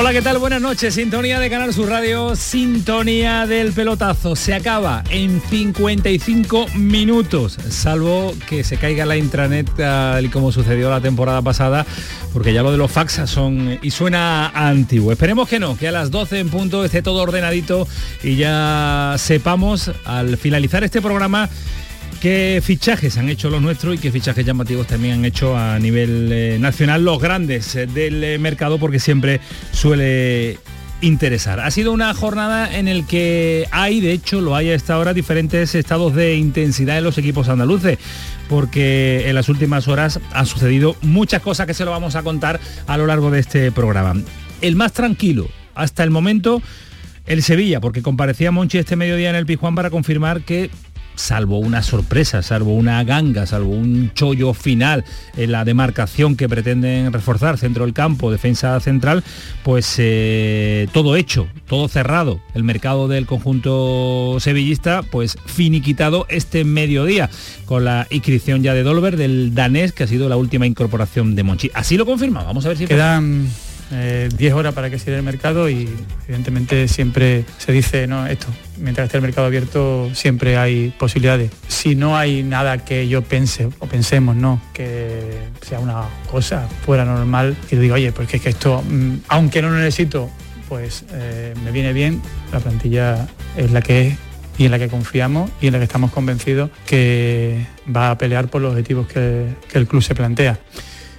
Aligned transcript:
Hola, 0.00 0.12
¿qué 0.12 0.22
tal? 0.22 0.38
Buenas 0.38 0.62
noches. 0.62 0.94
Sintonía 0.94 1.40
de 1.40 1.50
Canal 1.50 1.74
Sur 1.74 1.88
Radio, 1.88 2.36
sintonía 2.36 3.48
del 3.48 3.72
pelotazo. 3.72 4.36
Se 4.36 4.54
acaba 4.54 5.02
en 5.10 5.40
55 5.40 6.66
minutos, 6.76 7.58
salvo 7.68 8.32
que 8.48 8.62
se 8.62 8.76
caiga 8.76 9.04
la 9.06 9.16
intranet 9.16 9.68
tal 9.74 10.30
como 10.30 10.52
sucedió 10.52 10.88
la 10.88 11.00
temporada 11.00 11.42
pasada, 11.42 11.84
porque 12.32 12.52
ya 12.52 12.62
lo 12.62 12.70
de 12.70 12.78
los 12.78 12.92
faxas 12.92 13.28
son 13.28 13.80
y 13.82 13.90
suena 13.90 14.50
antiguo. 14.50 15.10
Esperemos 15.10 15.48
que 15.48 15.58
no, 15.58 15.76
que 15.76 15.88
a 15.88 15.92
las 15.92 16.12
12 16.12 16.38
en 16.38 16.48
punto 16.48 16.84
esté 16.84 17.02
todo 17.02 17.20
ordenadito 17.20 17.88
y 18.22 18.36
ya 18.36 19.16
sepamos 19.18 19.90
al 20.04 20.36
finalizar 20.36 20.84
este 20.84 21.02
programa 21.02 21.50
qué 22.20 22.60
fichajes 22.62 23.16
han 23.16 23.28
hecho 23.28 23.50
los 23.50 23.62
nuestros 23.62 23.94
y 23.94 23.98
qué 23.98 24.10
fichajes 24.10 24.44
llamativos 24.44 24.86
también 24.86 25.14
han 25.14 25.24
hecho 25.24 25.56
a 25.56 25.78
nivel 25.78 26.30
eh, 26.32 26.56
nacional 26.58 27.04
los 27.04 27.20
grandes 27.20 27.74
eh, 27.76 27.86
del 27.86 28.22
eh, 28.24 28.38
mercado 28.38 28.78
porque 28.78 28.98
siempre 28.98 29.40
suele 29.72 30.58
interesar. 31.00 31.60
Ha 31.60 31.70
sido 31.70 31.92
una 31.92 32.12
jornada 32.14 32.76
en 32.76 32.88
el 32.88 33.06
que 33.06 33.66
hay, 33.70 34.00
de 34.00 34.12
hecho, 34.12 34.40
lo 34.40 34.56
hay 34.56 34.70
a 34.70 34.74
esta 34.74 34.98
hora, 34.98 35.14
diferentes 35.14 35.74
estados 35.74 36.14
de 36.14 36.36
intensidad 36.36 36.98
en 36.98 37.04
los 37.04 37.18
equipos 37.18 37.48
andaluces, 37.48 37.98
porque 38.48 39.28
en 39.28 39.34
las 39.36 39.48
últimas 39.48 39.86
horas 39.86 40.18
han 40.32 40.46
sucedido 40.46 40.96
muchas 41.02 41.40
cosas 41.40 41.66
que 41.66 41.74
se 41.74 41.84
lo 41.84 41.92
vamos 41.92 42.16
a 42.16 42.22
contar 42.22 42.58
a 42.86 42.96
lo 42.96 43.06
largo 43.06 43.30
de 43.30 43.40
este 43.40 43.70
programa. 43.70 44.14
El 44.60 44.74
más 44.74 44.92
tranquilo 44.92 45.48
hasta 45.74 46.02
el 46.02 46.10
momento 46.10 46.60
el 47.28 47.42
Sevilla, 47.42 47.80
porque 47.80 48.02
comparecía 48.02 48.50
Monchi 48.50 48.78
este 48.78 48.96
mediodía 48.96 49.30
en 49.30 49.36
el 49.36 49.46
Pijuán 49.46 49.74
para 49.74 49.90
confirmar 49.90 50.40
que 50.40 50.70
salvo 51.18 51.58
una 51.58 51.82
sorpresa, 51.82 52.42
salvo 52.42 52.74
una 52.74 53.02
ganga, 53.04 53.46
salvo 53.46 53.70
un 53.70 54.12
chollo 54.14 54.54
final 54.54 55.04
en 55.36 55.52
la 55.52 55.64
demarcación 55.64 56.36
que 56.36 56.48
pretenden 56.48 57.12
reforzar 57.12 57.58
centro 57.58 57.84
del 57.84 57.94
campo, 57.94 58.30
defensa 58.30 58.78
central, 58.80 59.24
pues 59.62 59.96
eh, 59.98 60.88
todo 60.92 61.16
hecho, 61.16 61.48
todo 61.66 61.88
cerrado. 61.88 62.40
El 62.54 62.64
mercado 62.64 63.08
del 63.08 63.26
conjunto 63.26 64.38
sevillista, 64.40 65.02
pues 65.02 65.36
finiquitado 65.46 66.26
este 66.28 66.64
mediodía 66.64 67.28
con 67.66 67.84
la 67.84 68.06
inscripción 68.10 68.62
ya 68.62 68.74
de 68.74 68.82
Dolber 68.82 69.16
del 69.16 69.54
danés, 69.54 69.92
que 69.92 70.04
ha 70.04 70.06
sido 70.06 70.28
la 70.28 70.36
última 70.36 70.66
incorporación 70.66 71.34
de 71.34 71.42
Monchi. 71.42 71.70
Así 71.74 71.96
lo 71.96 72.06
confirma, 72.06 72.42
vamos 72.44 72.64
a 72.64 72.68
ver 72.68 72.78
si... 72.78 72.86
Quedan 72.86 73.42
10 73.42 73.67
eh, 73.92 74.52
horas 74.54 74.74
para 74.74 74.90
que 74.90 74.98
cierre 74.98 75.18
el 75.18 75.22
mercado 75.22 75.68
y 75.68 75.88
evidentemente 76.26 76.88
siempre 76.88 77.44
se 77.58 77.72
dice, 77.72 78.06
no, 78.06 78.26
esto, 78.26 78.48
mientras 78.78 79.06
esté 79.06 79.18
el 79.18 79.22
mercado 79.22 79.46
abierto 79.46 80.10
siempre 80.14 80.56
hay 80.56 80.94
posibilidades. 80.98 81.50
Si 81.68 81.94
no 81.94 82.16
hay 82.16 82.42
nada 82.42 82.78
que 82.84 83.08
yo 83.08 83.22
pense 83.22 83.68
o 83.78 83.86
pensemos, 83.86 84.36
no, 84.36 84.60
que 84.72 85.38
sea 85.62 85.80
una 85.80 86.04
cosa 86.30 86.68
fuera 86.84 87.04
normal, 87.04 87.56
y 87.70 87.76
digo, 87.76 87.94
oye, 87.94 88.12
porque 88.12 88.36
es 88.36 88.42
que 88.42 88.50
esto, 88.50 88.82
mm, 88.82 89.14
aunque 89.28 89.62
no 89.62 89.70
lo 89.70 89.76
necesito, 89.76 90.30
pues 90.68 91.04
eh, 91.12 91.54
me 91.64 91.72
viene 91.72 91.92
bien, 91.92 92.20
la 92.52 92.60
plantilla 92.60 93.26
es 93.56 93.70
la 93.70 93.80
que 93.80 94.08
es 94.08 94.14
y 94.58 94.64
en 94.64 94.72
la 94.72 94.78
que 94.78 94.88
confiamos 94.88 95.50
y 95.60 95.68
en 95.68 95.72
la 95.72 95.78
que 95.78 95.84
estamos 95.84 96.10
convencidos 96.10 96.70
que 96.84 97.64
va 97.94 98.10
a 98.10 98.18
pelear 98.18 98.48
por 98.48 98.60
los 98.60 98.72
objetivos 98.72 99.06
que 99.06 99.46
el 99.72 99.86
club 99.86 100.02
se 100.02 100.14
plantea. 100.14 100.58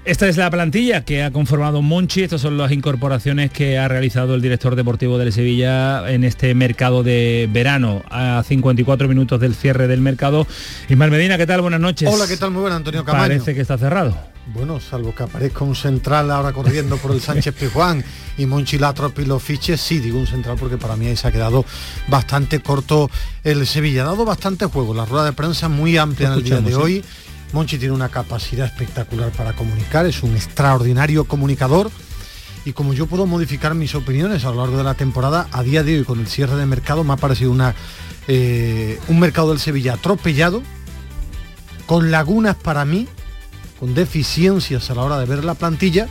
Esta 0.09 0.27
es 0.27 0.37
la 0.37 0.49
plantilla 0.49 1.05
que 1.05 1.21
ha 1.21 1.29
conformado 1.29 1.83
Monchi, 1.83 2.23
estas 2.23 2.41
son 2.41 2.57
las 2.57 2.71
incorporaciones 2.71 3.51
que 3.51 3.77
ha 3.77 3.87
realizado 3.87 4.33
el 4.33 4.41
director 4.41 4.75
deportivo 4.75 5.19
del 5.19 5.31
Sevilla 5.31 6.11
en 6.11 6.23
este 6.23 6.55
mercado 6.55 7.03
de 7.03 7.47
verano, 7.53 8.01
a 8.09 8.41
54 8.43 9.07
minutos 9.07 9.39
del 9.39 9.53
cierre 9.53 9.87
del 9.87 10.01
mercado. 10.01 10.47
Ismael 10.89 11.11
Medina, 11.11 11.37
¿qué 11.37 11.45
tal? 11.45 11.61
Buenas 11.61 11.79
noches. 11.79 12.09
Hola, 12.11 12.25
¿qué 12.27 12.37
tal? 12.37 12.49
Muy 12.49 12.61
buenas, 12.61 12.77
Antonio 12.77 13.05
Camaño. 13.05 13.21
Parece 13.21 13.53
que 13.53 13.61
está 13.61 13.77
cerrado. 13.77 14.17
Bueno, 14.47 14.79
salvo 14.79 15.13
que 15.13 15.21
aparezca 15.21 15.63
un 15.63 15.75
central 15.75 16.31
ahora 16.31 16.53
corriendo 16.53 16.97
por 16.97 17.11
el 17.11 17.21
Sánchez 17.21 17.53
Pijuán 17.53 18.03
y 18.39 18.47
Monchi 18.47 18.79
la 18.79 18.95
y 19.15 19.25
los 19.25 19.43
fiches, 19.43 19.79
sí, 19.79 19.99
digo 19.99 20.17
un 20.17 20.25
central 20.25 20.57
porque 20.59 20.77
para 20.77 20.95
mí 20.95 21.05
ahí 21.05 21.17
se 21.17 21.27
ha 21.27 21.31
quedado 21.31 21.65
bastante 22.07 22.61
corto 22.61 23.11
el 23.43 23.67
Sevilla. 23.67 24.01
Ha 24.01 24.05
dado 24.05 24.25
bastante 24.25 24.65
juego, 24.65 24.95
la 24.95 25.05
rueda 25.05 25.25
de 25.25 25.33
prensa 25.33 25.69
muy 25.69 25.97
amplia 25.97 26.29
en 26.29 26.33
el 26.33 26.43
día 26.43 26.61
de 26.61 26.73
hoy 26.73 27.03
Monchi 27.51 27.77
tiene 27.77 27.93
una 27.93 28.09
capacidad 28.09 28.65
espectacular 28.65 29.31
para 29.31 29.53
comunicar, 29.53 30.05
es 30.05 30.21
un 30.23 30.35
extraordinario 30.35 31.25
comunicador 31.25 31.89
y 32.65 32.73
como 32.73 32.93
yo 32.93 33.07
puedo 33.07 33.25
modificar 33.25 33.73
mis 33.73 33.95
opiniones 33.95 34.45
a 34.45 34.51
lo 34.51 34.57
largo 34.57 34.77
de 34.77 34.83
la 34.83 34.93
temporada, 34.93 35.47
a 35.51 35.63
día 35.63 35.83
de 35.83 35.97
hoy 35.97 36.03
con 36.03 36.19
el 36.19 36.27
cierre 36.27 36.55
de 36.55 36.65
mercado 36.65 37.03
me 37.03 37.13
ha 37.13 37.17
parecido 37.17 37.51
una, 37.51 37.73
eh, 38.27 38.99
un 39.07 39.19
mercado 39.19 39.49
del 39.49 39.59
Sevilla 39.59 39.93
atropellado, 39.93 40.61
con 41.85 42.11
lagunas 42.11 42.55
para 42.55 42.85
mí, 42.85 43.07
con 43.79 43.95
deficiencias 43.95 44.91
a 44.91 44.95
la 44.95 45.03
hora 45.03 45.19
de 45.19 45.25
ver 45.25 45.43
la 45.43 45.55
plantilla 45.55 46.07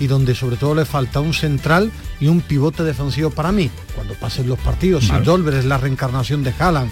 y 0.00 0.08
donde 0.08 0.34
sobre 0.34 0.56
todo 0.56 0.74
le 0.74 0.84
falta 0.84 1.20
un 1.20 1.34
central 1.34 1.92
y 2.18 2.26
un 2.26 2.40
pivote 2.40 2.82
defensivo 2.82 3.30
para 3.30 3.52
mí. 3.52 3.70
Cuando 3.94 4.14
pasen 4.14 4.48
los 4.48 4.58
partidos, 4.58 5.04
si 5.04 5.12
Dolber 5.18 5.54
es 5.54 5.64
la 5.64 5.78
reencarnación 5.78 6.42
de 6.42 6.52
Haaland 6.58 6.90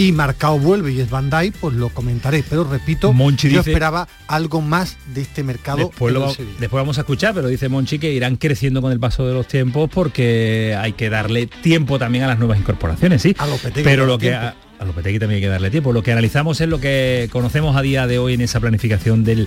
y 0.00 0.12
Marcao 0.12 0.58
vuelve 0.58 0.92
y 0.92 1.00
es 1.00 1.10
Bandai, 1.10 1.50
pues 1.50 1.74
lo 1.74 1.90
comentaré. 1.90 2.42
Pero 2.48 2.64
repito, 2.64 3.14
yo 3.36 3.60
esperaba 3.60 4.08
algo 4.28 4.62
más 4.62 4.96
de 5.14 5.20
este 5.20 5.42
mercado. 5.42 5.78
Después, 5.88 6.14
después 6.58 6.80
vamos 6.80 6.96
a 6.96 7.02
escuchar, 7.02 7.34
pero 7.34 7.48
dice 7.48 7.68
Monchi 7.68 7.98
que 7.98 8.10
irán 8.10 8.36
creciendo 8.36 8.80
con 8.80 8.92
el 8.92 8.98
paso 8.98 9.26
de 9.26 9.34
los 9.34 9.46
tiempos 9.46 9.90
porque 9.92 10.74
hay 10.78 10.94
que 10.94 11.10
darle 11.10 11.48
tiempo 11.48 11.98
también 11.98 12.24
a 12.24 12.28
las 12.28 12.38
nuevas 12.38 12.58
incorporaciones, 12.58 13.20
sí. 13.20 13.36
A 13.38 13.46
pero 13.84 14.06
lo 14.06 14.16
que 14.16 14.32
a, 14.32 14.54
a 14.80 14.84
Lopetegui 14.86 15.18
también 15.18 15.36
hay 15.36 15.42
que 15.42 15.48
darle 15.48 15.70
tiempo. 15.70 15.92
Lo 15.92 16.02
que 16.02 16.10
analizamos 16.10 16.60
es 16.60 16.68
lo 16.68 16.80
que 16.80 17.28
conocemos 17.30 17.76
a 17.76 17.82
día 17.82 18.06
de 18.06 18.18
hoy 18.18 18.34
en 18.34 18.40
esa 18.40 18.60
planificación 18.60 19.24
del 19.24 19.46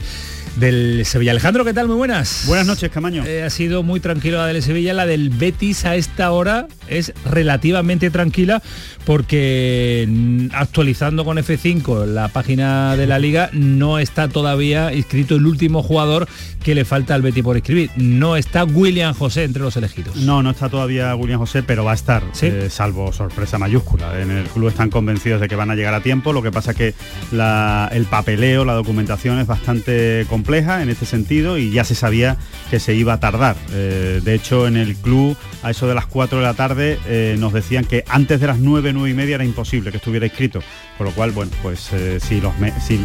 del 0.55 1.03
Sevilla. 1.05 1.31
Alejandro, 1.31 1.65
¿qué 1.65 1.73
tal? 1.73 1.87
Muy 1.87 1.97
buenas. 1.97 2.43
Buenas 2.45 2.67
noches, 2.67 2.91
Camaño. 2.91 3.25
Eh, 3.25 3.43
ha 3.43 3.49
sido 3.49 3.81
muy 3.81 3.99
tranquilo 3.99 4.37
la 4.37 4.47
del 4.47 4.61
Sevilla, 4.61 4.93
la 4.93 5.05
del 5.05 5.29
Betis 5.29 5.85
a 5.85 5.95
esta 5.95 6.31
hora 6.31 6.67
es 6.87 7.13
relativamente 7.25 8.11
tranquila 8.11 8.61
porque 9.05 10.05
mm, 10.07 10.47
actualizando 10.53 11.25
con 11.25 11.37
F5 11.37 12.05
la 12.05 12.27
página 12.27 12.95
de 12.95 13.07
la 13.07 13.19
liga 13.19 13.49
no 13.53 13.99
está 13.99 14.27
todavía 14.27 14.93
inscrito 14.93 15.35
el 15.35 15.45
último 15.47 15.81
jugador 15.81 16.27
que 16.63 16.75
le 16.75 16.85
falta 16.85 17.15
al 17.15 17.21
Betis 17.21 17.43
por 17.43 17.57
escribir. 17.57 17.89
No 17.95 18.37
está 18.37 18.63
William 18.63 19.13
José 19.13 19.45
entre 19.45 19.63
los 19.63 19.75
elegidos. 19.75 20.15
No, 20.17 20.43
no 20.43 20.51
está 20.51 20.69
todavía 20.69 21.15
William 21.15 21.39
José, 21.39 21.63
pero 21.63 21.83
va 21.83 21.91
a 21.91 21.95
estar, 21.95 22.23
eh, 22.41 22.67
salvo 22.69 23.11
sorpresa 23.11 23.57
mayúscula. 23.57 24.21
En 24.21 24.31
el 24.31 24.45
club 24.45 24.69
están 24.69 24.89
convencidos 24.89 25.22
de 25.23 25.47
que 25.47 25.55
van 25.55 25.71
a 25.71 25.75
llegar 25.75 25.93
a 25.93 26.01
tiempo, 26.01 26.33
lo 26.33 26.41
que 26.41 26.51
pasa 26.51 26.73
que 26.73 26.93
el 27.31 28.05
papeleo, 28.05 28.65
la 28.65 28.73
documentación 28.73 29.39
es 29.39 29.47
bastante 29.47 30.25
compleja 30.29 30.83
en 30.83 30.89
este 30.89 31.05
sentido 31.05 31.57
y 31.57 31.71
ya 31.71 31.83
se 31.83 31.95
sabía 31.95 32.37
que 32.69 32.79
se 32.79 32.93
iba 32.93 33.13
a 33.13 33.19
tardar. 33.19 33.55
Eh, 33.71 34.21
de 34.23 34.33
hecho, 34.33 34.67
en 34.67 34.77
el 34.77 34.95
club, 34.95 35.37
a 35.61 35.71
eso 35.71 35.87
de 35.87 35.95
las 35.95 36.05
4 36.07 36.39
de 36.39 36.43
la 36.43 36.53
tarde, 36.53 36.99
eh, 37.07 37.35
nos 37.39 37.53
decían 37.53 37.85
que 37.85 38.03
antes 38.09 38.39
de 38.41 38.47
las 38.47 38.59
9, 38.59 38.91
9 38.93 39.09
y 39.09 39.13
media 39.13 39.35
era 39.35 39.45
imposible 39.45 39.91
que 39.91 39.97
estuviera 39.97 40.25
inscrito. 40.25 40.59
Con 40.97 41.07
lo 41.07 41.13
cual, 41.13 41.31
bueno, 41.31 41.51
pues 41.63 41.91
eh, 41.93 42.19
si, 42.19 42.39
los 42.39 42.53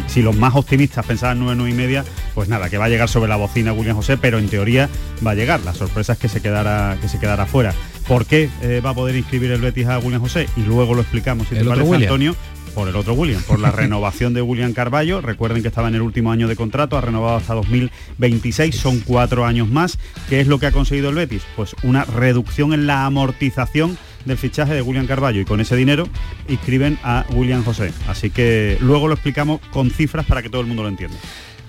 si, 0.07 0.21
los 0.21 0.35
más 0.35 0.55
optimistas 0.55 1.05
pensaban 1.05 1.39
9, 1.39 1.55
9 1.55 1.71
y 1.71 1.73
media, 1.73 2.05
pues 2.35 2.49
nada, 2.49 2.69
que 2.69 2.77
va 2.77 2.85
a 2.85 2.89
llegar 2.89 3.09
sobre 3.09 3.29
la 3.29 3.35
bocina 3.35 3.73
William 3.73 3.95
José, 3.95 4.17
pero 4.17 4.37
en 4.37 4.47
teoría 4.49 4.89
va 5.25 5.31
a 5.31 5.35
llegar. 5.35 5.61
La 5.61 5.73
sorpresa 5.73 6.13
es 6.13 6.19
que 6.19 6.29
se 6.29 6.41
quedara, 6.41 6.97
que 7.01 7.07
se 7.07 7.19
quedara 7.19 7.45
fuera. 7.45 7.73
¿Por 8.09 8.25
qué 8.25 8.49
va 8.83 8.89
a 8.89 8.93
poder 8.93 9.15
inscribir 9.15 9.51
el 9.51 9.61
Betis 9.61 9.87
a 9.87 9.99
William 9.99 10.19
José? 10.19 10.49
Y 10.57 10.61
luego 10.61 10.95
lo 10.95 11.01
explicamos, 11.01 11.47
si 11.47 11.55
te 11.55 11.63
parece, 11.63 11.95
Antonio 11.95 12.35
por 12.69 12.87
el 12.87 12.95
otro 12.95 13.13
William, 13.13 13.41
por 13.43 13.59
la 13.59 13.71
renovación 13.83 14.33
de 14.33 14.41
William 14.41 14.73
Carballo. 14.73 15.21
Recuerden 15.21 15.61
que 15.61 15.67
estaba 15.67 15.87
en 15.89 15.95
el 15.95 16.01
último 16.01 16.31
año 16.31 16.47
de 16.47 16.55
contrato, 16.55 16.97
ha 16.97 17.01
renovado 17.01 17.37
hasta 17.37 17.53
2026, 17.53 18.75
son 18.75 18.99
cuatro 19.01 19.45
años 19.45 19.67
más. 19.69 19.97
¿Qué 20.29 20.39
es 20.39 20.47
lo 20.47 20.59
que 20.59 20.67
ha 20.67 20.71
conseguido 20.71 21.09
el 21.09 21.15
Betis? 21.15 21.43
Pues 21.55 21.75
una 21.83 22.05
reducción 22.05 22.73
en 22.73 22.87
la 22.87 23.05
amortización 23.05 23.97
del 24.25 24.37
fichaje 24.37 24.73
de 24.73 24.81
William 24.81 25.07
Carballo 25.07 25.41
y 25.41 25.45
con 25.45 25.61
ese 25.61 25.75
dinero 25.75 26.07
inscriben 26.47 26.97
a 27.03 27.25
William 27.33 27.63
José. 27.63 27.91
Así 28.07 28.29
que 28.29 28.77
luego 28.81 29.07
lo 29.07 29.13
explicamos 29.13 29.61
con 29.71 29.91
cifras 29.91 30.25
para 30.25 30.41
que 30.41 30.49
todo 30.49 30.61
el 30.61 30.67
mundo 30.67 30.83
lo 30.83 30.89
entienda. 30.89 31.17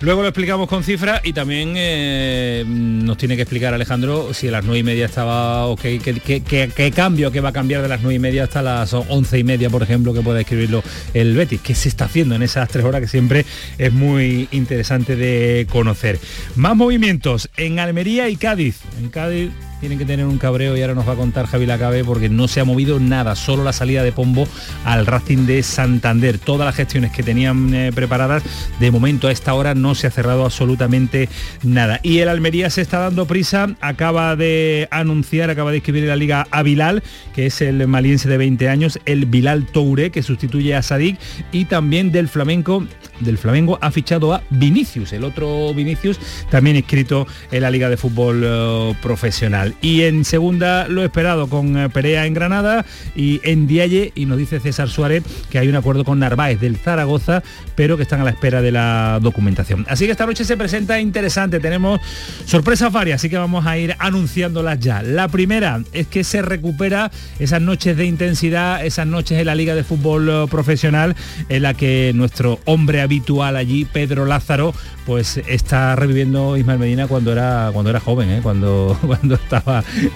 Luego 0.01 0.23
lo 0.23 0.29
explicamos 0.29 0.67
con 0.67 0.83
cifras 0.83 1.21
y 1.25 1.35
también 1.35 1.75
eh, 1.77 2.65
nos 2.67 3.19
tiene 3.19 3.37
que 3.37 3.43
explicar 3.43 3.75
Alejandro 3.75 4.33
si 4.33 4.49
a 4.49 4.51
las 4.51 4.65
nueve 4.65 4.79
y 4.79 4.83
media 4.83 5.05
estaba 5.05 5.67
ok, 5.67 5.83
qué, 6.03 6.93
cambio 6.95 7.31
que 7.31 7.41
va 7.41 7.51
a 7.51 7.53
cambiar 7.53 7.83
de 7.83 7.89
las 7.89 8.01
nueve 8.01 8.15
y 8.15 8.19
media 8.19 8.45
hasta 8.45 8.63
las 8.63 8.95
once 8.95 9.39
y 9.39 9.45
media, 9.45 9.69
por 9.69 9.83
ejemplo, 9.83 10.15
que 10.15 10.23
pueda 10.23 10.41
escribirlo 10.41 10.83
el 11.13 11.37
Betis. 11.37 11.61
¿Qué 11.61 11.75
se 11.75 11.91
está 11.91 12.07
haciendo 12.07 12.35
en 12.35 12.43
esas 12.43 12.71
tres 12.71 12.85
horas 12.87 13.03
que 13.03 13.09
siempre 13.09 13.45
es 13.77 13.93
muy 13.93 14.49
interesante 14.53 15.17
de 15.17 15.67
conocer? 15.71 16.19
Más 16.57 16.75
movimientos 16.75 17.51
en 17.59 17.79
Almería 17.79 18.31
y 18.31 18.37
Cádiz. 18.37 18.81
En 18.99 19.11
Cádiz 19.11 19.51
tienen 19.81 19.99
que 19.99 20.05
tener 20.05 20.27
un 20.27 20.39
cabreo 20.39 20.77
y 20.77 20.83
ahora 20.83 20.95
nos 20.95 21.09
va 21.09 21.15
a 21.15 21.17
contar 21.17 21.47
Javi 21.47 21.65
Lacabe 21.65 22.05
porque 22.05 22.29
no 22.29 22.49
se 22.49 22.61
ha 22.61 22.65
movido 22.65 23.01
nada, 23.01 23.35
solo 23.35 23.65
la 23.65 23.73
salida 23.73 24.03
de 24.03 24.13
Pombo 24.13 24.47
al 24.85 25.07
Racing 25.07 25.47
de 25.47 25.63
Santander. 25.63 26.39
Todas 26.39 26.67
las 26.67 26.77
gestiones 26.77 27.13
que 27.13 27.23
tenían 27.23 27.73
eh, 27.73 27.91
preparadas, 27.95 28.43
de 28.79 28.91
momento 28.91 29.29
a 29.29 29.33
esta 29.33 29.55
hora 29.55 29.75
no 29.75 29.95
se 29.95 30.07
ha 30.07 30.11
cerrado 30.11 30.45
absolutamente 30.45 31.29
nada. 31.63 31.99
Y 32.03 32.19
el 32.19 32.29
Almería 32.29 32.69
se 32.69 32.83
está 32.83 32.99
dando 32.99 33.27
prisa, 33.27 33.75
acaba 33.81 34.37
de 34.37 34.87
anunciar, 34.91 35.49
acaba 35.49 35.71
de 35.71 35.79
escribir 35.79 36.03
en 36.03 36.11
la 36.11 36.17
liga 36.17 36.47
a 36.51 36.63
Bilal, 36.63 37.03
que 37.35 37.47
es 37.47 37.63
el 37.63 37.87
maliense 37.89 38.29
de 38.29 38.37
20 38.37 38.69
años, 38.69 38.99
el 39.07 39.25
Bilal 39.27 39.65
Toure, 39.65 40.11
que 40.11 40.23
sustituye 40.23 40.75
a 40.75 40.83
Sadik, 40.83 41.19
y 41.53 41.65
también 41.65 42.13
del 42.13 42.29
flamenco, 42.29 42.87
del 43.21 43.39
Flamengo 43.39 43.79
ha 43.81 43.91
fichado 43.91 44.35
a 44.35 44.43
Vinicius, 44.51 45.13
el 45.13 45.25
otro 45.25 45.73
Vinicius, 45.73 46.19
también 46.51 46.77
inscrito 46.77 47.27
en 47.51 47.63
la 47.63 47.71
Liga 47.71 47.89
de 47.89 47.97
Fútbol 47.97 48.43
eh, 48.45 48.95
Profesional. 49.03 49.70
Y 49.81 50.03
en 50.03 50.25
segunda 50.25 50.89
lo 50.89 51.05
esperado 51.05 51.49
con 51.49 51.77
eh, 51.77 51.89
Perea 51.89 52.27
en 52.27 52.35
Granada 52.35 52.85
y 53.15 53.41
en 53.45 53.67
Dialle, 53.67 54.13
y 54.15 54.27
nos 54.27 54.39
dice 54.39 54.61
César 54.61 54.89
Suárez 54.89 55.23
que 55.51 55.59
hay 55.59 55.69
un 55.69 55.77
acuerdo 55.77 56.05
con 56.05 56.19
Narváez 56.19 56.61
del 56.61 56.77
Zaragoza, 56.77 57.43
pero 57.75 57.97
que 57.97 58.03
están 58.03 58.21
a 58.21 58.25
la 58.25 58.31
espera 58.31 58.63
de 58.63 58.73
la 58.73 59.19
documentación. 59.21 59.87
Así 59.89 60.07
que 60.07 60.13
esta 60.13 60.27
noche 60.27 60.45
se 60.45 60.57
presenta 60.57 61.01
interesante, 61.01 61.61
tenemos 61.61 62.01
sorpresas 62.45 62.93
varias, 62.93 63.21
así 63.21 63.29
que 63.29 63.39
vamos 63.39 63.67
a 63.67 63.79
ir 63.79 63.97
anunciándolas 63.99 64.79
ya. 64.81 65.03
La 65.03 65.29
primera 65.29 65.83
es 65.93 66.07
que 66.07 66.25
se 66.25 66.43
recupera 66.43 67.11
esas 67.39 67.61
noches 67.61 67.97
de 67.97 68.05
intensidad, 68.07 68.85
esas 68.85 69.07
noches 69.07 69.39
en 69.39 69.47
la 69.47 69.55
Liga 69.55 69.75
de 69.75 69.85
Fútbol 69.85 70.29
eh, 70.29 70.47
Profesional, 70.51 71.17
en 71.49 71.63
la 71.63 71.75
que 71.75 72.13
nuestro 72.15 72.61
hombre 72.65 73.01
habitual 73.01 73.57
allí, 73.57 73.85
Pedro 73.85 74.27
Lázaro, 74.27 74.75
pues 75.07 75.39
está 75.49 75.97
reviviendo 75.97 76.57
Ismael 76.57 76.79
Medina 76.79 77.09
cuando 77.09 77.33
era 77.33 77.71
cuando 77.73 77.91
era 77.91 78.01
joven, 78.01 78.31
¿eh? 78.31 78.41
cuando, 78.43 78.99
cuando 79.07 79.35
estaba 79.35 79.60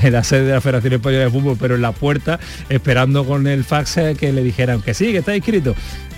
en 0.02 0.12
la 0.12 0.24
sede 0.24 0.44
de 0.44 0.52
la 0.52 0.60
Federación 0.60 0.94
Española 0.94 1.24
de 1.24 1.30
Fútbol, 1.30 1.56
pero 1.60 1.74
en 1.74 1.82
la 1.82 1.92
puerta, 1.92 2.38
esperando 2.68 3.24
con 3.24 3.46
el 3.46 3.64
fax 3.64 3.96
eh, 3.96 4.16
que 4.18 4.32
le 4.32 4.42
dijeran 4.42 4.82
que 4.82 4.94
sí, 4.94 5.12
que 5.12 5.18
está 5.18 5.34
inscrito 5.36 5.74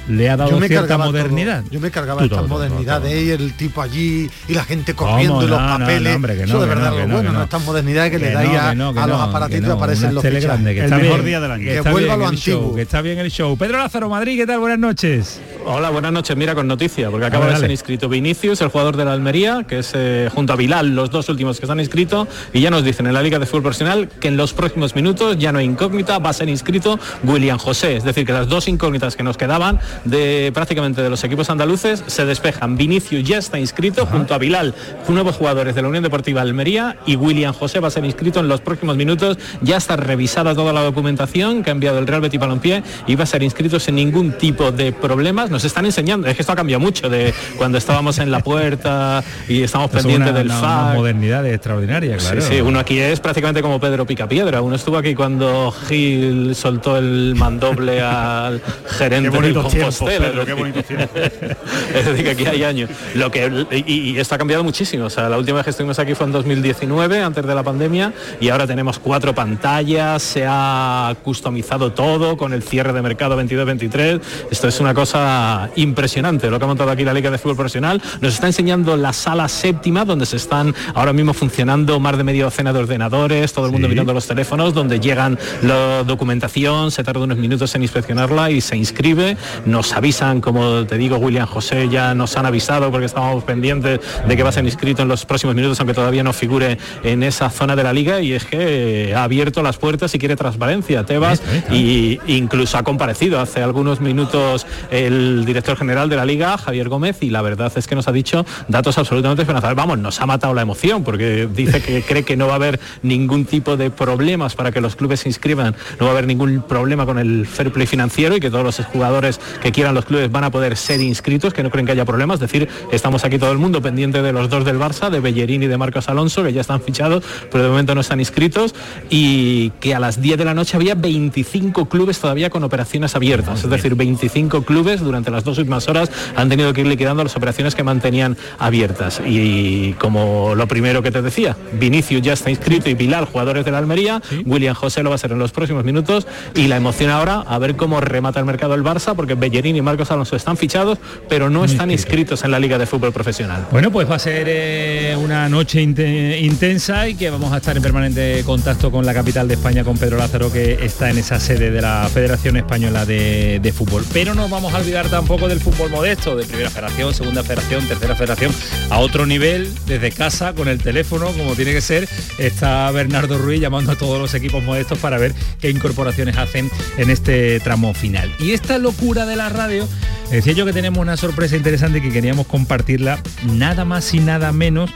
le 0.09 0.31
ha 0.31 0.37
dado 0.37 0.61
cierta 0.61 0.99
modernidad. 0.99 1.65
yo 1.71 1.81
me 1.81 1.91
cargaba 1.91 2.25
esta 2.25 2.43
modernidad 2.43 3.01
de 3.01 3.35
el 3.35 3.55
tipo 3.55 3.83
allí 3.83 4.31
y 4.49 4.55
la 4.55 4.65
gente 4.65 4.95
corriendo 4.95 5.43
y 5.43 5.49
los 5.49 5.59
papeles. 5.59 6.19
Eso 6.41 6.61
de 6.61 6.67
verdad 6.67 6.93
lo 6.97 7.09
bueno, 7.09 7.33
no, 7.33 7.43
esta 7.43 7.59
modernidad 7.59 8.11
que, 8.11 8.19
le 8.19 8.31
da 8.31 8.41
a, 8.41 8.71
a 8.71 9.07
los 9.07 9.21
aparatitos 9.21 9.69
y 9.69 9.73
aparecen 9.73 10.15
los 10.15 10.23
grande, 10.23 10.75
que 10.75 10.81
el 10.81 10.85
está 10.85 10.99
mejor 10.99 11.23
bien, 11.23 11.27
día 11.27 11.41
del 11.41 11.51
año. 11.51 11.65
Que, 11.65 11.91
vuelva 11.91 12.17
lo 12.17 12.27
antiguo. 12.27 12.75
que 12.75 12.83
está 12.83 13.01
bien 13.03 13.19
el 13.19 13.31
show. 13.31 13.57
Pedro 13.57 13.79
Lázaro, 13.79 14.09
Madrid, 14.09 14.39
¿qué 14.39 14.47
tal? 14.47 14.61
Buenas 14.61 14.79
noches. 14.79 15.41
Hola, 15.65 15.91
buenas 15.91 16.13
noches. 16.13 16.37
Mira, 16.37 16.55
con 16.55 16.67
noticia, 16.67 17.11
porque 17.11 17.27
acaba 17.27 17.47
de 17.47 17.57
ser 17.57 17.71
inscrito 17.71 18.09
Vinicius, 18.09 18.61
el 18.61 18.69
jugador 18.69 18.97
de 18.97 19.05
la 19.05 19.13
Almería, 19.13 19.65
que 19.69 19.81
es 19.81 19.93
eh, 19.95 20.31
junto 20.33 20.53
a 20.53 20.57
Bilal, 20.57 20.95
los 20.95 21.11
dos 21.11 21.29
últimos 21.29 21.59
que 21.59 21.67
están 21.67 21.81
inscritos, 21.81 22.29
y 22.53 22.61
ya 22.61 22.71
nos 22.71 22.85
dicen 22.85 23.07
en 23.07 23.15
la 23.15 23.23
Liga 23.23 23.39
de 23.39 23.47
Fútbol 23.47 23.63
Profesional 23.63 24.09
que 24.21 24.29
en 24.29 24.37
los 24.37 24.53
próximos 24.53 24.95
minutos 24.95 25.39
ya 25.39 25.53
no 25.53 25.59
hay 25.59 25.65
incógnita, 25.65 26.19
va 26.19 26.31
a 26.31 26.33
ser 26.33 26.49
inscrito 26.49 26.99
William 27.25 27.59
José. 27.59 27.97
Es 27.97 28.05
decir, 28.05 28.25
que 28.27 28.33
las 28.33 28.49
dos 28.49 28.69
incógnitas 28.69 29.17
que 29.17 29.23
nos 29.23 29.37
quedaban 29.37 29.81
de 30.05 30.51
prácticamente 30.53 31.03
de 31.03 31.11
los 31.11 31.23
equipos 31.25 31.51
andaluces 31.51 32.03
se 32.07 32.25
despejan. 32.25 32.77
Vinicius 32.77 33.25
ya 33.25 33.39
está 33.39 33.59
inscrito 33.59 34.07
junto 34.07 34.35
a 34.35 34.39
Bilal, 34.39 34.75
nuevos 35.09 35.37
jugadores 35.37 35.75
de 35.75 35.83
la 35.83 35.89
Unión 35.89 36.03
Deportiva 36.03 36.43
Almería, 36.43 36.97
y 37.07 37.17
William 37.17 37.53
José 37.53 37.81
va 37.81 37.89
a 37.89 37.91
ser 37.91 38.05
inscrito 38.05 38.41
en 38.41 38.49
los 38.49 38.61
próximos 38.61 38.97
minutos. 38.97 39.39
Ya 39.63 39.77
está 39.77 39.97
revisada 39.97 40.55
toda 40.55 40.73
la 40.73 40.83
documentación 40.83 41.63
que 41.63 41.71
ha 41.71 41.73
enviado 41.73 41.99
el 41.99 42.07
Real 42.07 42.21
Betis 42.21 42.41
Balompié 42.41 42.83
y 43.07 43.15
va 43.15 43.25
a 43.25 43.27
ser 43.27 43.43
inscrito 43.43 43.81
sin 43.81 43.97
ningún 43.97 44.33
tipo 44.33 44.73
de 44.73 44.93
problemas. 44.93 45.51
Nos 45.51 45.65
están 45.65 45.87
enseñando, 45.87 46.27
es 46.27 46.37
que 46.37 46.43
esto 46.43 46.53
ha 46.53 46.57
cambiado 46.57 46.81
mucho 46.81 47.09
de 47.09 47.33
cuando 47.57 47.79
estábamos 47.79 48.19
en 48.19 48.31
la 48.31 48.41
puerta 48.41 49.23
y 49.49 49.63
estamos 49.63 49.91
pendientes 49.91 50.35
del 50.35 50.47
una, 50.47 50.93
modernidad 50.95 51.47
extraordinaria, 51.47 52.17
claro. 52.17 52.43
Sí, 52.43 52.61
uno 52.61 52.79
aquí 52.79 52.99
es 52.99 53.21
prácticamente 53.21 53.63
como 53.63 53.81
Pedro 53.81 54.07
Picapiedra. 54.07 54.61
Uno 54.63 54.77
estuvo 54.77 54.97
aquí 54.97 55.15
cuando 55.15 55.73
Gil 55.73 56.55
soltó 56.55 56.97
el 56.97 57.35
mandoble 57.37 58.01
al 58.03 58.61
gerente 58.87 59.41
del 59.41 59.55
Compostela. 59.87 60.29
es 61.95 62.05
decir, 62.05 62.25
que 62.25 62.31
aquí 62.31 62.47
hay 62.47 62.65
años. 62.65 62.91
Lo 63.15 63.31
que, 63.31 63.67
y, 63.87 64.19
esto 64.19 64.35
ha 64.35 64.39
cambiado 64.39 64.65
muchísimo. 64.65 65.07
O 65.07 65.11
sea, 65.11 65.29
la 65.29 65.39
última 65.39 65.57
vez 65.57 65.65
que 65.65 65.71
estuvimos 65.71 65.99
aquí 65.99 66.15
fue 66.15 66.27
en 66.27 66.33
2019, 66.33 67.23
antes 67.23 67.47
de 67.47 67.55
la 67.55 67.63
pandemia, 67.63 68.13
y 68.41 68.49
ahora 68.49 68.67
tenemos 68.67 68.99
cuatro 68.99 69.35
pantallas, 69.35 70.23
se 70.23 70.45
ha 70.47 71.15
customizado 71.23 71.93
todo 71.93 72.37
con 72.37 72.53
el 72.53 72.63
cierre 72.63 72.93
de 72.93 73.03
mercado 73.03 73.41
22-23. 73.41 74.21
Esto 74.51 74.69
es 74.69 74.81
una 74.81 74.95
cosa 74.95 75.71
impresionante 75.77 76.51
lo 76.51 76.59
que 76.59 76.65
ha 76.65 76.69
montado 76.69 76.91
aquí 76.91 77.05
la 77.05 77.15
Liga 77.15 77.31
de 77.31 77.39
Fútbol 77.39 77.57
Profesional. 77.57 78.03
Nos 78.21 78.35
está 78.35 78.47
enseñando 78.47 78.97
la 78.97 79.13
sala 79.13 79.49
séptima, 79.49 80.05
donde 80.05 80.27
se 80.27 80.37
están 80.37 80.75
ahora 80.95 81.13
mismo 81.13 81.35
funcionando 81.35 82.01
más 82.01 82.17
de 82.17 82.25
media 82.25 82.45
docena 82.45 82.73
de 82.73 82.79
ordenadores, 82.81 83.53
todo 83.53 83.67
el 83.67 83.73
mundo 83.73 83.89
mirando 83.89 84.13
los 84.13 84.27
teléfonos, 84.27 84.75
donde 84.75 85.01
llegan 85.01 85.39
la 85.63 86.03
documentación, 86.05 86.91
se 86.91 87.05
tarda 87.05 87.21
unos 87.21 87.39
minutos 87.39 87.75
en 87.75 87.83
inspeccionarla 87.83 88.51
y 88.51 88.61
se 88.61 88.77
inscribe. 88.77 89.37
Nos 89.77 89.93
avisan, 89.93 90.41
como 90.41 90.87
te 90.87 90.97
digo, 90.97 91.19
William 91.19 91.47
José 91.47 91.91
ya 91.91 92.15
nos 92.15 92.35
han 92.39 92.47
avisado 92.47 92.91
porque 92.91 93.05
estábamos 93.05 93.45
pendientes 93.45 94.01
de 94.27 94.35
que 94.35 94.43
va 94.43 94.49
a 94.49 94.53
ser 94.53 94.65
inscrito 94.65 95.03
en 95.03 95.09
los 95.09 95.27
próximos 95.27 95.55
minutos, 95.55 95.79
aunque 95.81 95.93
todavía 95.93 96.23
no 96.23 96.33
figure 96.33 96.79
en 97.03 97.23
esa 97.23 97.51
zona 97.51 97.77
de 97.77 97.83
la 97.83 97.93
liga, 97.93 98.23
y 98.23 98.33
es 98.33 98.47
que 98.47 99.13
ha 99.15 99.23
abierto 99.23 99.63
las 99.63 99.77
puertas 99.77 100.15
y 100.15 100.19
quiere 100.19 100.35
transparencia. 100.35 101.05
Tebas 101.05 101.43
y 101.71 102.19
incluso 102.27 102.79
ha 102.79 102.85
comparecido 102.85 103.39
hace 103.39 103.63
algunos 103.63 104.01
minutos 104.01 104.67
el 104.91 105.45
director 105.45 105.77
general 105.77 106.09
de 106.09 106.17
la 106.17 106.25
liga, 106.25 106.57
Javier 106.57 106.89
Gómez, 106.89 107.19
y 107.21 107.29
la 107.29 107.43
verdad 107.43 107.71
es 107.77 107.87
que 107.87 107.95
nos 107.95 108.09
ha 108.09 108.13
dicho 108.13 108.47
datos 108.69 108.97
absolutamente 108.97 109.43
esperanzadores. 109.43 109.77
Vamos, 109.77 109.99
nos 109.99 110.19
ha 110.23 110.25
matado 110.25 110.55
la 110.55 110.63
emoción 110.63 111.05
porque 111.05 111.51
dice 111.53 111.83
que 111.83 112.01
cree 112.01 112.23
que 112.23 112.39
no 112.39 112.47
va 112.47 112.55
a 112.55 112.57
haber 112.57 112.81
ningún 113.03 113.45
tipo 113.45 113.77
de 113.77 113.91
problemas 113.91 114.55
para 114.55 114.73
que 114.73 114.81
los 114.81 114.97
clubes 114.97 115.21
se 115.21 115.29
inscriban, 115.29 115.77
no 116.01 116.07
va 116.07 116.13
a 116.13 116.15
haber 116.15 116.27
ningún 116.27 116.63
problema 116.67 117.05
con 117.05 117.19
el 117.19 117.47
fair 117.47 117.71
play 117.71 117.87
financiero 117.87 118.35
y 118.35 118.41
que 118.41 118.49
todos 118.49 118.65
los 118.65 118.87
jugadores 118.87 119.39
que 119.61 119.66
quieran 119.73 119.95
los 119.95 120.05
clubes 120.05 120.31
van 120.31 120.45
a 120.45 120.51
poder 120.51 120.77
ser 120.77 121.01
inscritos, 121.01 121.53
que 121.53 121.63
no 121.63 121.71
creen 121.71 121.87
que 121.87 121.93
haya 121.93 122.05
problemas. 122.05 122.37
Es 122.37 122.41
decir, 122.41 122.69
estamos 122.93 123.25
aquí 123.25 123.39
todo 123.39 123.53
el 123.53 123.59
mundo 123.59 123.83
pendiente 123.83 124.23
de 124.23 124.33
los 124.33 124.49
dos 124.49 124.65
del 124.65 124.79
Barça, 124.79 125.11
de 125.11 125.21
Bellerín 125.21 125.63
y 125.63 125.67
de 125.67 125.77
Marcos 125.77 126.09
Alonso, 126.09 126.43
que 126.43 126.53
ya 126.53 126.61
están 126.61 126.81
fichados, 126.81 127.25
pero 127.51 127.65
de 127.65 127.71
momento 127.71 127.95
no 127.95 128.01
están 128.01 128.21
inscritos, 128.21 128.75
y 129.11 129.71
que 129.81 129.95
a 129.95 130.01
las 130.01 130.21
10 130.21 130.39
de 130.39 130.45
la 130.45 130.55
noche 130.55 130.77
había 130.77 130.95
25 130.95 131.89
clubes 131.89 132.19
todavía 132.19 132.51
con 132.51 132.65
operaciones 132.65 133.15
abiertas. 133.17 133.65
Es 133.65 133.71
decir, 133.71 133.95
25 133.95 134.63
clubes 134.63 135.01
durante 135.01 135.31
las 135.31 135.45
dos 135.45 135.59
últimas 135.59 135.89
horas 135.89 136.11
han 136.37 136.49
tenido 136.49 136.73
que 136.73 136.83
ir 136.83 136.87
liquidando 136.87 137.23
las 137.23 137.37
operaciones 137.37 137.75
que 137.75 137.83
mantenían 137.83 138.37
abiertas. 138.59 139.21
Y 139.25 139.95
como 139.95 140.55
lo 140.55 140.67
primero 140.69 141.03
que 141.03 141.11
te 141.11 141.23
decía, 141.23 141.57
Vinicius 141.73 142.23
ya 142.23 142.33
está 142.35 142.51
inscrito 142.51 142.89
y 142.91 142.95
Pilar, 142.95 143.25
jugadores 143.25 143.65
de 143.65 143.71
la 143.71 143.79
Almería, 143.79 144.23
William 144.45 144.75
José 144.75 145.03
lo 145.03 145.11
va 145.11 145.17
a 145.17 145.19
ser 145.19 145.33
en 145.33 145.39
los 145.39 145.53
próximos 145.53 145.85
minutos, 145.85 146.27
y 146.55 146.67
la 146.69 146.77
emoción 146.77 147.11
ahora 147.11 147.41
a 147.47 147.59
ver 147.59 147.77
cómo 147.77 148.01
remata 148.01 148.41
el 148.41 148.47
mercado 148.47 148.75
el 148.75 148.83
Barça, 148.83 149.15
porque 149.15 149.35
Bellerín 149.35 149.56
y 149.65 149.81
Marcos 149.81 150.11
Alonso 150.11 150.37
están 150.37 150.57
fichados, 150.59 150.99
pero 151.31 151.49
no 151.49 151.65
están 151.65 151.91
inscritos 151.91 152.45
en 152.45 152.51
la 152.51 152.59
Liga 152.59 152.77
de 152.77 152.87
Fútbol 152.87 153.13
Profesional. 153.13 153.67
Bueno, 153.71 153.91
pues 153.91 154.09
va 154.11 154.17
a 154.17 154.19
ser 154.19 154.47
eh, 154.49 155.17
una 155.19 155.49
noche 155.49 155.81
intensa 155.81 157.09
y 157.09 157.15
que 157.15 157.31
vamos 157.31 157.53
a 157.53 157.57
estar 157.57 157.75
en 157.75 157.83
permanente 157.83 158.43
contacto 158.45 158.91
con 158.91 159.07
la 159.07 159.15
capital 159.15 159.49
de 159.49 159.55
España, 159.55 159.83
con 159.83 159.97
Pedro 159.97 160.19
Lázaro, 160.19 160.53
que 160.53 160.85
está 160.85 161.11
en 161.11 161.19
esa 161.19 161.41
sede 161.41 161.71
de 161.71 161.81
la 161.81 162.09
Federación 162.13 162.57
Española 162.59 163.07
de, 163.07 163.73
Fútbol. 163.75 164.05
Pero 164.13 164.35
no 164.35 164.49
vamos 164.49 164.75
a 164.75 164.79
olvidar 164.79 165.09
tampoco 165.09 165.49
del 165.49 165.61
fútbol 165.61 165.91
modesto, 165.91 166.37
de 166.37 166.45
primera 166.45 166.71
federación, 166.71 167.13
segunda 167.13 167.43
federación, 167.43 167.87
tercera 167.87 168.15
federación, 168.15 168.53
a 168.91 168.99
otro 168.99 169.27
nivel, 169.27 169.73
desde 169.87 170.13
casa, 170.13 170.55
con 170.55 170.69
el 170.69 170.79
teléfono, 170.79 171.27
como 171.27 171.55
tiene 171.55 171.73
que 171.73 171.81
ser, 171.81 172.09
está 172.39 172.91
Bernardo 172.91 173.39
Ruiz 173.39 173.61
llamando 173.61 173.93
a 173.93 173.97
todos 173.97 174.19
los 174.19 174.35
equipos 174.35 174.63
modestos 174.63 174.99
para 174.99 175.19
ver 175.19 175.35
qué 175.61 175.71
incorporaciones 175.71 176.37
hacen 176.37 176.71
en 176.97 177.11
este 177.11 177.61
tramo 177.61 177.93
final. 177.95 178.33
Y 178.39 178.53
esta 178.53 178.79
locura 178.79 179.27
de 179.27 179.36
la 179.37 179.49
radio 179.49 179.87
Decía 180.31 180.55
yo 180.55 180.67
que 180.67 180.73
tenemos 180.73 181.01
una 181.01 181.17
sorpresa 181.17 181.57
interesante 181.57 182.03
que 182.03 182.11
queríamos 182.11 182.47
compartirla 182.47 183.21
nada 183.45 183.85
más 183.85 184.13
y 184.13 184.19
nada 184.19 184.51
menos 184.53 184.91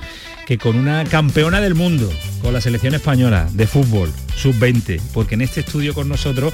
que 0.45 0.59
con 0.59 0.77
una 0.77 1.05
campeona 1.05 1.61
del 1.61 1.77
mundo, 1.77 2.11
con 2.43 2.53
la 2.53 2.61
selección 2.61 2.95
española 2.95 3.49
de 3.53 3.69
fútbol, 3.69 4.13
sub-20, 4.35 5.01
porque 5.15 5.37
en 5.37 5.43
este 5.43 5.61
estudio 5.61 5.95
con 5.95 6.09
nosotros 6.09 6.53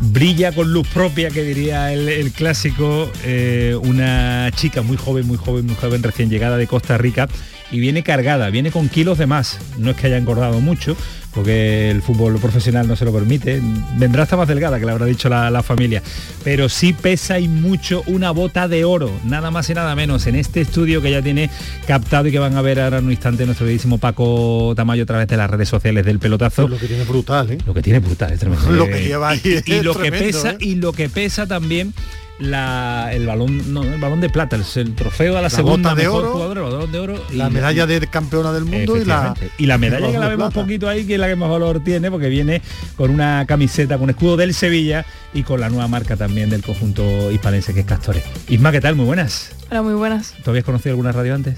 brilla 0.00 0.52
con 0.52 0.72
luz 0.72 0.88
propia, 0.88 1.28
que 1.28 1.42
diría 1.42 1.92
el, 1.92 2.32
clásico, 2.32 3.10
eh, 3.24 3.76
una 3.82 4.50
chica 4.54 4.80
muy 4.80 4.96
joven, 4.96 5.26
muy 5.26 5.36
joven, 5.36 5.66
muy 5.66 5.74
joven, 5.74 6.02
recién 6.02 6.30
llegada 6.30 6.56
de 6.56 6.66
Costa 6.66 6.96
Rica, 6.96 7.28
y 7.70 7.80
viene 7.80 8.02
cargada, 8.02 8.50
viene 8.50 8.70
con 8.70 8.88
kilos 8.88 9.18
de 9.18 9.26
más. 9.26 9.58
No 9.78 9.90
es 9.90 9.96
que 9.96 10.06
haya 10.06 10.16
engordado 10.16 10.60
mucho, 10.60 10.96
porque 11.36 11.90
el 11.90 12.00
fútbol 12.00 12.38
profesional 12.38 12.88
no 12.88 12.96
se 12.96 13.04
lo 13.04 13.12
permite. 13.12 13.60
Vendrá 13.98 14.22
hasta 14.22 14.36
más 14.36 14.48
delgada, 14.48 14.78
que 14.78 14.86
le 14.86 14.92
habrá 14.92 15.06
dicho 15.06 15.28
la, 15.28 15.62
familia. 15.62 16.02
Pero 16.44 16.68
sí 16.68 16.92
pesa 16.92 17.38
y 17.38 17.48
mucho 17.48 18.02
una 18.06 18.30
bota 18.30 18.68
de 18.68 18.84
oro, 18.84 19.10
nada 19.24 19.50
más 19.50 19.68
y 19.68 19.74
nada 19.74 19.94
menos, 19.94 20.26
en 20.26 20.36
este 20.36 20.62
estudio 20.62 21.02
que 21.02 21.10
ya 21.10 21.22
tiene 21.22 21.50
captado 21.86 22.28
y 22.28 22.32
que 22.32 22.38
van 22.38 22.56
a 22.56 22.62
ver 22.62 22.80
ahora 22.80 22.98
en 22.98 23.04
un 23.06 23.10
instante 23.10 23.44
nuestro 23.44 23.66
queridísimo 23.66 23.98
Paco 23.98 24.72
Tamayo 24.76 25.02
a 25.02 25.06
través 25.06 25.28
de 25.28 25.36
las 25.36 25.50
redes 25.50 25.68
sociales 25.68 26.06
del 26.06 26.18
pelotazo. 26.18 26.68
lo 26.68 26.78
que 26.78 26.86
tiene 26.86 27.04
brutal, 27.04 27.50
¿eh? 27.50 27.58
Lo 27.66 27.74
que 27.74 27.82
tiene 27.82 27.98
brutal, 27.98 28.32
es 28.32 28.40
tremendo. 28.40 28.70
lo 28.70 28.86
que 28.86 29.02
lleva 29.02 29.30
ahí 29.30 29.40
y, 29.64 29.80
lo 29.82 29.94
que 29.94 30.10
pesa, 30.10 30.52
¿eh? 30.52 30.56
y 30.60 30.74
lo 30.76 30.92
que 30.92 31.08
pesa 31.08 31.46
también 31.46 31.92
el 32.38 33.26
balón 33.26 33.72
no, 33.72 33.82
el 33.82 34.00
balón 34.00 34.20
de 34.20 34.28
plata, 34.28 34.56
el, 34.56 34.94
trofeo 34.94 35.36
a 35.36 35.42
la, 35.42 35.50
segunda 35.50 35.94
de 35.94 36.02
mejor 36.02 36.24
oro, 36.24 36.32
jugadora, 36.32 36.86
de 36.86 36.98
oro, 36.98 37.24
la 37.32 37.50
medalla 37.50 37.86
de 37.86 38.06
campeona 38.06 38.52
del 38.52 38.64
mundo 38.64 38.96
y 38.96 39.04
la 39.04 39.34
y 39.58 39.66
la 39.66 39.78
medalla 39.78 40.10
que 40.10 40.18
la 40.18 40.28
vemos 40.28 40.48
un 40.48 40.62
poquito 40.62 40.88
ahí 40.88 41.06
que 41.06 41.14
es 41.14 41.20
la 41.20 41.28
que 41.28 41.36
más 41.36 41.50
valor 41.50 41.82
tiene 41.82 42.10
porque 42.10 42.28
viene 42.28 42.62
con 42.96 43.10
una 43.10 43.44
camiseta 43.46 43.98
con 43.98 44.10
escudo 44.10 44.36
del 44.36 44.54
Sevilla 44.54 45.06
y 45.32 45.42
con 45.42 45.60
la 45.60 45.68
nueva 45.68 45.88
marca 45.88 46.16
también 46.16 46.50
del 46.50 46.62
conjunto 46.62 47.30
hispanense 47.30 47.74
que 47.74 47.80
es 47.80 47.86
Castores. 47.86 48.24
Isma, 48.48 48.72
¿qué 48.72 48.80
tal? 48.80 48.96
Muy 48.96 49.06
buenas. 49.06 49.52
Hola, 49.70 49.82
muy 49.82 49.94
buenas. 49.94 50.34
¿Tú 50.44 50.50
habías 50.50 50.64
conocido 50.64 50.92
alguna 50.92 51.12
radio 51.12 51.34
antes? 51.34 51.56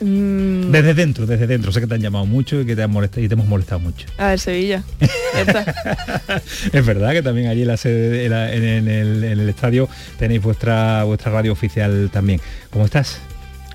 Mm. 0.00 0.70
Desde 0.70 0.94
dentro, 0.94 1.26
desde 1.26 1.46
dentro. 1.46 1.72
Sé 1.72 1.80
que 1.80 1.86
te 1.86 1.94
han 1.94 2.00
llamado 2.00 2.26
mucho 2.26 2.60
y 2.60 2.66
que 2.66 2.76
te 2.76 2.82
han 2.82 2.90
molestado 2.90 3.22
y 3.22 3.28
te 3.28 3.34
hemos 3.34 3.46
molestado 3.46 3.80
mucho. 3.80 4.06
A 4.18 4.28
ver, 4.28 4.40
Sevilla. 4.40 4.82
es 6.72 6.86
verdad 6.86 7.12
que 7.12 7.22
también 7.22 7.48
allí 7.48 7.62
en, 7.62 7.68
la 7.68 7.76
sede, 7.76 8.26
en, 8.26 8.88
el, 8.88 9.48
estadio 9.48 9.88
tenéis 10.18 10.42
vuestra 10.42 11.04
vuestra 11.04 11.32
radio 11.32 11.52
oficial 11.52 12.10
también. 12.12 12.40
¿Cómo 12.70 12.84
estás? 12.84 13.18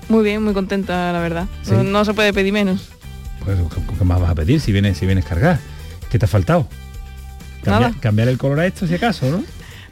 Muy 0.08 0.24
bien, 0.24 0.42
muy 0.42 0.54
contenta, 0.54 1.12
la 1.12 1.20
verdad. 1.20 1.46
No, 1.84 2.04
se 2.04 2.14
puede 2.14 2.32
pedir 2.32 2.52
menos. 2.52 2.88
Pues, 3.44 3.58
¿qué 3.98 4.04
más 4.04 4.20
vas 4.20 4.30
a 4.30 4.34
pedir 4.34 4.60
si 4.60 4.72
vienes, 4.72 4.98
si 4.98 5.06
vienes 5.06 5.24
cargar? 5.24 5.58
¿Qué 6.10 6.18
te 6.18 6.24
ha 6.24 6.28
faltado? 6.28 6.68
cambiar 8.00 8.28
el 8.28 8.38
color 8.38 8.60
a 8.60 8.66
esto 8.66 8.86
si 8.86 8.94
acaso, 8.94 9.30
¿no? 9.30 9.44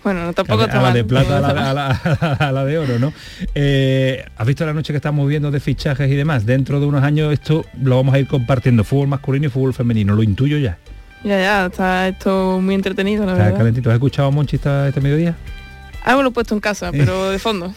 Bueno, 0.04 0.32
tampoco 0.32 0.64
a, 0.64 0.66
la 0.66 0.92
de 0.92 1.04
plata 1.04 1.38
a 2.38 2.52
la, 2.52 2.64
de 2.64 2.78
oro, 2.78 2.98
¿no? 2.98 3.12
Eh, 3.54 4.24
¿Has 4.36 4.46
visto 4.46 4.64
la 4.64 4.72
noche 4.72 4.92
que 4.92 4.98
estamos 4.98 5.28
viendo 5.28 5.50
de 5.50 5.60
fichajes 5.60 6.10
y 6.10 6.14
demás? 6.14 6.46
Dentro 6.46 6.80
de 6.80 6.86
unos 6.86 7.02
años 7.02 7.32
esto 7.32 7.64
lo 7.82 7.96
vamos 7.96 8.14
a 8.14 8.18
ir 8.18 8.28
compartiendo, 8.28 8.84
fútbol 8.84 9.08
masculino 9.08 9.46
y 9.46 9.48
fútbol 9.50 9.74
femenino, 9.74 10.14
lo 10.14 10.22
intuyo 10.22 10.58
ya. 10.58 10.78
Ya, 11.24 11.38
ya, 11.40 11.66
está 11.66 12.08
esto 12.08 12.60
muy 12.60 12.76
entretenido, 12.76 13.26
la 13.26 13.32
está 13.32 13.58
calentito. 13.58 13.90
¿Has 13.90 13.94
escuchado 13.94 14.28
a 14.28 14.30
Monchi 14.30 14.56
este 14.56 15.00
mediodía? 15.00 15.34
Algo 16.04 16.22
lo 16.22 16.28
he 16.28 16.32
puesto 16.32 16.54
en 16.54 16.60
casa, 16.60 16.92
pero 16.92 17.30
de 17.30 17.38
fondo. 17.38 17.74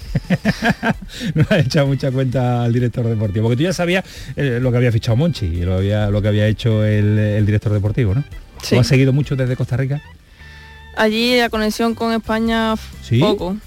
no 1.35 1.45
ha 1.49 1.57
echado 1.57 1.87
mucha 1.87 2.11
cuenta 2.11 2.63
al 2.63 2.71
director 2.71 3.05
deportivo, 3.05 3.47
porque 3.47 3.57
tú 3.57 3.63
ya 3.63 3.73
sabías 3.73 4.05
eh, 4.35 4.59
lo 4.61 4.71
que 4.71 4.77
había 4.77 4.91
fichado 4.91 5.17
Monchi 5.17 5.47
y 5.47 5.61
lo, 5.63 5.75
había, 5.75 6.09
lo 6.09 6.21
que 6.21 6.27
había 6.27 6.45
hecho 6.47 6.85
el, 6.85 7.45
director 7.45 7.73
deportivo, 7.73 8.13
¿no? 8.13 8.23
Sí. 8.61 8.75
¿Lo 8.75 8.81
has 8.81 8.87
seguido 8.87 9.11
mucho 9.11 9.35
desde 9.35 9.55
Costa 9.55 9.75
Rica? 9.75 10.01
Allí 11.01 11.35
la 11.35 11.49
conexión 11.49 11.95
con 11.95 12.13
España 12.13 12.75
poco. 13.19 13.57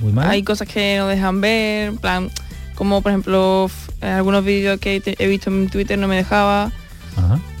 Muy 0.00 0.12
mal. 0.12 0.28
Hay 0.28 0.42
cosas 0.42 0.66
que 0.66 0.96
no 0.98 1.06
dejan 1.06 1.40
ver, 1.40 1.92
plan, 1.92 2.30
como 2.74 3.00
por 3.00 3.12
ejemplo 3.12 3.70
algunos 4.00 4.44
vídeos 4.44 4.80
que 4.80 5.00
he 5.16 5.28
visto 5.28 5.50
en 5.50 5.68
Twitter 5.68 5.96
no 5.96 6.08
me 6.08 6.16
dejaba. 6.16 6.72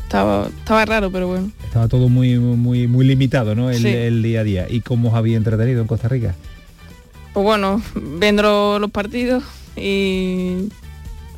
Estaba, 0.02 0.48
estaba 0.48 0.84
raro, 0.84 1.12
pero 1.12 1.28
bueno. 1.28 1.52
Estaba 1.62 1.86
todo 1.86 2.08
muy 2.08 2.40
muy 2.40 2.88
muy 2.88 3.06
limitado, 3.06 3.54
¿no? 3.54 3.70
El, 3.70 4.20
día 4.20 4.40
a 4.40 4.42
día. 4.42 4.66
¿Y 4.68 4.80
cómo 4.80 5.10
os 5.10 5.14
había 5.14 5.36
entretenido 5.36 5.80
en 5.80 5.86
Costa 5.86 6.08
Rica? 6.08 6.34
Pues 7.32 7.44
bueno, 7.44 7.80
viendo 7.94 8.80
los 8.80 8.90
partidos 8.90 9.44
y 9.76 10.70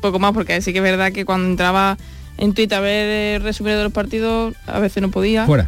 poco 0.01 0.17
más, 0.17 0.33
porque 0.33 0.59
sí 0.63 0.73
que 0.73 0.79
es 0.79 0.83
verdad 0.83 1.11
que 1.11 1.25
cuando 1.25 1.47
entraba 1.47 1.99
en 2.39 2.55
Twitter 2.55 2.79
a 2.79 2.81
ver 2.81 3.35
el 3.35 3.43
resumen 3.43 3.77
de 3.77 3.83
los 3.83 3.93
partidos, 3.93 4.55
a 4.65 4.79
veces 4.79 5.03
no 5.03 5.11
podía. 5.11 5.45
Fuera. 5.45 5.67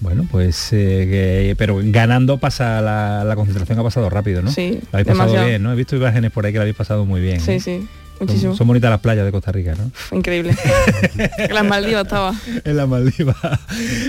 Bueno, 0.00 0.26
pues, 0.30 0.68
eh, 0.72 1.54
pero 1.58 1.80
ganando 1.82 2.38
pasa 2.38 2.80
la, 2.80 3.32
concentración 3.36 3.78
ha 3.78 3.82
pasado 3.82 4.08
rápido, 4.08 4.42
¿no? 4.42 4.50
Sí, 4.50 4.80
la 4.92 5.00
habéis 5.00 5.16
pasado 5.16 5.44
bien, 5.44 5.62
¿no? 5.62 5.72
He 5.72 5.76
visto 5.76 5.94
imágenes 5.96 6.30
por 6.30 6.46
ahí 6.46 6.52
que 6.52 6.58
la 6.58 6.62
habéis 6.62 6.76
pasado 6.76 7.04
muy 7.04 7.20
bien. 7.20 7.40
Sí, 7.40 7.60
sí. 7.60 7.86
Muchísimo. 8.20 8.54
Son, 8.54 8.66
bonitas 8.66 8.90
las 8.90 9.00
playas 9.00 9.24
de 9.24 9.32
Costa 9.32 9.50
Rica, 9.50 9.74
¿no? 9.74 10.16
increíble. 10.16 10.54
en 11.38 11.54
las 11.54 11.64
Maldivas 11.64 12.04
estaba. 12.04 12.34
En 12.64 12.76
las 12.76 12.86
Maldivas. 12.86 13.36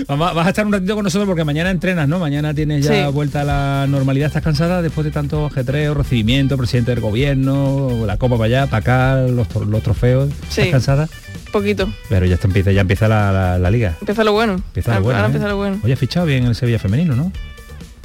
vas 0.06 0.46
a 0.46 0.48
estar 0.50 0.66
un 0.66 0.72
ratito 0.72 0.94
con 0.94 1.04
nosotros 1.04 1.26
porque 1.26 1.44
mañana 1.44 1.70
entrenas, 1.70 2.06
¿no? 2.06 2.18
Mañana 2.18 2.52
tienes 2.52 2.84
ya 2.84 3.08
vuelta 3.08 3.40
a 3.40 3.44
la 3.44 3.86
normalidad. 3.88 4.26
¿Estás 4.26 4.42
cansada 4.42 4.82
después 4.82 5.06
de 5.06 5.10
tanto 5.10 5.46
ajetreo, 5.46 5.94
recibimiento, 5.94 6.58
presidente 6.58 6.90
del 6.90 7.00
gobierno, 7.00 8.04
la 8.06 8.18
copa 8.18 8.36
para 8.36 8.46
allá, 8.46 8.66
para 8.66 8.78
acá, 8.78 9.22
los, 9.22 9.48
trofeos? 9.82 10.30
¿Estás 10.48 10.68
cansada? 10.68 11.08
Poquito. 11.50 11.92
Pero 12.08 12.26
ya 12.26 12.34
está, 12.34 12.46
empieza, 12.46 12.70
ya 12.72 12.82
empieza 12.82 13.08
la, 13.08 13.70
liga. 13.70 13.96
Empieza 14.00 14.24
lo 14.24 14.32
bueno. 14.32 14.54
Empieza 14.54 14.94
lo 14.94 15.02
bueno. 15.02 15.18
Ahora 15.18 15.26
¿eh? 15.26 15.30
empieza 15.30 15.48
lo 15.48 15.56
bueno. 15.56 15.80
Oye, 15.82 15.94
has 15.94 15.98
fichado 15.98 16.26
bien 16.26 16.44
el 16.44 16.54
Sevilla 16.54 16.78
femenino, 16.78 17.16
¿no? 17.16 17.32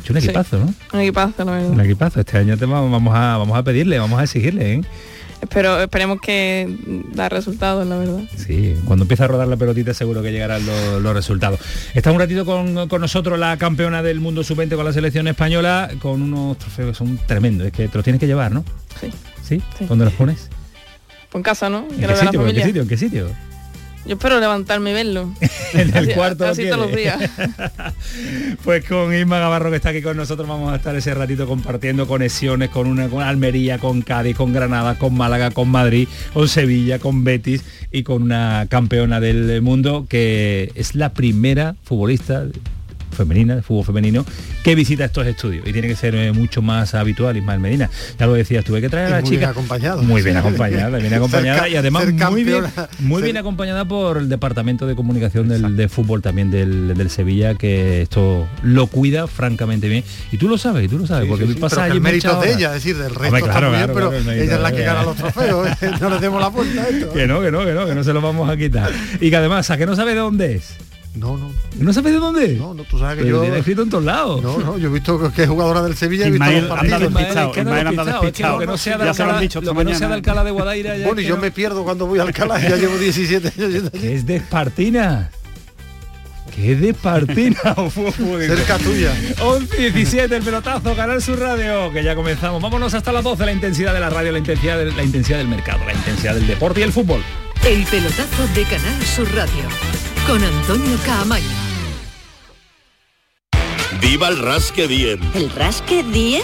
Un 0.10 0.18
equipazo, 0.18 0.58
¿no? 0.60 0.74
Un 0.94 1.00
equipazo, 1.02 1.44
la 1.44 1.52
verdad. 1.52 1.70
Un 1.70 1.82
equipazo. 1.82 2.20
Este 2.22 2.38
año 2.38 2.58
te 2.58 2.66
vamos 2.66 3.14
a, 3.14 3.38
vamos 3.38 3.58
a 3.58 3.64
pedirle, 3.64 4.00
vamos 4.00 4.20
a 4.20 4.24
exigirle, 4.24 4.74
¿eh? 4.76 4.82
Espero, 5.42 5.82
esperemos 5.82 6.20
que 6.20 6.68
da 7.14 7.30
resultados, 7.30 7.86
la 7.88 7.98
verdad. 7.98 8.22
Sí, 8.36 8.76
cuando 8.86 9.04
empieza 9.04 9.26
a 9.26 9.28
rodar 9.28 9.48
la 9.48 9.56
pelotita 9.56 9.94
seguro 9.94 10.22
que 10.24 10.32
llegarán 10.32 10.66
los, 10.66 11.14
resultados. 11.14 11.60
Está 11.94 12.12
un 12.12 12.20
ratito 12.20 12.46
con, 12.46 12.74
nosotros 12.74 13.38
la 13.38 13.58
campeona 13.58 14.02
del 14.02 14.20
mundo 14.20 14.44
sub-20 14.44 14.76
con 14.76 14.86
la 14.86 14.94
selección 14.94 15.28
española, 15.28 15.90
con 16.02 16.22
unos 16.22 16.58
trofeos 16.58 16.90
que 16.90 16.96
son 16.96 17.20
tremendos. 17.28 17.68
Es 17.68 17.74
que 17.74 17.88
te 17.88 17.98
los 17.98 18.04
tienes 18.04 18.20
que 18.20 18.28
llevar, 18.28 18.52
¿no? 18.52 18.66
Sí. 19.00 19.12
¿Sí? 19.44 19.62
¿Dónde 19.88 20.06
los 20.06 20.14
pones? 20.14 20.50
Pues 21.30 21.40
en 21.40 21.44
casa, 21.44 21.70
¿no? 21.70 21.88
¿En 21.92 22.08
qué, 22.08 22.16
sitio, 22.16 22.48
¿En 22.48 22.56
qué 22.56 22.64
sitio? 22.64 22.82
¿En 22.82 22.88
qué 22.88 22.98
sitio? 22.98 23.47
Yo 24.08 24.14
espero 24.14 24.40
levantarme 24.40 24.92
y 24.92 24.94
verlo. 24.94 25.34
en 25.74 25.96
el 25.96 26.14
cuarto. 26.14 26.46
Así 26.46 26.66
todos 26.66 26.88
los 26.88 26.96
días. 26.96 27.20
pues 28.64 28.86
con 28.86 29.14
Isma 29.14 29.40
Gavarro 29.40 29.70
que 29.70 29.76
está 29.76 29.90
aquí 29.90 30.02
con 30.02 30.16
nosotros 30.16 30.48
vamos 30.48 30.72
a 30.72 30.78
estar 30.78 30.96
ese 30.96 31.14
ratito 31.14 31.46
compartiendo 31.46 32.08
conexiones 32.08 32.70
con 32.70 32.88
una 32.88 33.10
con 33.10 33.22
Almería, 33.22 33.80
con 33.80 34.02
Cádiz, 34.02 34.38
con 34.38 34.54
Granada, 34.54 34.98
con 34.98 35.14
Málaga, 35.14 35.52
con 35.52 35.70
Madrid, 35.70 36.08
con 36.34 36.48
Sevilla, 36.48 37.00
con 37.00 37.26
Betis 37.26 37.64
y 37.92 38.04
con 38.04 38.24
una 38.24 38.68
campeona 38.70 39.20
del 39.20 39.62
mundo 39.62 40.06
que 40.08 40.72
es 40.76 40.96
la 40.96 41.14
primera 41.14 41.76
futbolista 41.84 42.46
femenina, 43.18 43.56
de 43.56 43.62
fútbol 43.62 43.86
femenino, 43.86 44.26
que 44.64 44.76
visita 44.76 45.06
estos 45.06 45.28
estudios. 45.28 45.68
Y 45.68 45.74
tiene 45.74 45.88
que 45.88 45.96
ser 45.96 46.16
eh, 46.16 46.32
mucho 46.32 46.62
más 46.62 46.94
habitual, 46.96 47.36
Ismael 47.38 47.60
Medina. 47.60 47.90
Ya 48.18 48.26
lo 48.26 48.34
decías, 48.34 48.64
tuve 48.64 48.82
que 48.82 48.90
traer 48.90 49.08
a 49.08 49.10
la 49.10 49.22
muy 49.22 49.30
chica. 49.30 49.40
Bien 49.40 49.50
acompañada. 49.50 50.02
Muy 50.02 50.22
bien 50.22 50.38
acompañada, 50.38 50.98
bien 50.98 51.14
acompañada 51.14 51.68
y 51.68 51.76
además 51.76 52.06
muy 52.32 52.44
bien, 52.44 52.64
muy 53.00 53.22
bien 53.22 53.38
acompañada 53.38 53.86
por 53.86 54.18
el 54.18 54.30
departamento 54.30 54.88
de 54.88 54.96
comunicación 54.96 55.48
del, 55.50 55.76
de 55.76 55.90
fútbol 55.90 56.22
también 56.22 56.52
del, 56.52 56.96
del, 56.96 57.10
Sevilla, 57.10 57.56
que 57.56 58.04
esto 58.04 58.48
lo 58.64 58.88
cuida 58.88 59.28
francamente 59.28 59.90
bien. 59.90 60.04
Y 60.32 60.38
tú 60.38 60.48
lo 60.48 60.58
sabes, 60.58 60.86
y 60.86 60.88
tú 60.88 60.98
lo 60.98 61.08
sabes, 61.08 61.28
porque 61.28 61.46
pasa 61.56 61.84
allí 61.84 61.94
el 61.94 62.02
mérito 62.02 62.40
de 62.40 62.54
ella, 62.54 62.76
es 62.76 62.84
decir, 62.84 62.98
del 62.98 63.14
resto 63.16 63.46
claro, 63.46 63.72
bien, 63.72 63.90
pero 63.94 64.14
ella 64.14 64.56
es 64.56 64.62
la 64.62 64.72
que 64.72 64.84
gana 64.84 65.04
los 65.04 65.16
trofeos, 65.16 65.68
¿eh? 65.68 65.92
no 66.02 66.10
le 66.10 66.20
demos 66.20 66.42
la 66.42 66.52
puerta 66.52 66.82
a 66.82 66.88
esto. 66.88 67.08
Que 67.18 67.26
no, 67.26 67.42
que 67.42 67.52
no, 67.52 67.66
que 67.66 67.74
no, 67.74 67.86
que 67.88 67.96
no 67.96 68.04
se 68.04 68.14
lo 68.14 68.22
vamos 68.22 68.50
a 68.50 68.56
quitar. 68.58 68.92
Y 69.20 69.30
que 69.30 69.36
además, 69.36 69.70
¿a 69.72 69.78
que 69.78 69.86
no 69.86 69.96
sabe 69.96 70.14
de 70.14 70.20
dónde 70.20 70.56
es? 70.56 70.76
No, 71.18 71.38
no. 71.38 71.52
¿No 71.78 71.94
sabes 71.94 72.14
de 72.14 72.20
dónde? 72.20 72.56
No, 72.56 72.74
no, 72.74 72.84
tú 72.84 73.00
sabes 73.00 73.24
que 73.24 73.30
yo... 73.30 73.42
Tiene 73.42 73.58
escrito 73.58 73.82
en 73.82 73.90
todos 73.90 74.04
lados. 74.04 74.42
No, 74.42 74.58
no, 74.60 74.78
yo 74.78 74.90
he 74.90 74.92
visto 74.92 75.32
que 75.32 75.44
es 75.44 75.50
jugadora 75.50 75.82
del 75.82 75.96
Sevilla, 75.96 76.28
he 76.28 76.32
visto 76.32 76.50
los 76.50 76.66
partidos. 76.66 77.00
Despistado, 77.00 77.52
Ismael 77.56 77.88
anda 77.88 78.06
despistado. 78.06 78.60
Que 78.60 78.66
no 78.66 78.78
sea 78.78 78.98
de 78.98 79.10
Alcalá, 79.10 79.42
lo 79.62 79.76
que 79.76 79.84
no 79.84 79.96
sea 79.96 80.08
de 80.08 80.14
Alcalá 80.14 80.44
de 80.44 80.52
Guadaira. 80.52 80.96
Bueno, 81.06 81.22
y 81.22 81.26
yo 81.26 81.38
me 81.38 81.52
pierdo 81.52 81.84
cuando 81.84 82.06
voy 82.06 82.20
a 82.20 82.24
Alcalá, 82.24 82.60
ya 82.60 82.76
llevo 82.76 82.98
17 82.98 83.54
años. 83.64 83.90
Que 83.92 84.16
es 84.16 84.26
de 84.26 84.36
Espartina. 84.38 85.30
¡Qué 86.58 86.76
de 86.76 86.90
Espartina! 86.90 87.60
Cerca 88.48 88.80
tuya. 88.80 89.14
11 89.42 89.78
17, 89.78 90.36
el 90.36 90.42
pelotazo, 90.42 90.96
ganar 90.96 91.22
su 91.22 91.36
radio, 91.36 91.92
que 91.92 92.04
ya 92.04 92.16
comenzamos. 92.16 92.62
Vámonos 92.64 92.96
hasta 92.96 93.12
las 93.12 93.24
12, 93.24 93.46
la 93.46 93.52
intensidad 93.52 93.94
de 93.94 94.00
la 94.00 94.10
radio, 94.10 94.32
la 94.32 94.40
intensidad, 94.40 94.78
de, 94.78 94.92
la 94.92 95.04
intensidad 95.04 95.38
del 95.38 95.48
mercado, 95.48 95.86
la 95.86 95.94
intensidad 95.94 96.34
del 96.34 96.48
deporte 96.48 96.80
y 96.80 96.84
el 96.84 96.92
fútbol. 96.92 97.22
El 97.64 97.84
pelotazo 97.84 98.48
de 98.56 98.64
Canal 98.64 99.04
Sur 99.04 99.28
Radio, 99.36 99.68
con 100.28 100.44
Antonio 100.44 100.98
Caamaño. 101.06 101.46
¡Viva 104.02 104.28
el 104.28 104.38
Rasque 104.40 104.88
Diem! 104.88 105.22
¿El 105.34 105.50
Rasque 105.50 106.04
Diem? 106.04 106.44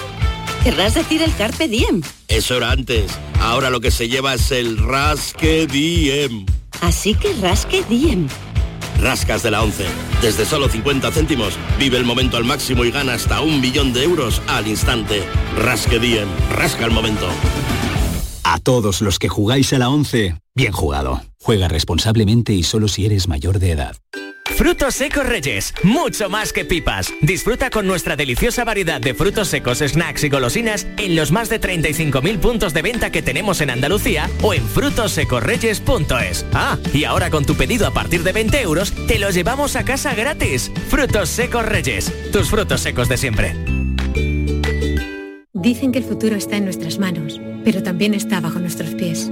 Querrás 0.63 0.93
decir 0.93 1.21
el 1.21 1.35
Carpe 1.35 1.67
Diem. 1.67 2.01
Eso 2.29 2.55
era 2.55 2.71
antes. 2.71 3.11
Ahora 3.41 3.69
lo 3.69 3.81
que 3.81 3.91
se 3.91 4.07
lleva 4.07 4.33
es 4.33 4.51
el 4.51 4.77
Rasque 4.77 5.67
Diem. 5.67 6.45
Así 6.81 7.13
que 7.13 7.33
Rasque 7.33 7.83
Diem. 7.89 8.27
Rascas 9.01 9.43
de 9.43 9.51
la 9.51 9.61
11. 9.61 9.85
Desde 10.21 10.45
solo 10.45 10.69
50 10.69 11.11
céntimos, 11.11 11.55
vive 11.77 11.97
el 11.97 12.05
momento 12.05 12.37
al 12.37 12.45
máximo 12.45 12.85
y 12.85 12.91
gana 12.91 13.13
hasta 13.13 13.41
un 13.41 13.59
millón 13.59 13.91
de 13.91 14.03
euros 14.03 14.41
al 14.47 14.67
instante. 14.67 15.23
Rasque 15.57 15.99
Diem. 15.99 16.29
Rasca 16.53 16.85
el 16.85 16.91
momento. 16.91 17.27
A 18.45 18.59
todos 18.59 19.01
los 19.01 19.19
que 19.19 19.27
jugáis 19.27 19.73
a 19.73 19.79
la 19.79 19.89
11, 19.89 20.35
bien 20.55 20.71
jugado. 20.71 21.21
Juega 21.41 21.67
responsablemente 21.67 22.53
y 22.53 22.63
solo 22.63 22.87
si 22.87 23.05
eres 23.05 23.27
mayor 23.27 23.59
de 23.59 23.71
edad. 23.71 23.95
Frutos 24.55 24.93
secos 24.93 25.25
Reyes, 25.25 25.73
mucho 25.81 26.29
más 26.29 26.53
que 26.53 26.63
pipas. 26.63 27.11
Disfruta 27.21 27.71
con 27.71 27.87
nuestra 27.87 28.15
deliciosa 28.15 28.63
variedad 28.63 29.01
de 29.01 29.15
frutos 29.15 29.47
secos, 29.47 29.79
snacks 29.79 30.23
y 30.23 30.29
golosinas 30.29 30.85
en 30.97 31.15
los 31.15 31.31
más 31.31 31.49
de 31.49 31.59
35.000 31.59 32.37
puntos 32.39 32.73
de 32.73 32.83
venta 32.83 33.11
que 33.11 33.23
tenemos 33.23 33.61
en 33.61 33.71
Andalucía 33.71 34.29
o 34.43 34.53
en 34.53 34.63
frutosecorreyes.es. 34.67 36.45
Ah, 36.53 36.77
y 36.93 37.03
ahora 37.03 37.31
con 37.31 37.45
tu 37.45 37.55
pedido 37.55 37.87
a 37.87 37.91
partir 37.91 38.21
de 38.21 38.31
20 38.31 38.61
euros, 38.61 38.93
te 39.07 39.17
los 39.17 39.33
llevamos 39.33 39.75
a 39.75 39.85
casa 39.85 40.13
gratis. 40.13 40.71
Frutos 40.87 41.29
secos 41.29 41.65
Reyes, 41.65 42.13
tus 42.31 42.49
frutos 42.49 42.81
secos 42.81 43.09
de 43.09 43.17
siempre. 43.17 43.55
Dicen 45.51 45.91
que 45.91 45.99
el 45.99 46.05
futuro 46.05 46.35
está 46.35 46.57
en 46.57 46.65
nuestras 46.65 46.99
manos, 46.99 47.41
pero 47.63 47.81
también 47.81 48.13
está 48.13 48.39
bajo 48.39 48.59
nuestros 48.59 48.93
pies. 48.93 49.31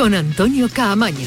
con 0.00 0.14
Antonio 0.14 0.66
Caamaño. 0.72 1.26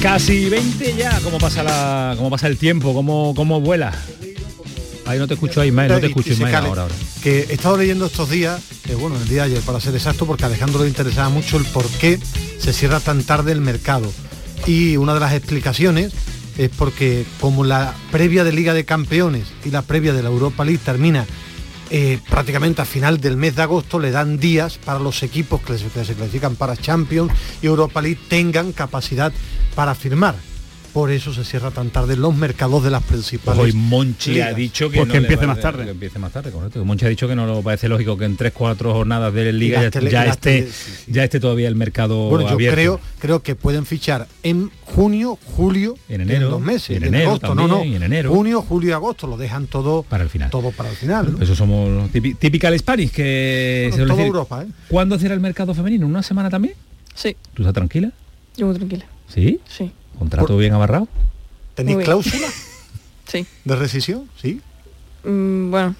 Casi 0.00 0.48
20 0.48 0.94
ya, 0.96 1.20
¿cómo 1.20 1.36
pasa 1.36 1.62
la, 1.62 2.14
cómo 2.16 2.30
pasa 2.30 2.46
el 2.46 2.56
tiempo? 2.56 2.94
¿Cómo, 2.94 3.34
cómo 3.36 3.60
vuela? 3.60 3.92
Ahí 5.04 5.18
no 5.18 5.28
te 5.28 5.34
escucho 5.34 5.60
ahí, 5.60 5.68
Ismael, 5.68 5.92
no 5.92 6.00
te 6.00 6.06
escucho 6.06 6.32
Ismael 6.32 6.54
ahora, 6.54 6.82
ahora. 6.84 6.94
Que 7.22 7.40
he 7.40 7.52
estado 7.52 7.76
leyendo 7.76 8.06
estos 8.06 8.30
días, 8.30 8.62
eh, 8.88 8.94
bueno, 8.94 9.16
el 9.16 9.28
día 9.28 9.42
de 9.42 9.52
ayer 9.52 9.60
para 9.60 9.78
ser 9.78 9.94
exacto, 9.94 10.24
porque 10.24 10.44
a 10.44 10.46
Alejandro 10.46 10.84
le 10.84 10.88
interesaba 10.88 11.28
mucho 11.28 11.58
el 11.58 11.66
por 11.66 11.86
qué 11.86 12.18
se 12.58 12.72
cierra 12.72 13.00
tan 13.00 13.24
tarde 13.24 13.52
el 13.52 13.60
mercado. 13.60 14.10
Y 14.66 14.96
una 14.96 15.12
de 15.12 15.20
las 15.20 15.34
explicaciones 15.34 16.14
es 16.58 16.70
porque 16.70 17.24
como 17.40 17.64
la 17.64 17.94
previa 18.10 18.44
de 18.44 18.52
Liga 18.52 18.74
de 18.74 18.84
Campeones 18.84 19.52
y 19.64 19.70
la 19.70 19.82
previa 19.82 20.12
de 20.12 20.22
la 20.22 20.28
Europa 20.28 20.64
League 20.64 20.80
termina 20.84 21.26
eh, 21.90 22.18
prácticamente 22.28 22.82
a 22.82 22.84
final 22.84 23.20
del 23.20 23.36
mes 23.36 23.56
de 23.56 23.62
agosto, 23.62 23.98
le 23.98 24.10
dan 24.10 24.38
días 24.38 24.78
para 24.78 24.98
los 24.98 25.22
equipos 25.22 25.60
que 25.60 25.76
se, 25.78 25.86
clasifican 25.88 26.56
para 26.56 26.76
Champions 26.76 27.32
y 27.62 27.66
Europa 27.66 28.00
League 28.00 28.20
tengan 28.28 28.72
capacidad 28.72 29.32
para 29.74 29.94
firmar 29.94 30.34
por 30.94 31.10
eso 31.10 31.34
se 31.34 31.44
cierra 31.44 31.70
tan 31.72 31.90
tarde 31.90 32.16
los 32.16 32.34
mercados 32.36 32.82
de 32.84 32.90
las 32.90 33.02
principales. 33.02 33.60
Hoy 33.60 33.72
Monchi 33.72 34.32
ligas. 34.34 34.48
ha 34.48 34.54
dicho 34.54 34.88
que, 34.88 34.98
Porque 34.98 35.14
no 35.14 35.20
le 35.20 35.26
empiece 35.26 35.46
más 35.46 35.60
tarde. 35.60 35.84
Que 35.84 35.90
empiece 35.90 36.18
más 36.20 36.32
tarde, 36.32 36.50
correcto. 36.52 36.82
Monchi 36.84 37.04
ha 37.04 37.08
dicho 37.08 37.26
que 37.28 37.34
no 37.34 37.44
lo 37.46 37.60
parece 37.62 37.88
lógico 37.88 38.16
que 38.16 38.24
en 38.24 38.36
tres, 38.36 38.52
cuatro 38.54 38.92
jornadas 38.94 39.34
de 39.34 39.52
liga 39.52 39.82
ya, 39.82 39.90
tele- 39.90 40.10
esté, 40.30 40.60
tele- 40.62 40.66
sí, 40.72 40.92
sí. 41.06 41.12
ya 41.12 41.24
esté 41.24 41.40
todavía 41.40 41.66
el 41.68 41.74
mercado 41.74 42.30
Bueno, 42.30 42.46
yo 42.48 42.54
abierto. 42.54 42.74
creo, 42.76 43.00
creo 43.18 43.42
que 43.42 43.56
pueden 43.56 43.84
fichar 43.86 44.28
en 44.44 44.70
junio, 44.84 45.36
julio, 45.56 45.96
En 46.08 46.20
enero, 46.20 46.48
dos 46.48 46.60
meses, 46.60 46.96
en 46.96 47.02
y 47.02 47.06
enero 47.08 47.30
agosto, 47.30 47.54
no, 47.56 47.66
no, 47.66 47.74
también, 47.74 47.92
y 47.92 47.96
en 47.96 48.02
enero. 48.04 48.30
junio, 48.32 48.62
julio 48.62 48.90
y 48.90 48.92
agosto, 48.92 49.26
lo 49.26 49.36
dejan 49.36 49.66
todo 49.66 50.04
para 50.04 50.22
el 50.22 50.30
final. 50.30 50.50
todo 50.50 50.70
para 50.70 50.90
el 50.90 50.96
final. 50.96 51.32
¿no? 51.32 51.42
Eso 51.42 51.56
somos 51.56 51.90
los 51.90 52.10
típi- 52.12 52.36
typical 52.38 52.78
Spanish 52.78 53.10
que 53.10 53.88
Bueno, 53.90 53.96
se 53.96 54.02
toda 54.06 54.14
decir. 54.16 54.26
Europa, 54.28 54.62
¿eh? 54.62 54.66
¿Cuándo 54.88 55.18
cierra 55.18 55.34
el 55.34 55.40
mercado 55.40 55.74
femenino? 55.74 56.06
¿Una 56.06 56.22
semana 56.22 56.48
también? 56.50 56.74
Sí, 57.14 57.36
¿Tú 57.54 57.62
estás 57.62 57.74
tranquila? 57.74 58.12
yo 58.56 58.66
muy 58.66 58.76
tranquila. 58.76 59.04
¿Sí? 59.28 59.58
Sí, 59.68 59.90
¿Contrato 60.18 60.56
bien 60.56 60.72
amarrado? 60.74 61.08
¿Tenéis 61.74 61.96
bien. 61.98 62.04
cláusula 62.06 62.46
sí. 63.26 63.46
de 63.64 63.76
rescisión? 63.76 64.28
Sí, 64.40 64.60
Mm, 65.26 65.70
bueno, 65.70 65.94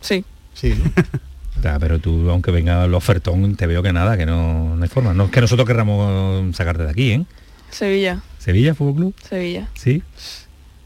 sí. 0.00 0.24
sí. 0.54 0.74
pero 1.80 1.98
tú, 1.98 2.30
aunque 2.30 2.50
venga 2.50 2.84
el 2.86 2.94
ofertón, 2.94 3.54
te 3.56 3.66
veo 3.66 3.82
que 3.82 3.92
nada, 3.92 4.16
que 4.16 4.24
no, 4.24 4.74
no 4.76 4.82
hay 4.82 4.88
forma. 4.88 5.12
No 5.12 5.24
es 5.24 5.30
que 5.30 5.40
nosotros 5.42 5.66
querramos 5.66 6.56
sacarte 6.56 6.84
de 6.84 6.90
aquí, 6.90 7.10
¿eh? 7.12 7.24
Sevilla, 7.70 8.22
Sevilla, 8.38 8.74
Fútbol 8.74 8.94
Club, 8.94 9.14
Sevilla. 9.28 9.68
sí. 9.74 10.02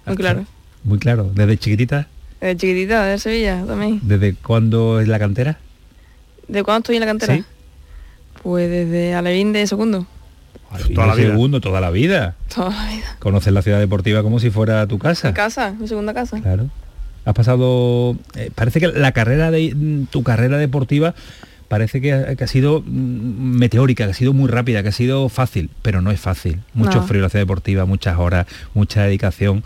Muy 0.06 0.16
claro. 0.16 0.46
Muy 0.82 0.98
claro. 0.98 1.30
Desde 1.34 1.58
chiquitita, 1.58 2.08
De 2.40 2.56
chiquitita, 2.56 3.04
de 3.04 3.18
Sevilla 3.18 3.64
también. 3.66 4.00
¿desde 4.02 4.34
cuándo 4.34 4.98
es 5.00 5.06
la 5.06 5.18
cantera? 5.20 5.58
¿De 6.48 6.64
cuándo 6.64 6.78
estoy 6.78 6.96
en 6.96 7.00
la 7.00 7.06
cantera? 7.06 7.34
Sí. 7.36 7.44
Pues 8.42 8.68
desde 8.68 9.14
Alevín 9.14 9.52
de 9.52 9.66
segundo. 9.66 10.06
Toda 10.94 11.06
la 11.08 11.14
vida. 11.14 11.28
Segundo, 11.30 11.60
toda 11.60 11.80
la 11.80 11.90
vida. 11.90 12.36
Toda 12.54 12.70
la 12.70 12.90
vida. 12.94 13.16
Conoces 13.18 13.52
la 13.52 13.62
ciudad 13.62 13.78
deportiva 13.78 14.22
como 14.22 14.38
si 14.40 14.50
fuera 14.50 14.86
tu 14.86 14.98
casa. 14.98 15.28
Mi 15.28 15.34
casa, 15.34 15.74
mi 15.78 15.88
segunda 15.88 16.14
casa. 16.14 16.40
Claro. 16.40 16.68
Has 17.24 17.34
pasado. 17.34 18.16
eh, 18.34 18.50
parece 18.54 18.80
que 18.80 18.88
la 18.88 19.12
carrera 19.12 19.50
de 19.50 19.74
tu 20.10 20.22
carrera 20.22 20.56
deportiva 20.58 21.14
parece 21.68 22.00
que 22.00 22.12
ha, 22.12 22.34
que 22.34 22.44
ha 22.44 22.46
sido 22.48 22.82
mm, 22.84 23.56
meteórica, 23.58 24.04
que 24.04 24.10
ha 24.10 24.14
sido 24.14 24.32
muy 24.32 24.48
rápida, 24.48 24.82
que 24.82 24.88
ha 24.88 24.92
sido 24.92 25.28
fácil, 25.28 25.70
pero 25.82 26.00
no 26.02 26.10
es 26.10 26.18
fácil. 26.20 26.60
Mucho 26.74 27.00
No. 27.00 27.06
frío 27.06 27.18
en 27.20 27.22
la 27.24 27.28
ciudad 27.28 27.42
deportiva, 27.42 27.84
muchas 27.84 28.18
horas, 28.18 28.46
mucha 28.74 29.02
dedicación. 29.04 29.62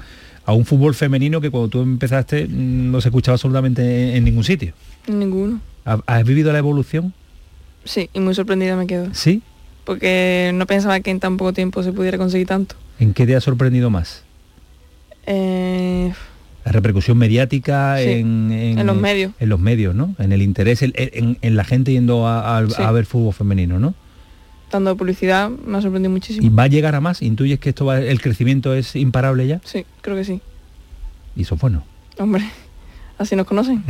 A 0.47 0.53
un 0.53 0.67
fútbol 0.67 0.95
femenino 0.95 1.41
que 1.41 1.51
cuando 1.51 1.69
tú 1.69 1.81
empezaste 1.81 2.47
mm, 2.47 2.91
no 2.91 3.01
se 3.01 3.09
escuchaba 3.09 3.35
absolutamente 3.37 4.11
en, 4.11 4.17
en 4.17 4.25
ningún 4.25 4.45
sitio. 4.45 4.75
Ninguno. 5.07 5.61
¿Ha- 5.87 6.01
¿Has 6.07 6.25
vivido 6.25 6.53
la 6.53 6.59
evolución? 6.59 7.15
Sí, 7.85 8.11
y 8.13 8.21
muy 8.21 8.35
sorprendida 8.35 8.77
me 8.77 8.87
quedo. 8.87 9.09
Sí. 9.15 9.43
Porque 9.85 10.51
no 10.55 10.67
pensaba 10.67 10.99
que 11.01 11.11
en 11.11 11.21
tan 11.21 11.37
poco 11.37 11.53
tiempo 11.53 11.83
se 11.83 11.93
pudiera 11.93 12.17
conseguir 12.19 12.47
tanto. 12.47 12.75
¿En 12.99 13.13
qué 13.13 13.27
te 13.27 13.37
ha 13.37 13.41
sorprendido 13.41 13.91
más? 13.91 14.23
Eh, 15.27 16.13
La 16.65 16.73
repercusión 16.73 17.19
mediática 17.19 17.97
Sí, 17.99 18.11
en, 18.11 18.51
en 18.53 18.87
los 18.87 18.97
medios. 18.97 19.33
En 19.41 19.49
los 19.49 19.61
medios, 19.61 19.95
¿no? 19.95 20.15
En 20.19 20.33
el 20.33 20.43
interés, 20.43 20.83
en, 20.83 20.93
en- 21.41 21.57
la 21.57 21.65
gente 21.65 21.93
yendo 21.93 22.27
a, 22.27 22.59
a- 22.59 22.69
Sí. 22.71 22.83
a 22.83 22.91
ver 22.93 23.05
fútbol 23.07 23.35
femenino, 23.35 23.79
¿no? 23.79 23.95
tanto 24.71 24.91
de 24.91 24.97
publicidad 24.97 25.51
me 25.51 25.79
ha 25.79 25.81
sorprendido 25.83 26.11
¿Y 26.11 26.15
muchísimo. 26.15 26.57
va 26.57 26.65
a 26.65 26.67
llegar 26.67 26.97
a 26.97 27.01
más? 27.01 27.23
¿Intuyes 27.23 27.61
que 27.61 27.69
esto 27.69 27.85
va, 27.85 28.01
el 28.01 28.21
crecimiento 28.21 28.75
es 28.75 28.97
imparable 28.97 29.47
ya? 29.47 29.61
Sí, 29.63 29.87
creo 30.01 30.17
que 30.17 30.25
sí. 30.25 30.41
Y 31.37 31.43
eso 31.43 31.55
es 31.55 31.61
bueno. 31.61 31.85
Hombre, 32.19 32.43
así 33.19 33.37
nos 33.37 33.47
conocen. 33.47 33.85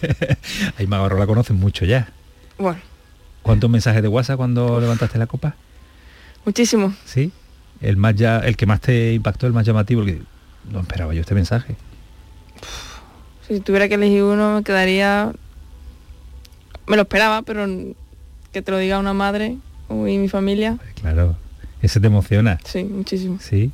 Ahí 0.78 0.86
Magarro 0.86 1.18
la 1.18 1.26
conocen 1.26 1.56
mucho 1.56 1.84
ya. 1.84 2.08
Bueno, 2.56 2.78
¿Cuántos 3.46 3.70
mensajes 3.70 4.02
de 4.02 4.08
WhatsApp 4.08 4.36
cuando 4.36 4.80
levantaste 4.80 5.18
la 5.18 5.26
copa? 5.26 5.54
muchísimo. 6.44 6.94
¿Sí? 7.04 7.32
El 7.80 7.96
más 7.96 8.14
ya, 8.14 8.38
el 8.38 8.56
que 8.56 8.66
más 8.66 8.80
te 8.80 9.12
impactó, 9.14 9.46
el 9.46 9.52
más 9.52 9.66
llamativo, 9.66 10.02
el 10.02 10.06
que 10.06 10.22
no 10.70 10.80
esperaba 10.80 11.12
yo 11.14 11.20
este 11.20 11.34
mensaje. 11.34 11.76
Si 13.48 13.60
tuviera 13.60 13.88
que 13.88 13.94
elegir 13.94 14.22
uno 14.22 14.56
me 14.56 14.62
quedaría... 14.62 15.32
Me 16.86 16.96
lo 16.96 17.02
esperaba, 17.02 17.42
pero 17.42 17.66
que 18.52 18.62
te 18.62 18.70
lo 18.70 18.78
diga 18.78 18.98
una 18.98 19.12
madre 19.12 19.56
y 19.90 20.18
mi 20.18 20.28
familia, 20.28 20.78
Claro. 21.00 21.36
Ese 21.82 22.00
te 22.00 22.06
emociona. 22.06 22.58
sí, 22.64 22.84
muchísimo. 22.84 23.38
Sí. 23.40 23.70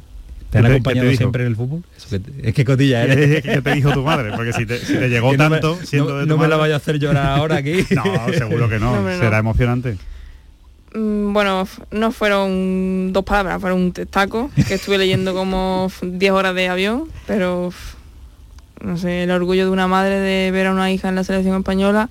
¿Te 0.53 0.59
han 0.59 0.65
¿Qué 0.65 0.69
te- 0.71 0.75
qué 0.75 0.83
te 0.83 0.88
acompañado 0.91 1.17
siempre 1.17 1.43
en 1.45 1.49
el 1.49 1.57
fútbol? 1.57 1.83
Eso 1.97 2.09
que 2.11 2.19
te- 2.21 2.49
es 2.49 2.55
que 2.55 2.65
cotilla 2.67 3.03
eres. 3.05 3.43
¿Qué 3.43 3.62
te 3.62 3.73
dijo 3.75 3.91
tu 3.93 4.03
madre? 4.03 4.33
Porque 4.37 4.53
si 4.53 4.67
te, 4.67 4.79
si 4.79 4.95
te 4.99 5.09
llegó 5.09 5.31
me- 5.33 5.38
tanto 5.38 5.79
siendo 5.83 6.11
no- 6.11 6.17
de 6.19 6.23
tu 6.25 6.29
no 6.29 6.37
me 6.37 6.47
la 6.47 6.57
vaya 6.59 6.75
a 6.75 6.77
hacer 6.77 6.99
llorar 6.99 7.27
ahora 7.38 7.57
aquí. 7.57 7.85
No, 7.95 8.05
seguro 8.37 8.69
que 8.69 8.79
no. 8.79 8.93
No, 8.93 8.99
hombre, 8.99 9.15
no. 9.17 9.21
Será 9.23 9.38
emocionante. 9.38 9.97
Mm, 10.95 11.33
Bueno, 11.33 11.67
no 11.91 12.12
fueron 12.12 13.15
dos 13.15 13.25
palabras, 13.25 13.61
fueron 13.62 13.81
un 13.81 13.93
testaco, 13.93 14.51
que 14.69 14.75
estuve 14.75 14.99
leyendo 14.99 15.33
como 15.33 15.87
f- 15.88 16.07
10 16.07 16.33
horas 16.33 16.55
de 16.55 16.69
avión, 16.69 17.05
pero 17.27 17.73
no 18.85 18.99
sé, 18.99 19.23
el 19.23 19.31
orgullo 19.31 19.65
de 19.65 19.71
una 19.71 19.88
madre 19.88 20.21
de 20.21 20.51
ver 20.51 20.67
a 20.67 20.73
una 20.73 20.91
hija 20.93 21.09
en 21.09 21.15
la 21.15 21.25
selección 21.25 21.57
española 21.57 22.11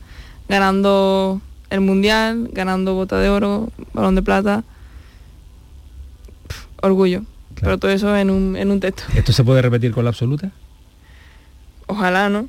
ganando 0.49 1.41
el 1.69 1.81
mundial, 1.81 2.49
ganando 2.53 2.95
bota 2.95 3.19
de 3.19 3.29
oro, 3.29 3.69
balón 3.93 4.15
de 4.15 4.23
plata. 4.23 4.63
Orgullo. 6.81 7.23
Pero 7.61 7.77
todo 7.77 7.91
eso 7.91 8.15
en 8.17 8.29
un, 8.29 8.55
en 8.57 8.71
un 8.71 8.79
texto. 8.79 9.03
¿Esto 9.15 9.31
se 9.33 9.43
puede 9.43 9.61
repetir 9.61 9.91
con 9.91 10.03
la 10.03 10.09
absoluta? 10.09 10.51
Ojalá, 11.87 12.29
¿no? 12.29 12.47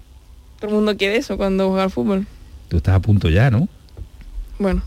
Todo 0.59 0.71
el 0.71 0.77
mundo 0.77 0.97
quiere 0.97 1.17
eso 1.17 1.37
cuando 1.37 1.69
juega 1.69 1.85
al 1.85 1.91
fútbol. 1.91 2.27
Tú 2.69 2.77
estás 2.79 2.95
a 2.95 3.01
punto 3.01 3.29
ya, 3.29 3.51
¿no? 3.51 3.69
Bueno, 4.59 4.83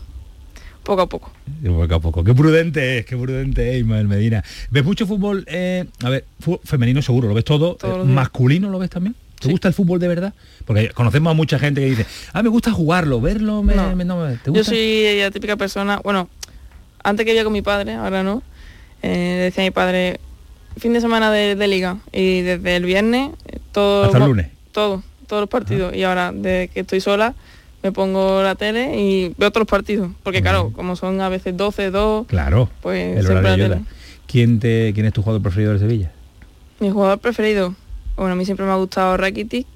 poco 0.82 1.02
a 1.02 1.08
poco. 1.08 1.30
Poco 1.64 1.94
a 1.94 2.00
poco. 2.00 2.24
Qué 2.24 2.34
prudente 2.34 2.98
es, 2.98 3.06
qué 3.06 3.16
prudente 3.16 3.74
es 3.74 3.80
Ismael 3.80 4.08
Medina. 4.08 4.42
¿Ves 4.70 4.84
mucho 4.84 5.06
fútbol? 5.06 5.44
eh, 5.48 5.84
a 6.02 6.08
ver, 6.08 6.24
fútbol 6.40 6.60
femenino 6.64 7.02
seguro, 7.02 7.28
¿lo 7.28 7.34
ves 7.34 7.44
todo? 7.44 7.76
Eh. 7.82 8.04
¿Masculino 8.04 8.70
lo 8.70 8.78
ves 8.78 8.90
también? 8.90 9.14
¿Te 9.38 9.50
gusta 9.50 9.68
el 9.68 9.74
fútbol 9.74 10.00
de 10.00 10.08
verdad? 10.08 10.32
Porque 10.64 10.88
conocemos 10.90 11.30
a 11.30 11.34
mucha 11.34 11.58
gente 11.58 11.82
que 11.82 11.90
dice, 11.90 12.06
ah, 12.32 12.42
me 12.42 12.48
gusta 12.48 12.72
jugarlo, 12.72 13.20
verlo, 13.20 13.62
me, 13.62 13.74
No. 13.74 13.94
me- 13.94 14.04
no 14.06 14.16
me- 14.24 14.36
¿te 14.36 14.46
Yo 14.46 14.52
gusta? 14.54 14.70
soy 14.72 15.18
la 15.20 15.30
típica 15.30 15.56
persona, 15.56 16.00
bueno, 16.02 16.30
antes 17.04 17.26
que 17.26 17.32
vivía 17.32 17.44
con 17.44 17.52
mi 17.52 17.60
padre, 17.60 17.92
ahora 17.94 18.22
no, 18.22 18.42
eh, 19.02 19.40
decía 19.44 19.64
mi 19.64 19.70
padre, 19.70 20.20
fin 20.76 20.92
de 20.92 21.00
semana 21.00 21.30
de, 21.30 21.54
de 21.54 21.68
liga, 21.68 21.98
y 22.12 22.42
desde 22.42 22.76
el 22.76 22.84
viernes, 22.84 23.30
eh, 23.46 23.58
todo... 23.72 24.04
Hasta 24.04 24.18
el 24.18 24.24
lunes. 24.24 24.48
Todo, 24.72 25.02
todos 25.26 25.42
los 25.42 25.48
partidos, 25.48 25.94
y 25.94 26.02
ahora, 26.02 26.32
desde 26.32 26.68
que 26.68 26.80
estoy 26.80 27.00
sola, 27.00 27.34
me 27.82 27.92
pongo 27.92 28.42
la 28.42 28.54
tele 28.54 29.00
y 29.00 29.34
veo 29.38 29.50
todos 29.50 29.62
los 29.62 29.68
partidos, 29.68 30.10
porque 30.22 30.42
claro, 30.42 30.72
como 30.72 30.96
son 30.96 31.20
a 31.20 31.28
veces 31.28 31.56
12, 31.56 31.90
2, 31.90 32.26
Claro, 32.26 32.68
pues 32.82 33.16
el 33.16 33.26
siempre 33.26 33.50
la 33.50 33.56
tele. 33.56 33.80
¿Quién, 34.26 34.58
te, 34.58 34.92
¿Quién 34.92 35.06
es 35.06 35.12
tu 35.12 35.22
jugador 35.22 35.42
preferido 35.42 35.72
de 35.72 35.78
Sevilla? 35.78 36.10
Mi 36.80 36.90
jugador 36.90 37.18
preferido, 37.20 37.74
bueno, 38.16 38.32
a 38.32 38.36
mí 38.36 38.44
siempre 38.44 38.66
me 38.66 38.72
ha 38.72 38.76
gustado 38.76 39.16
Rakitic, 39.16 39.66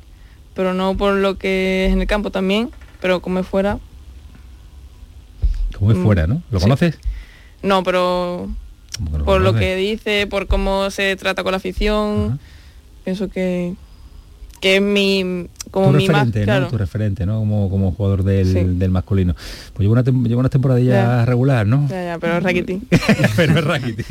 pero 0.54 0.74
no 0.74 0.96
por 0.96 1.14
lo 1.14 1.38
que 1.38 1.86
es 1.86 1.92
en 1.92 2.00
el 2.00 2.06
campo 2.06 2.30
también, 2.30 2.70
pero 3.00 3.22
como 3.22 3.38
es 3.38 3.46
fuera, 3.46 3.78
muy 5.80 5.94
mm, 5.94 6.02
fuera, 6.02 6.26
¿no? 6.26 6.42
¿Lo 6.50 6.60
conoces? 6.60 6.98
No, 7.62 7.82
pero 7.82 8.48
por 9.24 9.40
lo 9.40 9.54
que 9.54 9.76
dice, 9.76 10.26
por 10.26 10.46
cómo 10.46 10.90
se 10.90 11.16
trata 11.16 11.42
con 11.42 11.52
la 11.52 11.58
afición, 11.58 12.38
pienso 13.04 13.28
que 13.28 13.74
que 14.60 14.76
es 14.76 14.82
mi 14.82 15.46
como 15.70 15.86
tu 15.86 15.96
mi 15.96 16.06
referente, 16.06 16.46
¿no? 16.46 16.68
Tu 16.68 16.78
referente, 16.78 17.26
¿no? 17.26 17.38
Como, 17.38 17.70
como 17.70 17.92
jugador 17.92 18.24
del, 18.24 18.78
del 18.78 18.90
masculino. 18.90 19.34
Pues 19.72 19.88
lleva 19.88 20.00
una, 20.00 20.28
lleva 20.28 20.40
una 20.40 20.48
temporadilla 20.48 21.24
regular, 21.24 21.66
¿no? 21.66 21.88
Ya, 21.88 22.04
ya, 22.04 22.18
pero 22.18 22.36
es 22.36 22.42
Rakiti. 22.42 22.82
pero 23.36 23.58
es 23.58 23.64
Rakiti. 23.64 24.04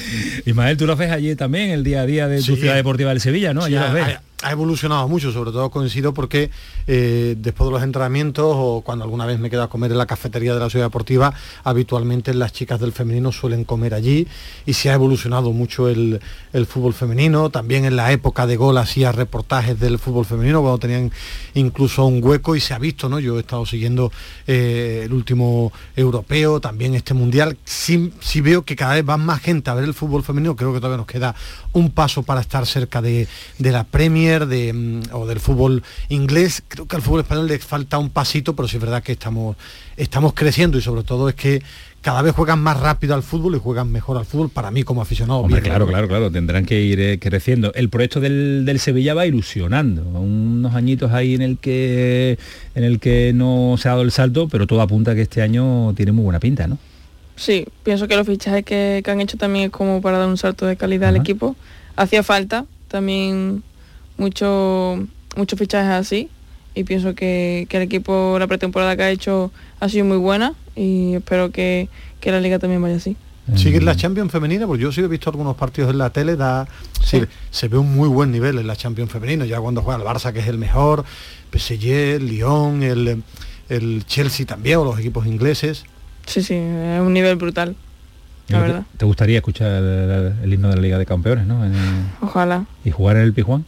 Ismael, 0.46 0.76
tú 0.76 0.86
lo 0.86 0.96
ves 0.96 1.10
allí 1.10 1.34
también, 1.36 1.70
el 1.70 1.84
día 1.84 2.00
a 2.02 2.06
día 2.06 2.28
de 2.28 2.38
tu 2.42 2.56
ciudad 2.56 2.74
deportiva 2.74 3.10
del 3.10 3.20
Sevilla, 3.20 3.52
¿no? 3.52 3.64
Allí 3.64 3.74
lo 3.74 3.92
ves 3.92 4.18
ha 4.42 4.52
evolucionado 4.52 5.06
mucho, 5.08 5.32
sobre 5.32 5.52
todo 5.52 5.70
coincido 5.70 6.14
porque 6.14 6.50
eh, 6.86 7.34
después 7.38 7.68
de 7.68 7.72
los 7.72 7.82
entrenamientos 7.82 8.54
o 8.56 8.80
cuando 8.82 9.04
alguna 9.04 9.26
vez 9.26 9.38
me 9.38 9.50
quedo 9.50 9.62
a 9.62 9.68
comer 9.68 9.92
en 9.92 9.98
la 9.98 10.06
cafetería 10.06 10.54
de 10.54 10.60
la 10.60 10.70
ciudad 10.70 10.86
deportiva, 10.86 11.34
habitualmente 11.62 12.32
las 12.32 12.52
chicas 12.52 12.80
del 12.80 12.92
femenino 12.92 13.32
suelen 13.32 13.64
comer 13.64 13.94
allí 13.94 14.26
y 14.64 14.72
se 14.72 14.90
ha 14.90 14.94
evolucionado 14.94 15.52
mucho 15.52 15.88
el, 15.88 16.20
fútbol 16.66 16.94
femenino. 16.94 17.50
También 17.50 17.84
en 17.84 17.96
la 17.96 18.12
época 18.12 18.46
de 18.46 18.56
gol 18.56 18.78
hacía 18.78 19.12
reportajes 19.12 19.78
del 19.78 19.98
fútbol 19.98 20.24
femenino 20.24 20.60
cuando 20.60 20.78
tenían 20.78 21.12
incluso 21.54 22.04
un 22.06 22.22
hueco 22.22 22.56
y 22.56 22.60
se 22.60 22.74
ha 22.74 22.78
visto, 22.78 23.08
¿no? 23.08 23.18
Yo 23.18 23.36
he 23.36 23.40
estado 23.40 23.66
siguiendo 23.66 24.12
eh, 24.46 25.02
el 25.04 25.12
último 25.12 25.72
europeo, 25.96 26.60
también 26.60 26.94
este 26.94 27.14
mundial. 27.14 27.56
Sí, 27.64 28.10
veo 28.40 28.62
que 28.64 28.76
cada 28.76 28.94
vez 28.94 29.08
va 29.08 29.16
más 29.16 29.40
gente 29.40 29.70
a 29.70 29.74
ver 29.74 29.84
el 29.84 29.94
fútbol 29.94 30.22
femenino, 30.22 30.56
creo 30.56 30.72
que 30.72 30.78
todavía 30.78 30.98
nos 30.98 31.06
queda 31.06 31.34
un 31.72 31.90
paso 31.90 32.22
para 32.22 32.40
estar 32.40 32.66
cerca 32.66 33.02
de, 33.02 33.28
de 33.58 33.72
la 33.72 33.84
Premier 33.84 34.46
de, 34.46 34.72
mm, 34.72 35.00
o 35.12 35.26
del 35.26 35.40
fútbol 35.40 35.82
inglés. 36.08 36.62
Creo 36.68 36.86
que 36.86 36.96
al 36.96 37.02
fútbol 37.02 37.20
español 37.20 37.46
le 37.46 37.58
falta 37.58 37.98
un 37.98 38.10
pasito, 38.10 38.54
pero 38.56 38.68
sí 38.68 38.76
es 38.76 38.82
verdad 38.82 39.02
que 39.02 39.12
estamos, 39.12 39.56
estamos 39.96 40.34
creciendo 40.34 40.78
y 40.78 40.82
sobre 40.82 41.02
todo 41.02 41.28
es 41.28 41.34
que 41.34 41.62
cada 42.02 42.22
vez 42.22 42.34
juegan 42.34 42.62
más 42.62 42.80
rápido 42.80 43.14
al 43.14 43.22
fútbol 43.22 43.56
y 43.56 43.58
juegan 43.58 43.92
mejor 43.92 44.16
al 44.16 44.24
fútbol 44.24 44.48
para 44.48 44.70
mí 44.70 44.84
como 44.84 45.02
aficionado. 45.02 45.44
claro, 45.46 45.86
claro, 45.86 46.08
claro, 46.08 46.30
tendrán 46.30 46.64
que 46.64 46.80
ir 46.80 46.98
eh, 47.00 47.18
creciendo. 47.18 47.72
El 47.74 47.90
proyecto 47.90 48.20
del, 48.20 48.78
Sevilla 48.80 49.12
va 49.12 49.26
ilusionando, 49.26 50.02
unos 50.02 50.74
añitos 50.74 51.12
ahí 51.12 51.34
en 51.34 51.42
el 51.42 51.58
que 51.58 52.38
en 52.74 52.84
el 52.84 52.98
que 52.98 53.32
no 53.34 53.76
se 53.78 53.88
ha 53.88 53.92
dado 53.92 54.02
el 54.02 54.12
salto, 54.12 54.48
pero 54.48 54.66
todo 54.66 54.80
apunta 54.80 55.10
a 55.10 55.14
que 55.14 55.22
este 55.22 55.42
año 55.42 55.92
tiene 55.94 56.12
muy 56.12 56.24
buena 56.24 56.40
pinta, 56.40 56.66
¿no? 56.66 56.78
Sí, 57.40 57.66
pienso 57.84 58.06
que 58.06 58.16
los 58.16 58.26
fichajes 58.26 58.66
que, 58.66 59.02
han 59.06 59.20
hecho 59.22 59.38
también 59.38 59.64
es 59.66 59.70
como 59.70 60.02
para 60.02 60.18
dar 60.18 60.28
un 60.28 60.36
salto 60.36 60.66
de 60.66 60.76
calidad 60.76 61.08
al 61.08 61.16
equipo. 61.16 61.56
Hacía 61.96 62.22
falta 62.22 62.66
también 62.88 63.62
mucho, 64.18 65.02
muchos 65.36 65.58
fichajes 65.58 65.90
así 65.90 66.28
y 66.74 66.84
pienso 66.84 67.14
que, 67.14 67.66
el 67.70 67.82
equipo, 67.82 68.36
la 68.38 68.46
pretemporada 68.46 68.94
que 68.94 69.04
ha 69.04 69.10
hecho 69.10 69.50
ha 69.80 69.88
sido 69.88 70.04
muy 70.04 70.18
buena 70.18 70.52
y 70.76 71.14
espero 71.14 71.50
que, 71.50 71.88
la 72.22 72.40
liga 72.40 72.58
también 72.58 72.82
vaya 72.82 72.96
así. 72.96 73.16
¿Sigues 73.56 73.82
la 73.82 73.96
Champions 73.96 74.30
femenina? 74.30 74.66
Porque 74.66 74.82
yo 74.82 74.92
sí 74.92 75.00
he 75.00 75.08
visto 75.08 75.30
algunos 75.30 75.56
partidos 75.56 75.92
en 75.92 75.96
la 75.96 76.10
tele, 76.10 76.36
da, 76.36 76.68
se 77.02 77.68
ve 77.68 77.78
un 77.78 77.94
muy 77.94 78.10
buen 78.10 78.30
nivel 78.30 78.58
en 78.58 78.66
la 78.66 78.76
Champions 78.76 79.10
femenina, 79.10 79.46
ya 79.46 79.60
cuando 79.60 79.80
juega 79.80 79.98
el 79.98 80.06
Barça 80.06 80.34
que 80.34 80.40
es 80.40 80.46
el 80.46 80.58
mejor, 80.58 81.06
PSG, 81.56 81.86
el 82.16 82.26
Lyon, 82.26 82.82
el, 82.82 83.22
el 83.70 84.04
Chelsea 84.04 84.44
también, 84.44 84.76
o 84.76 84.84
los 84.84 84.98
equipos 84.98 85.26
ingleses. 85.26 85.86
Sí, 86.30 86.44
sí, 86.44 86.54
es 86.54 87.00
un 87.00 87.12
nivel 87.12 87.34
brutal. 87.34 87.74
La 88.46 88.60
verdad. 88.60 88.82
¿Te 88.96 89.04
gustaría 89.04 89.38
escuchar 89.38 89.68
el, 89.70 90.52
himno 90.52 90.68
de 90.68 90.76
la 90.76 90.80
Liga 90.80 90.98
de 90.98 91.04
Campeones, 91.06 91.44
no? 91.44 91.60
Ojalá. 92.20 92.66
¿Y 92.84 92.92
jugar 92.92 93.16
en 93.16 93.22
el 93.22 93.32
Pijuán? 93.32 93.64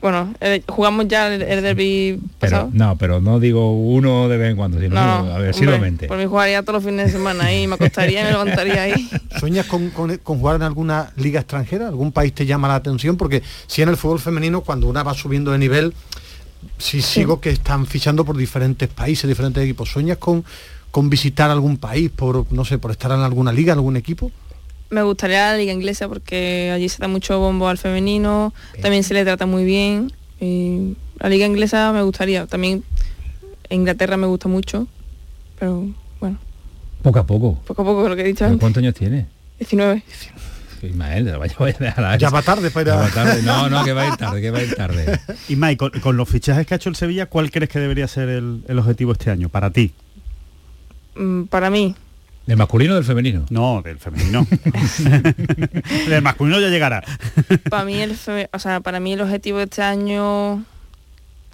Bueno, 0.00 0.32
eh, 0.40 0.62
jugamos 0.68 1.08
ya 1.08 1.34
el, 1.34 1.40
derby 1.40 2.20
pasado. 2.38 2.70
no, 2.72 2.96
pero 2.96 3.20
no 3.20 3.38
digo 3.38 3.74
uno 3.74 4.28
de 4.28 4.38
vez 4.38 4.50
en 4.52 4.56
cuando, 4.56 4.80
sino 4.80 4.98
a 4.98 5.38
ver, 5.38 5.54
hombre, 5.54 6.08
Por 6.08 6.16
mí 6.16 6.24
jugaría 6.24 6.62
todos 6.62 6.82
los 6.82 6.84
fines 6.84 7.06
de 7.06 7.12
semana 7.12 7.52
y 7.52 7.66
me 7.66 7.74
acostaría 7.74 8.22
y 8.22 8.24
me 8.24 8.30
levantaría 8.30 8.82
ahí. 8.82 9.10
¿Sueñas 9.40 9.66
con, 9.66 9.90
jugar 9.90 10.56
en 10.56 10.62
alguna 10.62 11.10
liga 11.16 11.40
extranjera? 11.40 11.88
¿Algún 11.88 12.12
país 12.12 12.32
te 12.32 12.46
llama 12.46 12.68
la 12.68 12.76
atención? 12.76 13.16
Porque 13.16 13.42
si 13.66 13.82
en 13.82 13.90
el 13.90 13.96
fútbol 13.96 14.20
femenino, 14.20 14.62
cuando 14.62 14.86
una 14.86 15.02
va 15.02 15.12
subiendo 15.12 15.50
de 15.50 15.58
nivel, 15.58 15.92
si 16.78 17.02
sigo 17.02 17.40
que 17.40 17.50
están 17.50 17.86
fichando 17.86 18.24
por 18.24 18.36
diferentes 18.36 18.88
países, 18.88 19.28
diferentes 19.28 19.62
equipos. 19.62 19.90
¿Sueñas 19.90 20.16
con, 20.16 20.44
con 20.90 21.10
visitar 21.10 21.50
algún 21.50 21.76
país, 21.76 22.10
por, 22.10 22.50
no 22.52 22.64
sé, 22.64 22.78
por 22.78 22.90
estar 22.90 23.10
en 23.12 23.20
alguna 23.20 23.52
liga, 23.52 23.72
algún 23.72 23.96
equipo? 23.96 24.30
me 24.90 25.02
gustaría 25.02 25.52
la 25.52 25.56
liga 25.56 25.72
inglesa 25.72 26.08
porque 26.08 26.70
allí 26.74 26.88
se 26.88 26.98
da 26.98 27.08
mucho 27.08 27.38
bombo 27.38 27.68
al 27.68 27.78
femenino, 27.78 28.52
también 28.82 29.04
se 29.04 29.14
le 29.14 29.24
trata 29.24 29.46
muy 29.46 29.64
bien. 29.64 30.12
Y 30.40 30.96
la 31.18 31.28
liga 31.28 31.46
inglesa 31.46 31.92
me 31.92 32.02
gustaría, 32.02 32.46
también 32.46 32.82
Inglaterra 33.68 34.16
me 34.16 34.26
gusta 34.26 34.48
mucho, 34.48 34.88
pero 35.58 35.86
bueno. 36.18 36.38
Poco 37.02 37.18
a 37.18 37.26
poco. 37.26 37.60
Poco 37.66 37.82
a 37.82 37.84
poco, 37.84 38.08
lo 38.08 38.16
que 38.16 38.22
he 38.22 38.26
dicho 38.26 38.46
¿Cuántos 38.58 38.78
años 38.78 38.94
tiene? 38.94 39.26
19. 39.58 40.02
Ismael, 40.82 41.36
vaya, 41.36 41.54
vaya, 41.58 42.16
ya 42.16 42.30
va 42.30 42.40
tarde 42.40 42.70
para 42.70 43.06
No, 43.42 43.68
no, 43.68 43.84
que 43.84 43.92
va 43.92 44.02
a 44.02 44.08
ir 44.08 44.16
tarde, 44.16 44.40
que 44.40 44.50
va 44.50 44.58
a 44.58 44.62
ir 44.62 44.74
tarde. 44.74 45.20
Y 45.48 45.56
Mike, 45.56 46.00
con, 46.00 46.16
los 46.16 46.28
fichajes 46.28 46.66
que 46.66 46.74
ha 46.74 46.76
hecho 46.76 46.88
el 46.88 46.96
Sevilla, 46.96 47.26
¿cuál 47.26 47.50
crees 47.50 47.68
que 47.68 47.78
debería 47.78 48.08
ser 48.08 48.30
el, 48.30 48.62
el 48.66 48.78
objetivo 48.78 49.12
este 49.12 49.30
año 49.30 49.50
para 49.50 49.70
ti? 49.70 49.92
Mm, 51.14 51.44
para 51.44 51.70
mí, 51.70 51.94
¿Del 52.46 52.56
masculino 52.56 52.94
o 52.94 52.96
del 52.96 53.04
femenino? 53.04 53.46
No, 53.50 53.80
del 53.80 53.98
femenino. 53.98 54.44
del 56.08 56.22
masculino 56.22 56.58
ya 56.58 56.68
llegará. 56.68 57.04
para 57.68 57.84
mí 57.84 57.94
el 58.00 58.16
o 58.52 58.58
sea, 58.58 58.80
para 58.80 58.98
mí 58.98 59.12
el 59.12 59.20
objetivo 59.20 59.58
de 59.58 59.64
este 59.64 59.82
año 59.82 60.64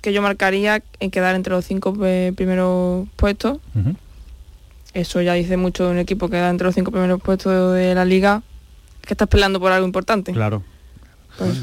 que 0.00 0.12
yo 0.12 0.22
marcaría 0.22 0.82
en 1.00 1.10
quedar 1.10 1.34
entre 1.34 1.52
los 1.52 1.64
cinco 1.64 1.92
primeros 1.92 3.08
puestos. 3.16 3.58
Eso 4.94 5.20
ya 5.20 5.34
dice 5.34 5.58
mucho 5.58 5.84
de 5.84 5.90
un 5.90 5.98
equipo 5.98 6.30
que 6.30 6.36
da 6.36 6.48
entre 6.48 6.64
los 6.64 6.74
cinco 6.74 6.92
primeros 6.92 7.20
puestos 7.20 7.74
de 7.74 7.94
la 7.94 8.04
liga, 8.04 8.42
que 9.02 9.12
estás 9.12 9.28
peleando 9.28 9.60
por 9.60 9.72
algo 9.72 9.86
importante. 9.86 10.32
Claro. 10.32 10.62
Pues, 11.36 11.58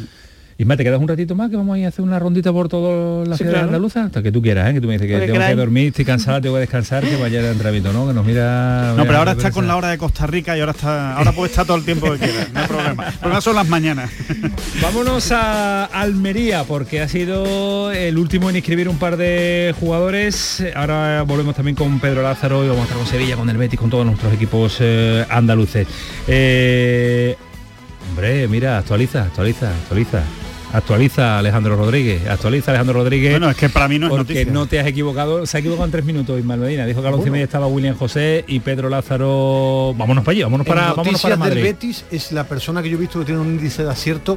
Isma, 0.58 0.78
¿te 0.78 0.84
quedas 0.84 1.00
un 1.00 1.08
ratito 1.08 1.36
más 1.36 1.50
que 1.50 1.56
vamos 1.56 1.76
a 1.76 1.80
ir 1.80 1.86
a 1.86 1.88
hacer 1.90 2.06
una 2.06 2.20
rondita 2.20 2.54
por 2.54 2.70
toda 2.70 3.26
la 3.26 3.38
ciudad 3.38 3.64
andaluza? 3.64 4.06
Hasta 4.06 4.22
que 4.22 4.32
tú 4.32 4.42
quieras, 4.42 4.70
¿eh? 4.70 4.74
que 4.74 4.82
tú 4.82 4.88
me 4.88 4.94
dices 4.94 5.08
que 5.08 5.26
tengo 5.26 5.40
que 5.40 5.56
dormir, 5.56 5.88
estoy 5.88 6.06
cansada, 6.06 6.42
tengo 6.42 6.56
que 6.56 6.62
descansar, 6.62 7.04
que 7.04 7.16
vaya 7.16 7.40
el 7.40 7.46
entrenamiento, 7.48 7.92
¿no? 7.92 8.08
Que 8.08 8.14
nos 8.14 8.26
mira... 8.26 8.94
No, 8.96 9.06
pero 9.06 9.18
ahora 9.18 9.32
está 9.32 9.52
con 9.52 9.68
la 9.68 9.76
hora 9.76 9.90
de 9.90 9.98
Costa 9.98 10.28
Rica 10.28 10.56
y 10.56 10.60
ahora 10.60 10.74
está 10.74 11.18
ahora 11.18 11.32
puede 11.32 11.50
estar 11.50 11.66
todo 11.66 11.78
el 11.78 11.86
tiempo 11.86 12.12
que 12.14 12.20
quiera, 12.20 12.48
no 12.54 12.60
hay 12.60 12.68
problema. 12.68 13.14
Pero 13.22 13.42
son 13.42 13.56
las 13.56 13.68
mañanas. 13.68 14.12
Vámonos 14.82 15.32
a 15.32 15.86
Almería, 15.86 16.64
porque 16.64 17.02
ha 17.02 17.08
sido 17.08 17.92
el 17.92 18.18
último 18.18 18.50
en 18.50 18.58
inscribir 18.58 18.90
un 18.90 18.98
par 18.98 19.18
de 19.18 19.74
jugadores. 19.80 20.64
Ahora 20.76 21.24
volvemos 21.24 21.56
también 21.56 21.76
con 21.76 22.00
Pedro 22.00 22.22
Lázaro 22.22 22.64
y 22.64 22.68
vamos 22.68 22.82
a 22.82 22.84
estar 22.84 22.98
con 22.98 23.08
Sevilla, 23.08 23.36
con 23.36 23.50
el 23.50 23.58
Betis, 23.58 23.80
con 23.80 23.90
todos 23.90 24.06
nuestros 24.06 24.34
equipos 24.34 24.78
eh, 24.80 25.26
andaluces. 25.30 25.88
Eh, 26.28 27.36
hombre, 28.10 28.48
mira, 28.48 28.78
actualiza, 28.78 29.24
actualiza, 29.24 29.70
actualiza. 29.70 30.22
Actualiza 30.74 31.38
Alejandro 31.38 31.76
Rodríguez, 31.76 32.28
actualiza 32.28 32.72
Alejandro 32.72 32.96
Rodríguez. 32.96 33.32
Bueno, 33.34 33.48
es 33.48 33.56
que 33.56 33.70
para 33.70 33.88
mí 33.88 34.00
no 34.00 34.08
es 34.08 34.14
porque 34.14 34.46
no 34.46 34.66
te 34.66 34.80
has 34.80 34.88
equivocado, 34.88 35.46
se 35.46 35.58
ha 35.58 35.60
equivocado 35.60 35.86
en 35.86 35.92
tres 35.92 36.04
minutos 36.04 36.40
Ismael 36.40 36.62
Medina. 36.62 36.88
Dijo 36.88 37.00
que 37.00 37.08
a 37.08 37.12
los 37.12 37.20
bueno. 37.20 37.36
estaba 37.36 37.68
William 37.68 37.96
José 37.96 38.44
y 38.48 38.60
Pedro 38.60 38.90
Lázaro. 38.90 39.94
Vámonos 39.96 40.24
para 40.24 40.34
allí, 40.34 40.42
vámonos 40.42 40.66
para, 40.66 40.94
vámonos 40.94 41.22
para 41.22 41.38
Madrid. 41.38 41.62
del 41.62 41.74
Betis 41.74 42.06
es 42.10 42.32
la 42.32 42.46
persona 42.46 42.82
que 42.82 42.90
yo 42.90 42.98
he 42.98 43.00
visto 43.00 43.20
que 43.20 43.26
tiene 43.26 43.40
un 43.40 43.50
índice 43.50 43.84
de 43.84 43.92
acierto 43.92 44.36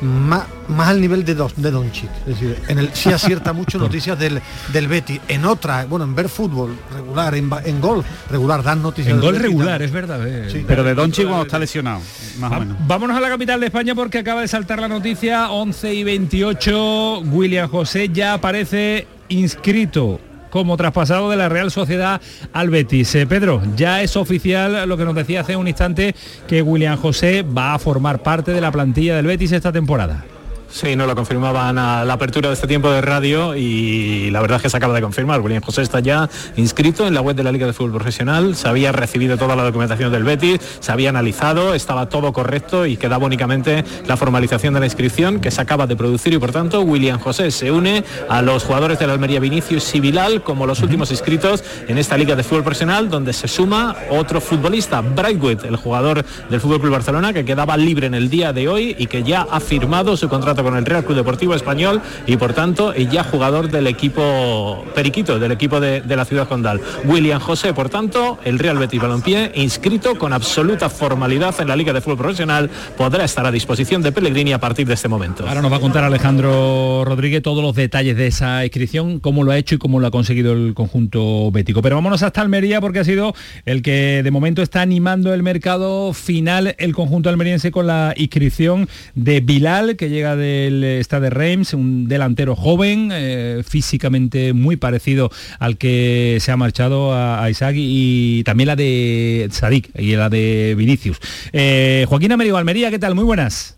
más, 0.00 0.46
al 0.78 1.00
nivel 1.00 1.24
de, 1.24 1.34
dos, 1.34 1.52
de 1.56 1.70
Doncic. 1.70 2.10
Es 2.20 2.40
decir, 2.40 2.56
en 2.68 2.78
el 2.78 2.94
sí 2.94 3.10
acierta 3.10 3.52
mucho 3.52 3.78
noticias 3.78 4.18
del, 4.18 4.40
del 4.72 4.88
Betty. 4.88 5.20
En 5.28 5.44
otra, 5.44 5.86
bueno, 5.86 6.04
en 6.04 6.14
ver 6.14 6.28
fútbol 6.28 6.76
regular, 6.92 7.34
en, 7.34 7.50
en 7.64 7.80
gol 7.80 8.04
regular, 8.30 8.62
dan 8.62 8.82
noticias. 8.82 9.14
En 9.14 9.20
gol 9.20 9.36
regular, 9.36 9.82
es 9.82 9.90
verdad. 9.90 10.20
Eh. 10.26 10.64
pero 10.66 10.84
de 10.84 10.94
Doncic 10.94 11.26
cuando 11.26 11.44
está 11.44 11.58
lesionado, 11.58 12.00
más 12.38 12.52
o 12.52 12.60
menos. 12.60 12.76
Vámonos 12.86 13.16
a 13.16 13.20
la 13.20 13.28
capital 13.28 13.60
de 13.60 13.66
España 13.66 13.94
porque 13.94 14.18
acaba 14.18 14.40
de 14.40 14.48
saltar 14.48 14.80
la 14.80 14.88
noticia, 14.88 15.50
11 15.50 15.94
y 15.94 16.04
28, 16.04 17.20
William 17.20 17.68
José 17.68 18.08
ya 18.08 18.34
aparece 18.34 19.06
inscrito 19.28 20.20
como 20.50 20.76
traspasado 20.76 21.30
de 21.30 21.36
la 21.36 21.48
Real 21.48 21.70
Sociedad 21.70 22.20
al 22.52 22.70
Betis. 22.70 23.14
Eh, 23.14 23.26
Pedro, 23.26 23.62
ya 23.76 24.02
es 24.02 24.16
oficial 24.16 24.88
lo 24.88 24.96
que 24.96 25.04
nos 25.04 25.14
decía 25.14 25.40
hace 25.40 25.56
un 25.56 25.68
instante 25.68 26.14
que 26.46 26.62
William 26.62 26.96
José 26.96 27.42
va 27.42 27.74
a 27.74 27.78
formar 27.78 28.22
parte 28.22 28.52
de 28.52 28.60
la 28.60 28.72
plantilla 28.72 29.16
del 29.16 29.26
Betis 29.26 29.52
esta 29.52 29.72
temporada. 29.72 30.24
Sí, 30.70 30.96
no 30.96 31.06
lo 31.06 31.16
confirmaban 31.16 31.78
a 31.78 32.04
la 32.04 32.12
apertura 32.12 32.48
de 32.48 32.54
este 32.54 32.66
tiempo 32.66 32.90
de 32.90 33.00
radio 33.00 33.56
y 33.56 34.30
la 34.30 34.42
verdad 34.42 34.56
es 34.56 34.64
que 34.64 34.70
se 34.70 34.76
acaba 34.76 34.92
de 34.94 35.00
confirmar. 35.00 35.40
William 35.40 35.62
José 35.62 35.80
está 35.80 36.00
ya 36.00 36.28
inscrito 36.56 37.06
en 37.06 37.14
la 37.14 37.22
web 37.22 37.34
de 37.34 37.42
la 37.42 37.50
Liga 37.50 37.66
de 37.66 37.72
Fútbol 37.72 37.92
Profesional, 37.92 38.54
se 38.54 38.68
había 38.68 38.92
recibido 38.92 39.38
toda 39.38 39.56
la 39.56 39.64
documentación 39.64 40.12
del 40.12 40.24
Betis, 40.24 40.60
se 40.80 40.92
había 40.92 41.08
analizado, 41.08 41.72
estaba 41.72 42.10
todo 42.10 42.34
correcto 42.34 42.84
y 42.84 42.98
quedaba 42.98 43.24
únicamente 43.24 43.82
la 44.06 44.18
formalización 44.18 44.74
de 44.74 44.80
la 44.80 44.86
inscripción 44.86 45.40
que 45.40 45.50
se 45.50 45.60
acaba 45.62 45.86
de 45.86 45.96
producir 45.96 46.34
y 46.34 46.38
por 46.38 46.52
tanto 46.52 46.82
William 46.82 47.18
José 47.18 47.50
se 47.50 47.72
une 47.72 48.04
a 48.28 48.42
los 48.42 48.64
jugadores 48.64 48.98
de 48.98 49.06
la 49.06 49.14
Almería 49.14 49.40
Vinicius 49.40 49.94
y 49.94 50.00
Vilal 50.00 50.42
como 50.42 50.66
los 50.66 50.82
últimos 50.82 51.10
inscritos 51.10 51.64
en 51.88 51.96
esta 51.96 52.18
Liga 52.18 52.36
de 52.36 52.44
Fútbol 52.44 52.64
Profesional 52.64 53.08
donde 53.08 53.32
se 53.32 53.48
suma 53.48 53.96
otro 54.10 54.40
futbolista, 54.40 55.00
Brightwood, 55.00 55.64
el 55.64 55.76
jugador 55.76 56.24
del 56.50 56.60
Fútbol 56.60 56.80
Club 56.80 56.92
Barcelona 56.92 57.32
que 57.32 57.46
quedaba 57.46 57.76
libre 57.78 58.06
en 58.06 58.14
el 58.14 58.28
día 58.28 58.52
de 58.52 58.68
hoy 58.68 58.94
y 58.98 59.06
que 59.06 59.22
ya 59.22 59.46
ha 59.50 59.60
firmado 59.60 60.16
su 60.16 60.28
contrato 60.28 60.57
con 60.62 60.76
el 60.76 60.84
Real 60.84 61.04
Club 61.04 61.16
Deportivo 61.16 61.54
Español 61.54 62.00
y 62.26 62.36
por 62.36 62.52
tanto 62.52 62.94
ya 62.94 63.24
jugador 63.24 63.70
del 63.70 63.86
equipo 63.86 64.84
Periquito, 64.94 65.38
del 65.38 65.52
equipo 65.52 65.80
de, 65.80 66.02
la 66.08 66.24
ciudad 66.24 66.48
condal. 66.48 66.80
William 67.04 67.40
José, 67.40 67.72
por 67.72 67.88
tanto, 67.88 68.38
el 68.44 68.58
Real 68.58 68.78
Betis 68.78 69.00
Balompié, 69.00 69.52
inscrito 69.54 70.16
con 70.18 70.32
absoluta 70.32 70.88
formalidad 70.88 71.54
en 71.60 71.68
la 71.68 71.76
Liga 71.76 71.92
de 71.92 72.00
Fútbol 72.00 72.18
Profesional, 72.18 72.70
podrá 72.96 73.24
estar 73.24 73.46
a 73.46 73.52
disposición 73.52 74.02
de 74.02 74.12
Pellegrini 74.12 74.52
a 74.52 74.58
partir 74.58 74.86
de 74.86 74.94
este 74.94 75.08
momento. 75.08 75.46
Ahora 75.46 75.62
nos 75.62 75.70
va 75.70 75.76
a 75.76 75.80
contar 75.80 76.04
Alejandro 76.04 77.04
Rodríguez 77.04 77.42
todos 77.42 77.62
los 77.62 77.74
detalles 77.74 78.16
de 78.16 78.26
esa 78.26 78.64
inscripción, 78.64 79.20
cómo 79.20 79.44
lo 79.44 79.52
ha 79.52 79.58
hecho 79.58 79.76
y 79.76 79.78
cómo 79.78 80.00
lo 80.00 80.06
ha 80.06 80.10
conseguido 80.10 80.52
el 80.52 80.74
conjunto 80.74 81.50
bético. 81.52 81.82
Pero 81.82 81.96
vámonos 81.96 82.22
hasta 82.22 82.40
Almería 82.40 82.80
porque 82.80 83.00
ha 83.00 83.04
sido 83.04 83.34
el 83.64 83.82
que 83.82 84.22
de 84.22 84.30
momento 84.30 84.62
está 84.62 84.80
animando 84.80 85.32
el 85.32 85.42
mercado 85.42 86.12
final 86.12 86.74
el 86.78 86.94
conjunto 86.94 87.28
almeriense 87.28 87.70
con 87.70 87.86
la 87.86 88.14
inscripción 88.16 88.88
de 89.14 89.40
Bilal, 89.40 89.96
que 89.96 90.08
llega 90.08 90.36
del 90.48 91.04
Stade 91.04 91.30
Reims, 91.30 91.74
un 91.74 92.08
delantero 92.08 92.56
joven, 92.56 93.10
eh, 93.12 93.62
físicamente 93.66 94.52
muy 94.52 94.76
parecido 94.76 95.30
al 95.58 95.76
que 95.76 96.38
se 96.40 96.50
ha 96.50 96.56
marchado 96.56 97.14
a, 97.14 97.48
Isaac 97.50 97.74
y, 97.76 98.42
también 98.44 98.68
la 98.68 98.76
de 98.76 99.48
Sadik 99.50 99.90
y 99.98 100.16
la 100.16 100.28
de 100.28 100.74
Vinicius. 100.76 101.18
Eh, 101.52 102.06
Joaquín 102.08 102.32
Américo 102.32 102.56
Almería, 102.56 102.90
¿qué 102.90 102.98
tal? 102.98 103.14
Muy 103.14 103.24
buenas. 103.24 103.76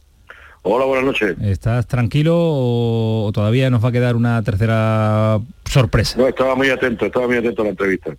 Hola, 0.62 0.84
buenas 0.84 1.06
noches. 1.06 1.36
¿Estás 1.40 1.86
tranquilo 1.86 2.34
o, 2.36 3.30
todavía 3.32 3.70
nos 3.70 3.82
va 3.82 3.88
a 3.88 3.92
quedar 3.92 4.14
una 4.14 4.42
tercera 4.42 5.40
sorpresa? 5.64 6.18
No, 6.18 6.28
estaba 6.28 6.54
muy 6.54 6.68
atento, 6.68 7.06
estaba 7.06 7.26
muy 7.26 7.36
atento 7.36 7.62
a 7.62 7.64
la 7.64 7.70
entrevista. 7.70 8.10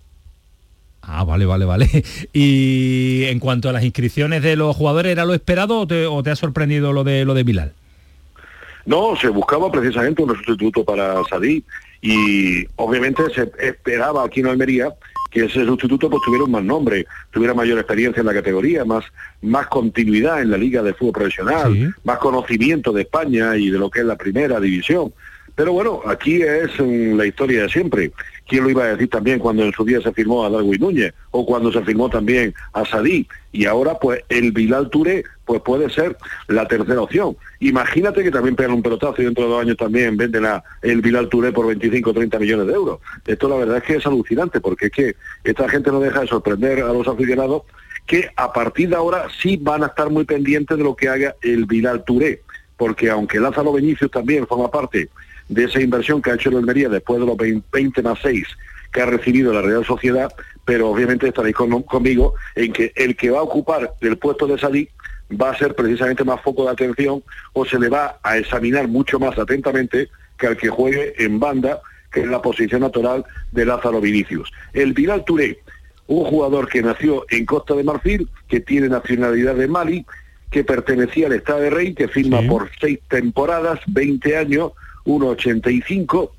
Ah, 1.01 1.23
vale, 1.23 1.45
vale, 1.45 1.65
vale. 1.65 1.89
Y 2.33 3.25
en 3.25 3.39
cuanto 3.39 3.69
a 3.69 3.73
las 3.73 3.83
inscripciones 3.83 4.41
de 4.41 4.55
los 4.55 4.75
jugadores, 4.75 5.11
¿era 5.11 5.25
lo 5.25 5.33
esperado 5.33 5.81
o 5.81 6.23
te, 6.23 6.31
ha 6.31 6.35
sorprendido 6.35 6.93
lo 6.93 7.03
de 7.03 7.25
lo 7.25 7.33
de 7.33 7.43
Bilal? 7.43 7.73
No, 8.86 9.15
se 9.15 9.30
buscaba 9.30 9.72
precisamente 9.72 10.24
un 10.24 10.36
sustituto 10.36 10.84
para 10.84 11.24
Sadí 11.30 11.63
y 12.02 12.65
obviamente 12.78 13.24
se 13.34 13.52
esperaba 13.60 14.24
aquí 14.24 14.39
en 14.39 14.48
Almería 14.48 14.94
que 15.30 15.46
ese 15.46 15.65
sustituto 15.65 16.10
pues 16.10 16.22
tuviera 16.26 16.44
un 16.44 16.52
más 16.52 16.63
nombre, 16.63 17.06
tuviera 17.32 17.54
mayor 17.54 17.80
experiencia 17.80 18.20
en 18.20 18.28
la 18.28 18.34
categoría, 18.34 18.84
más, 18.84 19.06
más 19.41 19.67
continuidad 19.67 20.41
en 20.41 20.52
la 20.52 20.58
liga 20.58 20.84
de 20.84 20.94
fútbol 20.94 21.13
profesional, 21.13 21.96
más 22.04 22.17
conocimiento 22.17 22.91
de 22.91 23.04
España 23.04 23.56
y 23.56 23.70
de 23.70 23.80
lo 23.80 23.89
que 23.89 24.02
es 24.02 24.06
la 24.06 24.17
primera 24.17 24.60
división. 24.60 25.13
Pero 25.56 25.74
bueno, 25.74 26.02
aquí 26.06 26.41
es 26.41 26.72
mm, 26.80 27.15
la 27.15 27.26
historia 27.26 27.63
de 27.63 27.70
siempre. 27.70 28.12
¿Quién 28.51 28.65
lo 28.65 28.69
iba 28.69 28.83
a 28.83 28.87
decir 28.87 29.09
también 29.09 29.39
cuando 29.39 29.63
en 29.63 29.71
su 29.71 29.85
día 29.85 30.01
se 30.01 30.11
firmó 30.11 30.43
a 30.43 30.49
Darwin 30.49 30.77
Núñez 30.77 31.13
o 31.31 31.45
cuando 31.45 31.71
se 31.71 31.81
firmó 31.83 32.09
también 32.09 32.53
a 32.73 32.83
Sadí? 32.83 33.25
Y 33.53 33.65
ahora 33.65 33.97
pues 33.97 34.25
el 34.27 34.51
Bilal 34.51 34.89
Touré 34.89 35.23
pues 35.45 35.61
puede 35.61 35.89
ser 35.89 36.17
la 36.49 36.67
tercera 36.67 37.01
opción. 37.01 37.37
Imagínate 37.61 38.21
que 38.25 38.29
también 38.29 38.57
pegan 38.57 38.73
un 38.73 38.83
pelotazo 38.83 39.21
y 39.21 39.23
dentro 39.23 39.45
de 39.45 39.51
dos 39.51 39.61
años 39.61 39.77
también 39.77 40.17
venden 40.17 40.45
a 40.45 40.61
el 40.81 40.99
Bilal 40.99 41.29
Touré 41.29 41.53
por 41.53 41.65
25 41.65 42.09
o 42.09 42.13
30 42.13 42.39
millones 42.39 42.67
de 42.67 42.73
euros. 42.73 42.99
Esto 43.25 43.47
la 43.47 43.55
verdad 43.55 43.77
es 43.77 43.83
que 43.83 43.95
es 43.95 44.05
alucinante 44.05 44.59
porque 44.59 44.87
es 44.87 44.91
que 44.91 45.15
esta 45.45 45.69
gente 45.69 45.89
no 45.89 46.01
deja 46.01 46.19
de 46.19 46.27
sorprender 46.27 46.81
a 46.81 46.91
los 46.91 47.07
aficionados 47.07 47.61
que 48.05 48.31
a 48.35 48.51
partir 48.51 48.89
de 48.89 48.97
ahora 48.97 49.27
sí 49.41 49.55
van 49.55 49.85
a 49.85 49.87
estar 49.87 50.09
muy 50.09 50.25
pendientes 50.25 50.77
de 50.77 50.83
lo 50.83 50.97
que 50.97 51.07
haga 51.07 51.37
el 51.41 51.67
Bilal 51.67 52.03
Touré. 52.03 52.41
Porque 52.75 53.09
aunque 53.09 53.39
Lázaro 53.39 53.71
Beñicius 53.71 54.11
también 54.11 54.45
forma 54.45 54.69
parte 54.69 55.07
de 55.51 55.65
esa 55.65 55.81
inversión 55.81 56.21
que 56.21 56.31
ha 56.31 56.35
hecho 56.35 56.49
el 56.49 56.57
Almería 56.57 56.89
después 56.89 57.19
de 57.19 57.25
los 57.25 57.37
20 57.71 58.01
más 58.01 58.19
6 58.23 58.47
que 58.91 59.01
ha 59.01 59.05
recibido 59.05 59.53
la 59.53 59.61
Real 59.61 59.85
Sociedad, 59.85 60.33
pero 60.65 60.89
obviamente 60.89 61.27
estaréis 61.27 61.55
conmigo 61.55 62.33
en 62.55 62.73
que 62.73 62.91
el 62.95 63.15
que 63.15 63.29
va 63.29 63.39
a 63.39 63.43
ocupar 63.43 63.93
el 64.01 64.17
puesto 64.17 64.47
de 64.47 64.57
Sadí 64.57 64.89
va 65.39 65.51
a 65.51 65.57
ser 65.57 65.75
precisamente 65.75 66.23
más 66.23 66.41
foco 66.41 66.65
de 66.65 66.71
atención 66.71 67.23
o 67.53 67.65
se 67.65 67.79
le 67.79 67.89
va 67.89 68.19
a 68.23 68.37
examinar 68.37 68.87
mucho 68.87 69.19
más 69.19 69.37
atentamente 69.37 70.09
que 70.37 70.47
al 70.47 70.57
que 70.57 70.69
juegue 70.69 71.13
en 71.23 71.39
banda, 71.39 71.81
que 72.11 72.21
es 72.21 72.27
la 72.27 72.41
posición 72.41 72.81
natural 72.81 73.23
de 73.51 73.65
Lázaro 73.65 74.01
Vinicius. 74.01 74.51
El 74.73 74.93
Vidal 74.93 75.23
Touré, 75.23 75.59
un 76.07 76.25
jugador 76.25 76.67
que 76.67 76.81
nació 76.81 77.25
en 77.29 77.45
Costa 77.45 77.75
de 77.75 77.83
Marfil, 77.83 78.27
que 78.49 78.59
tiene 78.59 78.89
nacionalidad 78.89 79.55
de 79.55 79.67
Mali, 79.67 80.05
que 80.49 80.65
pertenecía 80.65 81.27
al 81.27 81.33
Estado 81.33 81.61
de 81.61 81.69
Rey, 81.69 81.93
que 81.93 82.09
firma 82.09 82.41
por 82.41 82.69
seis 82.81 82.99
temporadas, 83.07 83.79
20 83.87 84.35
años, 84.35 84.73
1,85 85.05 86.31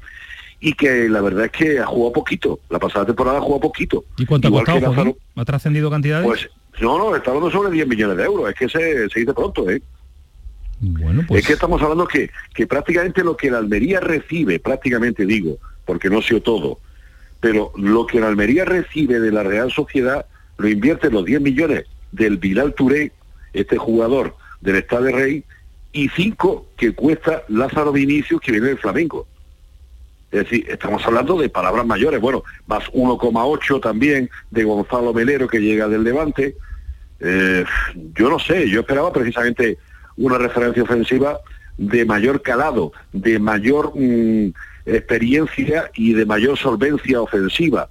y 0.61 0.75
que 0.75 1.09
la 1.09 1.21
verdad 1.21 1.47
es 1.47 1.51
que 1.51 1.81
ha 1.81 1.87
jugado 1.87 2.13
poquito. 2.13 2.61
La 2.71 2.79
pasada 2.79 3.07
temporada 3.07 3.39
ha 3.39 3.41
jugado 3.41 3.61
poquito. 3.61 4.05
¿Y 4.17 4.27
cuánto 4.27 4.49
ha 4.49 4.51
costado, 4.51 5.17
¿Ha 5.37 5.45
trascendido 5.45 5.91
cantidades? 5.91 6.27
Pues 6.27 6.49
no, 6.81 6.99
no, 6.99 7.17
está 7.17 7.31
hablando 7.31 7.51
sobre 7.51 7.73
10 7.73 7.89
millones 7.89 8.17
de 8.17 8.25
euros. 8.25 8.49
Es 8.49 8.55
que 8.55 8.69
se, 8.69 9.09
se 9.09 9.21
dice 9.21 9.35
pronto, 9.35 9.69
¿eh? 9.69 9.83
Bueno, 10.81 11.23
pues... 11.27 11.41
Es 11.41 11.47
que 11.47 11.53
estamos 11.55 11.81
hablando 11.83 12.07
que, 12.07 12.31
que 12.55 12.67
prácticamente 12.67 13.23
lo 13.23 13.37
que 13.37 13.51
la 13.51 13.59
Almería 13.59 14.01
recibe, 14.01 14.59
prácticamente 14.59 15.27
digo, 15.27 15.59
porque 15.85 16.11
no 16.11 16.23
sé 16.23 16.41
todo, 16.41 16.79
pero 17.41 17.73
lo 17.77 18.07
que 18.07 18.21
la 18.21 18.29
Almería 18.29 18.65
recibe 18.65 19.21
de 19.21 19.31
la 19.31 19.43
Real 19.43 19.71
Sociedad 19.71 20.27
lo 20.59 20.69
invierte 20.69 21.11
los 21.11 21.25
10 21.25 21.41
millones 21.41 21.87
del 22.11 22.37
Bilal 22.37 22.75
Touré, 22.75 23.13
este 23.53 23.79
jugador 23.79 24.37
del 24.61 24.77
Estado 24.77 25.05
de 25.05 25.13
Rey, 25.13 25.45
y 25.93 26.09
cinco 26.09 26.67
que 26.77 26.95
cuesta 26.95 27.43
Lázaro 27.49 27.93
Vinicius 27.93 28.41
que 28.41 28.53
viene 28.53 28.69
del 28.69 28.79
Flamengo. 28.79 29.27
Es 30.31 30.45
decir, 30.45 30.65
estamos 30.71 31.05
hablando 31.05 31.39
de 31.39 31.51
palabras 31.51 31.85
mayores. 31.85 32.21
Bueno, 32.21 32.43
más 32.67 32.85
1,8 32.93 33.81
también 33.83 34.31
de 34.51 34.65
Gonzalo 34.65 35.13
Melero 35.13 35.47
que 35.47 35.61
llega 35.61 35.89
del 35.89 36.05
Levante. 36.05 36.57
Eh, 37.21 37.65
yo 38.15 38.31
no 38.31 38.39
sé, 38.39 38.69
yo 38.69 38.81
esperaba 38.81 39.13
precisamente 39.13 39.77
una 40.17 40.39
referencia 40.39 40.83
ofensiva 40.83 41.39
de 41.77 42.05
mayor 42.07 42.41
calado, 42.41 42.93
de 43.13 43.39
mayor 43.39 43.93
mm, 43.95 44.53
experiencia 44.87 45.91
y 45.95 46.15
de 46.15 46.25
mayor 46.25 46.59
solvencia 46.59 47.21
ofensiva, 47.21 47.89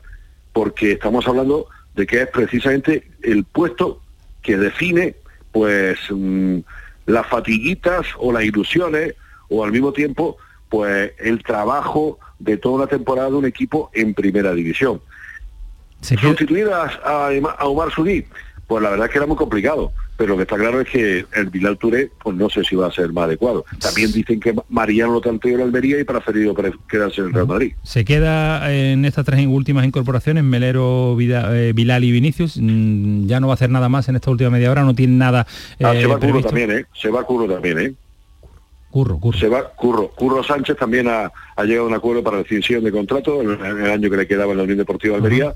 porque 0.51 0.93
estamos 0.93 1.27
hablando 1.27 1.67
de 1.95 2.07
que 2.07 2.23
es 2.23 2.27
precisamente 2.27 3.07
el 3.21 3.43
puesto 3.43 4.01
que 4.41 4.57
define 4.57 5.15
pues 5.51 5.99
mm, 6.09 6.59
las 7.11 7.27
fatiguitas 7.27 8.07
o 8.17 8.31
las 8.31 8.43
ilusiones 8.43 9.15
o 9.49 9.63
al 9.63 9.71
mismo 9.71 9.91
tiempo 9.91 10.37
pues 10.69 11.11
el 11.19 11.43
trabajo 11.43 12.17
de 12.39 12.57
toda 12.57 12.75
una 12.75 12.87
temporada 12.87 13.29
de 13.29 13.35
un 13.35 13.45
equipo 13.45 13.91
en 13.93 14.13
primera 14.13 14.53
división. 14.53 15.01
Sustituir 16.01 16.69
a, 16.69 17.29
a, 17.57 17.65
Omar 17.67 17.91
Suní, 17.91 18.25
pues 18.71 18.81
la 18.81 18.89
verdad 18.89 19.07
es 19.07 19.11
que 19.11 19.17
era 19.17 19.27
muy 19.27 19.35
complicado, 19.35 19.91
pero 20.15 20.29
lo 20.29 20.37
que 20.37 20.43
está 20.43 20.55
claro 20.55 20.79
es 20.79 20.87
que 20.87 21.25
el 21.33 21.49
Bilal 21.49 21.77
Touré, 21.77 22.09
pues 22.23 22.37
no 22.37 22.49
sé 22.49 22.63
si 22.63 22.77
va 22.77 22.87
a 22.87 22.91
ser 22.93 23.11
más 23.11 23.25
adecuado. 23.25 23.65
También 23.81 24.13
dicen 24.13 24.39
que 24.39 24.55
Mariano 24.69 25.11
lo 25.11 25.19
tanteó 25.19 25.55
en 25.55 25.61
Almería 25.63 25.99
y 25.99 26.05
preferido 26.05 26.55
quedarse 26.87 27.19
en 27.19 27.27
el 27.27 27.33
Real 27.33 27.47
Madrid. 27.47 27.73
Se 27.83 28.05
queda 28.05 28.73
en 28.73 29.03
estas 29.03 29.25
tres 29.25 29.45
últimas 29.45 29.85
incorporaciones, 29.85 30.45
Melero, 30.45 31.17
eh, 31.19 31.73
Bilal 31.75 32.05
y 32.05 32.13
Vinicius, 32.13 32.55
mm, 32.61 33.25
ya 33.25 33.41
no 33.41 33.47
va 33.47 33.53
a 33.53 33.55
hacer 33.55 33.69
nada 33.69 33.89
más 33.89 34.07
en 34.07 34.15
esta 34.15 34.31
última 34.31 34.51
media 34.51 34.71
hora, 34.71 34.83
no 34.83 34.95
tiene 34.95 35.17
nada. 35.17 35.45
ah, 35.83 35.91
se 35.91 36.03
eh, 36.03 36.07
va 36.07 36.17
Curro 36.17 36.41
también, 36.41 36.71
¿eh? 36.71 36.85
Se 36.93 37.09
va 37.09 37.25
Curro 37.25 37.53
también, 37.53 37.77
¿eh? 37.77 37.93
Curro, 38.89 39.19
Curro. 39.19 39.37
Se 39.37 39.49
va 39.49 39.69
Curro. 39.71 40.11
Curro 40.15 40.43
Sánchez 40.45 40.77
también 40.77 41.09
ha, 41.09 41.29
llegado 41.65 41.87
a 41.87 41.89
un 41.89 41.93
acuerdo 41.93 42.23
para 42.23 42.37
la 42.37 42.43
decisión 42.43 42.85
de 42.85 42.91
contrato 42.93 43.41
en, 43.41 43.49
el 43.49 43.91
año 43.91 44.09
que 44.09 44.15
le 44.15 44.27
quedaba 44.27 44.53
en 44.53 44.59
la 44.59 44.63
Unión 44.63 44.77
Deportiva 44.77 45.17
de 45.17 45.17
Almería 45.17 45.55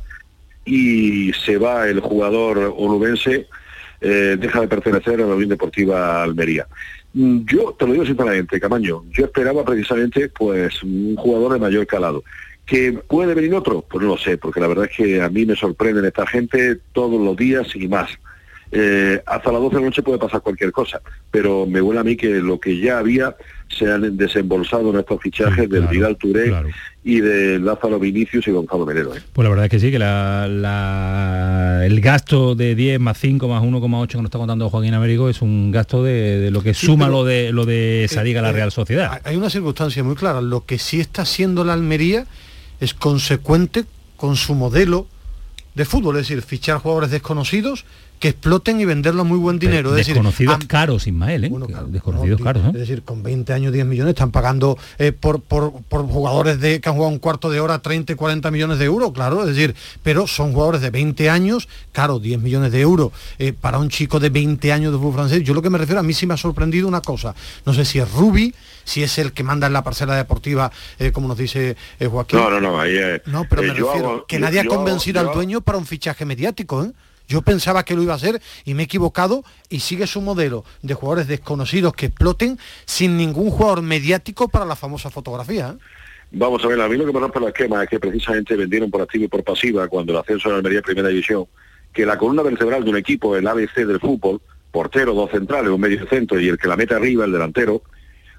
y 0.66 1.32
se 1.34 1.58
va 1.58 1.88
el 1.88 2.00
jugador 2.00 2.74
onubense, 2.78 3.48
eh, 4.02 4.36
deja 4.40 4.62
de 4.62 4.68
pertenecer 4.68 5.22
a 5.22 5.28
la 5.28 5.36
Unión 5.36 5.50
Deportiva 5.50 6.24
Almería. 6.24 6.68
Mm, 7.14 7.46
yo 7.46 7.76
te 7.78 7.86
lo 7.86 7.94
digo 7.94 8.06
sinceramente, 8.06 8.60
Camaño, 8.60 9.04
yo 9.12 9.26
esperaba 9.26 9.64
precisamente 9.64 10.30
pues 10.30 10.84
un 10.84 11.16
jugador 11.16 11.54
de 11.54 11.60
mayor 11.60 11.88
calado. 11.88 12.24
¿Que 12.66 12.94
puede 12.94 13.36
venir 13.36 13.54
otro? 13.54 13.86
Pues 13.88 14.04
no 14.04 14.10
lo 14.10 14.18
sé, 14.18 14.38
porque 14.38 14.60
la 14.60 14.68
verdad 14.68 14.86
es 14.90 14.98
que 14.98 15.22
a 15.22 15.30
mí 15.30 15.46
me 15.46 15.56
sorprenden 15.56 16.04
esta 16.04 16.26
gente 16.26 16.78
todos 16.94 17.22
los 17.22 17.38
días 17.38 17.68
y 17.76 17.88
más. 17.88 18.10
Eh, 18.72 19.22
hasta 19.26 19.52
las 19.52 19.62
12 19.62 19.76
de 19.76 19.82
la 19.82 19.88
noche 19.88 20.02
puede 20.02 20.18
pasar 20.18 20.42
cualquier 20.42 20.72
cosa, 20.72 21.02
pero 21.32 21.66
me 21.66 21.82
huele 21.82 22.00
a 22.00 22.04
mí 22.04 22.16
que 22.16 22.30
lo 22.42 22.60
que 22.60 22.78
ya 22.80 22.98
había 23.00 23.36
se 23.70 23.92
han 23.92 24.16
desembolsado 24.18 24.90
en 24.92 25.00
estos 25.00 25.22
fichajes 25.22 25.70
del 25.70 25.88
Vidal 25.88 26.18
Touré 26.18 26.54
y 27.04 27.20
de 27.20 27.60
Lázaro 27.60 28.00
Vinicius 28.00 28.48
y 28.48 28.52
Gonzalo 28.52 28.86
Menero. 28.86 29.16
¿eh? 29.16 29.22
Pues 29.34 29.44
la 29.44 29.50
verdad 29.50 29.66
es 29.66 29.72
que 29.72 29.80
sí, 29.80 29.92
que 29.92 30.00
la, 30.00 31.82
el 31.86 32.02
gasto 32.02 32.56
de 32.56 32.76
10 32.76 33.00
más 33.00 33.18
5 33.20 33.48
más 33.48 33.64
1,8 33.64 34.08
que 34.08 34.18
nos 34.18 34.26
está 34.26 34.38
contando 34.38 34.70
Joaquín 34.70 34.94
Américo 34.94 35.30
es 35.30 35.42
un 35.42 35.72
gasto 35.72 36.04
de, 36.04 36.50
lo 36.52 36.62
que 36.64 36.74
suma 36.74 37.08
lo 37.08 37.24
de 37.24 37.52
lo 37.52 37.66
de 37.66 38.08
Sadiga 38.10 38.42
la 38.42 38.50
eh, 38.50 38.54
Real 38.54 38.72
Sociedad. 38.72 39.22
Hay 39.24 39.36
una 39.36 39.50
circunstancia 39.50 40.04
muy 40.04 40.16
clara, 40.16 40.42
lo 40.42 40.66
que 40.66 40.80
sí 40.80 41.00
está 41.00 41.24
haciendo 41.24 41.64
la 41.64 41.74
Almería 41.74 42.26
es 42.80 42.94
consecuente 42.94 43.86
con 44.16 44.36
su 44.36 44.56
modelo 44.56 45.08
de 45.76 45.86
fútbol, 45.86 46.16
es 46.16 46.28
decir, 46.28 46.42
fichar 46.42 46.80
jugadores 46.80 47.12
desconocidos 47.12 47.86
que 48.26 48.30
exploten 48.30 48.82
y 48.82 48.86
venderlo 48.86 49.22
a 49.22 49.24
muy 49.24 49.38
buen 49.38 49.60
dinero. 49.60 49.96
es 49.96 50.08
desconocidos 50.08 50.58
caros, 50.66 51.06
Ismael, 51.06 51.44
¿eh? 51.44 51.52
desconocidos 51.90 52.42
caros. 52.42 52.64
¿eh? 52.66 52.70
Es 52.70 52.80
decir, 52.80 53.04
con 53.04 53.22
20 53.22 53.54
años, 53.54 53.72
10 53.72 53.86
millones 53.86 54.14
están 54.16 54.32
pagando 54.32 54.80
eh, 54.98 55.12
por, 55.12 55.42
por, 55.42 55.72
jugadores 56.08 56.60
de, 56.60 56.82
que 56.82 56.90
han 56.90 56.96
jugado 56.96 57.14
un 57.14 57.20
cuarto 57.20 57.52
de 57.52 57.60
hora 57.60 57.78
30 57.78 58.14
y 58.14 58.16
40 58.16 58.50
millones 58.50 58.80
de 58.80 58.86
euros, 58.86 59.12
claro, 59.12 59.42
es 59.42 59.56
decir, 59.56 59.76
pero 60.02 60.26
son 60.26 60.54
jugadores 60.54 60.82
de 60.82 60.90
20 60.90 61.30
años, 61.30 61.70
claro, 61.92 62.18
10 62.18 62.42
millones 62.42 62.72
de 62.72 62.82
euros 62.82 63.12
eh, 63.38 63.54
para 63.54 63.78
un 63.78 63.90
chico 63.90 64.20
de 64.20 64.30
20 64.30 64.74
años 64.74 64.92
de 64.92 64.98
fútbol 64.98 65.14
francés. 65.14 65.44
Yo 65.44 65.54
lo 65.54 65.62
que 65.62 65.70
me 65.70 65.78
refiero, 65.78 66.00
a 66.00 66.04
mí 66.04 66.16
sí 66.16 66.26
me 66.26 66.34
ha 66.34 66.38
sorprendido 66.38 66.88
una 66.88 67.02
cosa, 67.02 67.36
no 67.64 67.76
sé 67.76 67.86
si 67.86 68.00
es 68.00 68.12
Rubi, 68.12 68.56
si 68.86 69.04
es 69.04 69.20
el 69.20 69.34
que 69.34 69.44
manda 69.44 69.68
en 69.68 69.74
la 69.74 69.84
parcela 69.84 70.16
deportiva, 70.16 70.72
como 71.14 71.28
nos 71.28 71.38
dice 71.38 71.78
Joaquín. 72.00 72.40
No, 72.40 72.50
no, 72.50 72.60
no, 72.60 72.80
ahí 72.80 72.98
No, 73.28 73.46
pero 73.48 73.62
me 73.62 73.74
refiero, 73.76 74.26
que 74.28 74.40
nadie 74.40 74.62
ha 74.62 74.66
convencido 74.66 75.20
al 75.20 75.32
dueño 75.32 75.62
para 75.62 75.78
un 75.78 75.86
fichaje 75.86 76.26
mediático, 76.26 76.84
¿eh? 76.84 76.92
Yo 77.28 77.42
pensaba 77.42 77.84
que 77.84 77.96
lo 77.96 78.04
iba 78.04 78.14
a 78.14 78.18
hacer 78.18 78.42
y 78.66 78.74
me 78.74 78.84
he 78.84 78.86
equivocado 78.86 79.44
y 79.70 79.80
sigue 79.80 80.08
su 80.08 80.22
modelo 80.22 80.64
de 80.82 80.94
jugadores 80.94 81.28
desconocidos 81.28 81.94
que 81.94 82.08
exploten 82.08 82.60
sin 82.86 83.18
ningún 83.18 83.50
jugador 83.50 83.82
mediático 83.82 84.48
para 84.48 84.66
la 84.66 84.76
famosa 84.76 85.10
fotografía. 85.10 85.76
¿eh? 85.76 85.84
Vamos 86.32 86.64
a 86.64 86.68
ver, 86.68 86.82
a 86.82 86.88
mí 86.88 86.98
lo 86.98 87.06
que 87.06 87.14
me 87.14 87.20
rompe 87.20 87.40
el 87.40 87.46
esquema 87.46 87.84
es 87.84 87.90
que 87.90 88.00
precisamente 88.00 88.56
vendieron 88.56 88.92
por 88.92 89.02
activo 89.02 89.26
y 89.26 89.28
por 89.28 89.44
pasiva 89.44 89.88
cuando 89.88 90.14
el 90.14 90.20
ascenso 90.20 90.50
de 90.50 90.54
la 90.54 90.58
Almería 90.58 90.82
Primera 90.82 91.08
División, 91.08 91.46
que 91.94 92.06
la 92.06 92.18
columna 92.18 92.44
vertebral 92.44 92.84
de 92.84 92.90
un 92.90 92.98
equipo, 92.98 93.36
el 93.36 93.48
ABC 93.48 93.76
del 93.86 94.00
fútbol, 94.00 94.42
portero, 94.72 95.14
dos 95.14 95.32
centrales, 95.32 95.72
un 95.72 95.80
medio 95.80 96.06
centro 96.08 96.40
y 96.40 96.50
el 96.50 96.58
que 96.58 96.68
la 96.68 96.76
mete 96.76 96.94
arriba, 96.94 97.26
el 97.26 97.32
delantero, 97.32 97.82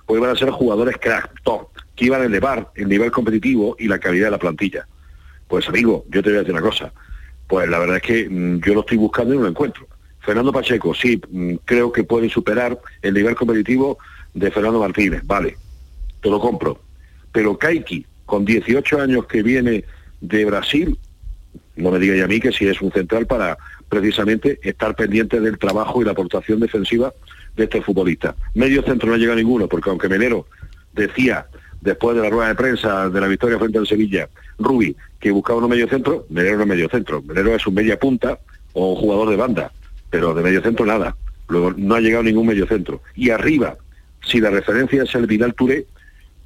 pues 0.05 0.19
iban 0.19 0.31
a 0.31 0.39
ser 0.39 0.51
jugadores 0.51 0.99
crack, 0.99 1.43
top, 1.43 1.69
que 1.95 2.05
iban 2.05 2.21
a 2.21 2.27
elevar 2.27 2.71
el 2.75 2.89
nivel 2.89 3.11
competitivo 3.11 3.75
y 3.79 3.89
la 3.89 3.99
calidad 3.99 4.27
de 4.27 4.33
la 4.33 4.39
plantilla. 4.39 4.87
Pues 5.49 5.69
amigo, 5.69 6.05
yo 6.11 6.23
te 6.23 6.29
voy 6.29 6.37
a 6.37 6.41
decir 6.41 6.53
una 6.53 6.63
cosa, 6.63 6.93
pues 7.47 7.69
la 7.69 7.79
verdad 7.79 7.97
es 7.97 8.03
que 8.03 8.29
mm, 8.29 8.61
yo 8.61 8.75
lo 8.75 8.81
estoy 8.81 8.99
buscando 8.99 9.35
y 9.35 9.37
no 9.37 9.45
lo 9.45 9.49
encuentro. 9.49 9.87
Fernando 10.21 10.53
Pacheco, 10.53 10.95
sí, 10.95 11.21
mm, 11.31 11.55
creo 11.65 11.93
que 11.93 12.05
puede 12.05 12.29
superar 12.29 12.79
el 13.03 13.15
nivel 13.15 13.35
competitivo 13.35 13.99
de 14.35 14.51
Fernando 14.51 14.81
Martínez, 14.81 15.23
vale, 15.25 15.57
te 16.21 16.29
lo 16.29 16.41
compro. 16.41 16.81
Pero 17.33 17.57
Kaiki, 17.57 18.05
con 18.25 18.45
18 18.45 19.01
años 19.01 19.27
que 19.27 19.43
viene 19.43 19.85
de 20.21 20.45
Brasil, 20.45 20.99
no 21.77 21.91
me 21.91 21.99
diga 21.99 22.17
ya 22.17 22.25
a 22.25 22.29
mí 22.29 22.41
que 22.41 22.53
si 22.53 22.67
es 22.67 22.81
un 22.81 22.91
central 22.91 23.27
para 23.27 23.57
precisamente 23.89 24.59
estar 24.63 24.97
pendiente 24.97 25.41
del 25.41 25.59
trabajo 25.59 26.01
y 26.01 26.05
la 26.05 26.13
aportación 26.13 26.59
defensiva 26.61 27.13
de 27.55 27.65
este 27.65 27.83
futbolista. 27.83 28.35
Medio 28.55 28.83
centro 28.83 29.11
no 29.11 29.17
llega 29.17 29.35
ninguno, 29.35 29.69
porque 29.69 29.91
aunque 29.91 30.09
Menero 30.09 30.47
decía 30.93 31.47
después 31.87 32.17
de 32.17 32.23
la 32.23 32.31
rueda 32.31 32.49
de 32.49 32.55
prensa 32.57 33.09
de 33.09 33.21
la 33.21 33.29
victoria 33.29 33.59
frente 33.59 33.79
al 33.79 33.87
Sevilla, 33.87 34.29
Rubi, 34.59 34.95
que 35.21 35.31
buscaba 35.31 35.61
un 35.61 35.71
medio 35.71 35.89
centro, 35.89 36.27
Melero 36.29 36.59
no 36.59 36.67
medio 36.67 36.89
centro, 36.89 37.23
Melero 37.23 37.55
es 37.55 37.67
un 37.67 37.75
media 37.75 37.99
punta 37.99 38.39
o 38.73 38.97
jugador 38.97 39.31
de 39.31 39.37
banda, 39.37 39.73
pero 40.11 40.35
de 40.35 40.43
medio 40.43 40.61
centro 40.61 40.85
nada. 40.85 41.17
Luego 41.49 41.73
no 41.77 41.95
ha 41.95 42.01
llegado 42.01 42.25
ningún 42.25 42.49
medio 42.49 42.67
centro. 42.67 43.01
Y 43.15 43.31
arriba, 43.31 43.77
si 44.25 44.41
la 44.41 44.51
referencia 44.51 45.05
es 45.05 45.15
el 45.15 45.27
Vidal 45.27 45.55
Touré, 45.55 45.87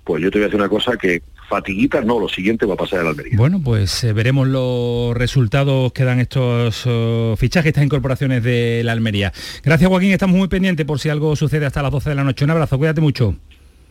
pues 0.05 0.23
yo 0.23 0.31
te 0.31 0.39
voy 0.39 0.45
a 0.45 0.47
decir 0.49 0.61
una 0.61 0.69
cosa 0.69 0.97
que 0.99 1.23
fatiguita 1.49 2.03
no, 2.03 2.21
lo 2.21 2.29
siguiente 2.29 2.67
va 2.67 2.75
a 2.75 2.77
pasar 2.77 3.01
al 3.01 3.09
Almería. 3.09 3.33
Bueno, 3.37 3.61
pues 3.65 4.05
eh, 4.05 4.13
veremos 4.13 4.47
los 4.47 5.17
resultados 5.17 5.93
que 5.93 6.05
dan 6.05 6.21
estos 6.21 6.85
oh, 6.87 7.35
fichajes, 7.39 7.71
estas 7.71 7.85
incorporaciones 7.85 8.45
de 8.45 8.83
la 8.85 8.93
Almería. 8.93 9.33
Gracias 9.65 9.89
Joaquín, 9.89 10.13
estamos 10.13 10.37
muy 10.37 10.49
pendientes 10.49 10.85
por 10.85 11.01
si 11.01 11.09
algo 11.09 11.35
sucede 11.35 11.65
hasta 11.65 11.83
las 11.83 11.91
12 11.91 12.11
de 12.11 12.17
la 12.17 12.25
noche. 12.25 12.45
Un 12.45 12.51
abrazo, 12.51 12.77
cuídate 12.77 13.01
mucho. 13.01 13.35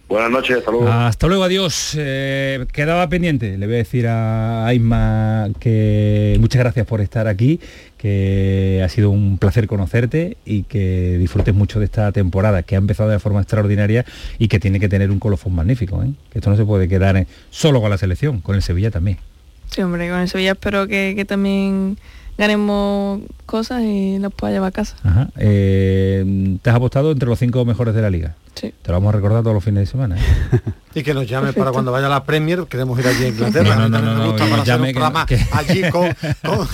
Buenas 0.10 0.32
noches, 0.32 0.58
hasta 0.58 0.72
luego. 0.72 0.88
Hasta 0.88 1.28
luego, 1.28 1.44
adiós. 1.44 1.96
Eh, 1.96 2.66
quedaba 2.74 3.08
pendiente, 3.10 3.60
le 3.60 3.68
voy 3.68 3.76
a 3.76 3.78
decir 3.78 4.08
a 4.08 4.68
Isma 4.74 5.50
que 5.60 6.36
muchas 6.40 6.62
gracias 6.62 6.88
por 6.88 7.00
estar 7.00 7.28
aquí, 7.28 7.60
que 7.96 8.82
ha 8.84 8.90
sido 8.90 9.12
un 9.12 9.38
placer 9.38 9.68
conocerte 9.68 10.38
y 10.46 10.64
que 10.64 11.20
disfrutes 11.20 11.54
mucho 11.54 11.78
de 11.78 11.86
esta 11.86 12.12
temporada, 12.12 12.64
que 12.64 12.74
ha 12.74 12.80
empezado 12.80 13.12
de 13.12 13.20
forma 13.20 13.42
extraordinaria 13.42 14.04
y 14.40 14.48
que 14.48 14.60
tiene 14.60 14.80
que 14.80 14.90
tener 14.90 15.12
un 15.12 15.20
colofón 15.20 15.54
magnífico. 15.54 16.02
¿eh? 16.02 16.10
Que 16.32 16.40
esto 16.40 16.50
no 16.50 16.58
se 16.58 16.66
puede 16.66 16.88
quedar 16.88 17.28
solo 17.52 17.80
con 17.80 17.92
la 17.92 18.00
selección, 18.00 18.42
con 18.42 18.56
el 18.56 18.64
Sevilla 18.64 18.90
también. 18.90 19.20
Sí, 19.70 19.84
hombre, 19.84 20.10
con 20.10 20.22
el 20.22 20.28
Sevilla 20.28 20.54
espero 20.54 20.88
que, 20.88 21.24
también 21.28 22.00
ganemos 22.40 23.20
cosas 23.46 23.84
y 23.84 24.18
nos 24.18 24.34
pueda 24.34 24.54
llevar 24.54 24.70
a 24.70 24.72
casa. 24.72 24.96
Eh, 25.38 26.58
¿Te 26.62 26.70
has 26.70 26.76
apostado 26.78 27.12
entre 27.12 27.28
los 27.28 27.38
cinco 27.38 27.66
mejores 27.66 27.94
de 27.94 28.02
la 28.02 28.10
liga? 28.10 28.36
Te 28.54 28.74
lo 28.88 28.94
vamos 28.94 29.10
a 29.10 29.18
recordar 29.18 29.42
todos 29.42 29.54
los 29.54 29.64
fines 29.64 29.82
de 29.82 29.86
semana. 29.86 30.18
¿eh? 30.18 30.60
y 30.96 31.04
que 31.04 31.14
nos 31.14 31.28
llame 31.28 31.52
para 31.52 31.72
cuando 31.72 31.92
vaya 31.92 32.08
a 32.08 32.10
la 32.10 32.24
Premier, 32.24 32.66
queremos 32.68 32.98
ir 32.98 33.08
allí 33.08 33.26
a 33.26 33.28
Inglaterra. 33.28 33.76
No, 33.76 33.90
no, 33.90 34.02
no, 34.02 34.28
no, 34.28 34.36
para 34.38 34.64
llame 34.64 34.94
allí 35.52 35.82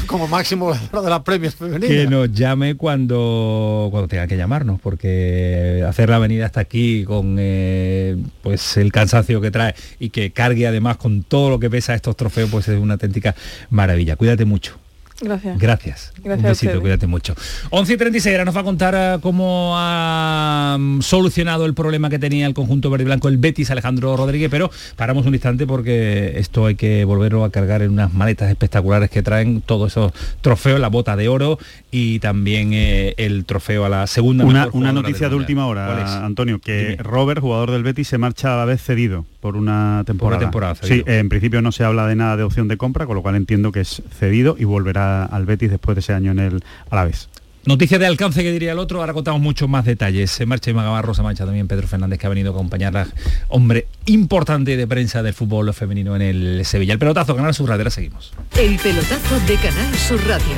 como 0.06 0.28
máximo 0.28 0.72
de 0.74 1.10
la 1.10 1.24
Premier 1.24 1.52
femenina. 1.52 1.88
Que 1.88 2.08
nos 2.08 2.32
llame 2.32 2.76
cuando, 2.76 3.88
cuando 3.90 4.08
tenga 4.08 4.28
que 4.28 4.38
llamarnos, 4.38 4.80
porque 4.80 5.84
hacer 5.88 6.10
la 6.10 6.18
avenida 6.18 6.46
hasta 6.46 6.60
aquí 6.60 7.06
con 7.06 7.38
eh, 7.40 8.18
pues 8.44 8.78
el 8.78 8.92
cansancio 8.92 9.42
que 9.42 9.50
trae 9.50 9.74
y 10.00 10.10
que 10.10 10.32
cargue 10.32 10.68
además 10.68 10.98
con 10.98 11.24
todo 11.24 11.50
lo 11.50 11.60
que 11.60 11.72
pesa 11.72 11.96
estos 11.96 12.16
trofeos, 12.16 12.52
pues 12.52 12.68
es 12.68 12.80
una 12.80 12.94
auténtica 12.94 13.36
maravilla. 13.72 14.16
Cuídate 14.16 14.46
mucho. 14.46 14.78
Gracias. 15.22 15.58
Gracias. 15.60 16.14
Un 16.18 16.42
besito, 16.42 16.82
cuídate 16.82 17.08
mucho. 17.08 17.36
11 17.70 17.94
y 17.94 17.98
36, 17.98 18.34
ahora 18.34 18.46
nos 18.46 18.56
va 18.56 18.62
a 18.62 18.64
contar 18.64 18.96
eh, 18.98 19.18
cómo 19.22 19.74
ha 19.76 20.76
mm, 20.78 21.02
solucionado 21.02 21.66
el 21.66 21.74
problema 21.74 22.10
que 22.10 22.20
tenía 22.20 22.48
el 22.48 22.54
conjunto 22.54 22.90
verde 22.90 23.04
y 23.04 23.06
blanco, 23.06 23.30
el 23.30 23.38
Betis 23.38 23.72
Alejandro 23.72 24.18
Rodríguez, 24.18 24.50
pero 24.52 24.70
paramos 24.96 25.26
un 25.26 25.34
instante 25.34 25.66
porque 25.66 26.34
esto 26.38 26.66
hay 26.66 26.76
que 26.76 27.06
volverlo 27.06 27.46
a 27.46 27.50
cargar 27.50 27.82
en 27.82 27.92
unas 27.92 28.14
maletas 28.14 28.50
espectaculares 28.50 29.10
que 29.10 29.24
traen 29.24 29.62
todos 29.62 29.94
esos 29.94 30.12
trofeos, 30.42 30.80
la 30.80 30.90
bota 30.90 31.16
de 31.16 31.30
oro 31.30 31.60
y 31.92 32.20
también 32.20 32.74
eh, 32.74 33.14
el 33.18 33.46
trofeo 33.46 33.86
a 33.86 33.90
la 33.90 34.08
segunda. 34.08 34.44
Una, 34.44 34.68
una 34.74 34.92
noticia 34.92 35.30
de 35.30 35.36
última 35.36 35.68
hora, 35.68 36.26
Antonio, 36.26 36.60
que 36.60 36.98
Robert, 37.00 37.40
jugador 37.40 37.72
del 37.72 37.84
Betis, 37.84 38.10
se 38.10 38.18
marcha 38.18 38.54
a 38.54 38.58
la 38.58 38.66
vez 38.66 38.82
cedido 38.82 39.26
por 39.46 39.58
una 39.58 40.02
temporada. 40.08 40.40
temporada 40.40 40.74
sí, 40.82 41.04
en 41.06 41.30
principio 41.30 41.62
no 41.62 41.72
se 41.72 41.84
habla 41.84 42.08
de 42.08 42.16
nada 42.16 42.36
de 42.36 42.42
opción 42.42 42.68
de 42.68 42.78
compra, 42.78 43.06
con 43.06 43.16
lo 43.16 43.22
cual 43.22 43.36
entiendo 43.36 43.72
que 43.72 43.82
es 43.82 44.02
cedido 44.10 44.56
y 44.58 44.64
volverá 44.64 45.24
al 45.24 45.46
Betis 45.46 45.70
después 45.70 45.96
de 45.96 46.00
ese 46.00 46.14
año 46.14 46.32
en 46.32 46.40
el 46.40 46.64
Alavés. 46.90 47.30
Noticia 47.64 48.00
de 48.00 48.08
alcance 48.08 48.42
que 48.42 48.52
diría 48.52 48.72
el 48.72 48.80
otro, 48.80 49.02
ahora 49.02 49.14
contamos 49.14 49.40
muchos 49.40 49.70
más 49.70 49.86
detalles. 49.86 50.32
Se 50.32 50.48
marcha 50.48 50.72
Ima 50.72 50.84
Gavarro, 50.84 51.14
se 51.14 51.22
marcha 51.22 51.46
también 51.46 51.68
Pedro 51.68 51.88
Fernández 51.88 52.18
que 52.18 52.26
ha 52.26 52.30
venido 52.30 52.54
a 52.54 52.56
acompañarla, 52.56 53.08
hombre 53.50 53.86
importante 54.08 54.76
de 54.78 54.88
prensa 54.88 55.22
del 55.22 55.36
fútbol 55.36 55.72
femenino 55.76 56.16
en 56.16 56.24
el 56.24 56.66
Sevilla. 56.66 56.94
El 56.94 57.00
pelotazo, 57.00 57.36
Canal 57.36 57.54
Sur 57.54 57.70
Radio, 57.70 57.88
seguimos. 57.92 58.34
El 58.58 58.80
pelotazo 58.80 59.40
de 59.46 59.58
Canal 59.58 59.94
Sur 59.94 60.26
Radio, 60.26 60.58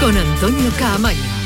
con 0.00 0.16
Antonio 0.16 0.68
Caamaño. 0.76 1.45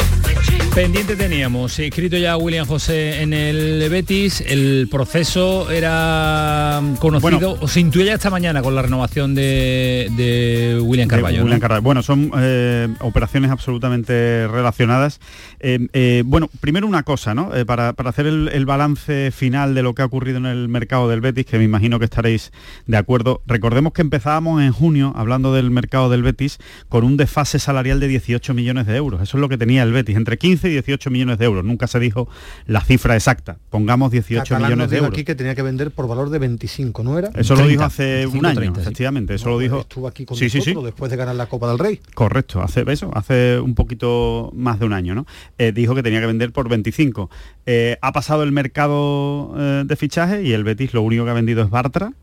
Pendiente 0.73 1.17
teníamos, 1.17 1.77
escrito 1.79 2.17
ya 2.17 2.37
William 2.37 2.65
José 2.65 3.21
en 3.21 3.33
el 3.33 3.89
Betis, 3.89 4.39
el 4.39 4.87
proceso 4.89 5.69
era 5.69 6.81
conocido, 6.97 7.57
o 7.59 7.67
se 7.67 7.81
intuye 7.81 8.05
ya 8.05 8.13
esta 8.13 8.29
mañana 8.29 8.61
con 8.61 8.73
la 8.73 8.81
renovación 8.81 9.35
de, 9.35 10.79
William 10.81 11.09
Carballo. 11.09 11.45
Bueno, 11.81 12.01
son 12.01 12.31
eh, 12.37 12.87
operaciones 13.01 13.51
absolutamente 13.51 14.47
relacionadas. 14.47 15.19
Eh, 15.59 15.89
eh, 15.91 16.23
bueno, 16.25 16.49
primero 16.61 16.87
una 16.87 17.03
cosa, 17.03 17.35
¿no? 17.35 17.51
Para, 17.65 17.89
hacer 17.89 18.27
el, 18.27 18.65
balance 18.65 19.31
final 19.31 19.75
de 19.75 19.83
lo 19.83 19.93
que 19.93 20.03
ha 20.03 20.05
ocurrido 20.05 20.37
en 20.37 20.45
el 20.45 20.69
mercado 20.69 21.09
del 21.09 21.19
Betis, 21.19 21.45
que 21.45 21.57
me 21.57 21.65
imagino 21.65 21.99
que 21.99 22.05
estaréis 22.05 22.53
de 22.87 22.95
acuerdo. 22.95 23.41
Recordemos 23.45 23.91
que 23.91 24.03
empezábamos 24.03 24.61
en 24.61 24.71
junio, 24.71 25.11
hablando 25.17 25.53
del 25.53 25.69
mercado 25.69 26.09
del 26.09 26.23
Betis, 26.23 26.59
con 26.87 27.03
un 27.03 27.17
desfase 27.17 27.59
salarial 27.59 27.99
de 27.99 28.07
18 28.07 28.53
millones 28.53 28.87
de 28.87 28.95
euros. 28.95 29.21
Eso 29.21 29.35
es 29.35 29.41
lo 29.41 29.49
que 29.49 29.57
tenía 29.57 29.83
el 29.83 29.91
Betis, 29.91 30.15
entre 30.15 30.37
15 30.37 30.60
y 30.67 30.71
18 30.71 31.09
millones 31.09 31.37
de 31.37 31.45
euros. 31.45 31.63
Nunca 31.63 31.87
se 31.87 31.99
dijo 31.99 32.27
la 32.65 32.81
cifra 32.81 33.15
exacta. 33.15 33.57
Pongamos 33.69 34.11
18 34.11 34.59
millones 34.59 34.89
de 34.89 34.97
euros. 34.97 35.11
aquí 35.11 35.23
que 35.23 35.35
tenía 35.35 35.55
que 35.55 35.61
vender 35.61 35.91
por 35.91 36.07
valor 36.07 36.29
de 36.29 36.39
25, 36.39 37.03
¿no 37.03 37.17
era? 37.17 37.31
Eso 37.35 37.55
lo 37.55 37.67
dijo 37.67 37.83
hace 37.83 38.27
un 38.27 38.45
año, 38.45 38.73
efectivamente. 38.77 39.35
Eso 39.35 39.49
lo 39.49 39.59
dijo. 39.59 39.81
Estuvo 39.81 40.07
aquí 40.07 40.25
con 40.25 40.37
nosotros 40.39 40.83
después 40.83 41.11
de 41.11 41.17
ganar 41.17 41.35
la 41.35 41.47
Copa 41.47 41.67
del 41.67 41.79
Rey. 41.79 41.99
Correcto, 42.13 42.61
hace 42.61 42.83
eso, 42.87 43.11
hace 43.13 43.59
un 43.59 43.75
poquito 43.75 44.51
más 44.53 44.79
de 44.79 44.85
un 44.85 44.93
año, 44.93 45.15
¿no? 45.15 45.25
Eh, 45.57 45.71
dijo 45.71 45.95
que 45.95 46.03
tenía 46.03 46.19
que 46.19 46.27
vender 46.27 46.51
por 46.51 46.69
25. 46.69 47.29
Eh, 47.65 47.97
ha 48.01 48.11
pasado 48.11 48.43
el 48.43 48.51
mercado 48.51 49.53
eh, 49.57 49.83
de 49.85 49.95
fichaje 49.95 50.43
y 50.43 50.53
el 50.53 50.63
Betis 50.63 50.93
lo 50.93 51.01
único 51.01 51.23
que 51.25 51.31
ha 51.31 51.33
vendido 51.35 51.63
es 51.63 51.69
Bartra 51.69 52.13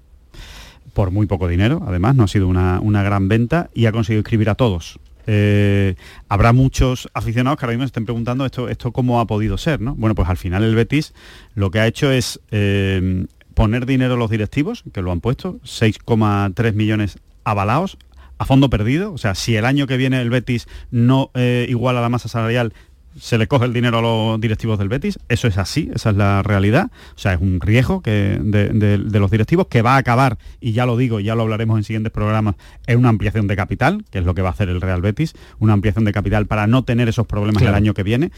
por 0.99 1.12
muy 1.12 1.26
poco 1.26 1.47
dinero, 1.47 1.80
además, 1.86 2.16
no 2.16 2.24
ha 2.24 2.26
sido 2.26 2.49
una, 2.49 2.80
una 2.80 3.05
gran 3.05 3.28
venta 3.28 3.70
y 3.72 3.86
ha 3.86 3.93
conseguido 3.93 4.18
inscribir 4.18 4.51
a 4.51 4.57
todos. 4.57 4.99
Eh, 5.31 5.95
habrá 6.31 6.55
muchos 6.55 7.11
aficionados 7.12 7.59
que 7.59 7.66
ahora 7.66 7.74
mismo 7.74 7.85
estén 7.85 8.07
preguntando 8.07 8.47
esto, 8.47 8.70
esto 8.70 8.93
cómo 8.93 9.20
ha 9.20 9.26
podido 9.26 9.59
ser, 9.59 9.79
¿no? 9.79 9.95
Bueno, 9.95 10.14
pues 10.14 10.26
al 10.31 10.39
final 10.39 10.64
el 10.64 10.74
Betis 10.74 11.12
lo 11.55 11.70
que 11.70 11.81
ha 11.81 11.87
hecho 11.87 12.11
es 12.11 12.41
eh, 12.51 13.26
poner 13.53 13.85
dinero 13.85 14.14
a 14.14 14.16
los 14.16 14.31
directivos, 14.31 14.85
que 14.91 15.03
lo 15.03 15.12
han 15.12 15.20
puesto, 15.20 15.61
6,3 15.64 16.72
millones 16.72 17.18
avalados, 17.45 17.99
a 18.39 18.47
fondo 18.47 18.70
perdido, 18.70 19.12
o 19.12 19.18
sea, 19.18 19.35
si 19.35 19.55
el 19.55 19.66
año 19.66 19.87
que 19.87 19.99
viene 19.99 20.18
el 20.22 20.31
Betis 20.31 20.66
no 20.91 21.31
eh, 21.35 21.66
iguala 21.68 22.01
la 22.01 22.09
masa 22.09 22.29
salarial, 22.29 22.72
se 23.18 23.38
le 23.38 23.46
coge 23.46 23.64
el 23.64 23.72
dinero 23.72 23.98
a 23.98 24.02
los 24.02 24.40
directivos 24.40 24.78
del 24.78 24.88
Betis, 24.88 25.18
eso 25.28 25.48
es 25.48 25.59
así, 25.59 25.90
esa 25.94 26.11
es 26.11 26.16
la 26.16 26.42
realidad, 26.42 26.90
o 27.14 27.18
sea, 27.18 27.34
es 27.34 27.40
un 27.40 27.61
riesgo 27.61 28.00
que 28.00 28.38
de, 28.40 28.98
los 28.98 29.30
directivos 29.30 29.66
que 29.68 29.82
va 29.82 29.94
a 29.94 29.98
acabar, 29.98 30.38
y 30.61 30.72
ya 30.72 30.86
lo 30.86 30.96
digo, 30.96 31.20
ya 31.20 31.34
lo 31.34 31.42
hablaremos 31.42 31.78
en 31.78 31.84
siguientes 31.84 32.12
programas, 32.12 32.54
en 32.86 32.98
una 32.98 33.09
ampliación 33.09 33.46
de 33.46 33.56
capital, 33.56 34.04
que 34.11 34.18
es 34.18 34.24
lo 34.24 34.34
que 34.34 34.42
va 34.42 34.48
a 34.48 34.52
hacer 34.52 34.68
el 34.68 34.80
Real 34.80 35.00
Betis, 35.00 35.34
una 35.59 35.72
ampliación 35.72 36.04
de 36.04 36.12
capital 36.12 36.46
para 36.46 36.66
no 36.66 36.84
tener 36.84 37.09
esos 37.09 37.26
problemas 37.26 37.62
el 37.62 37.74
año 37.74 37.94
que 37.94 38.02
viene, 38.02 38.30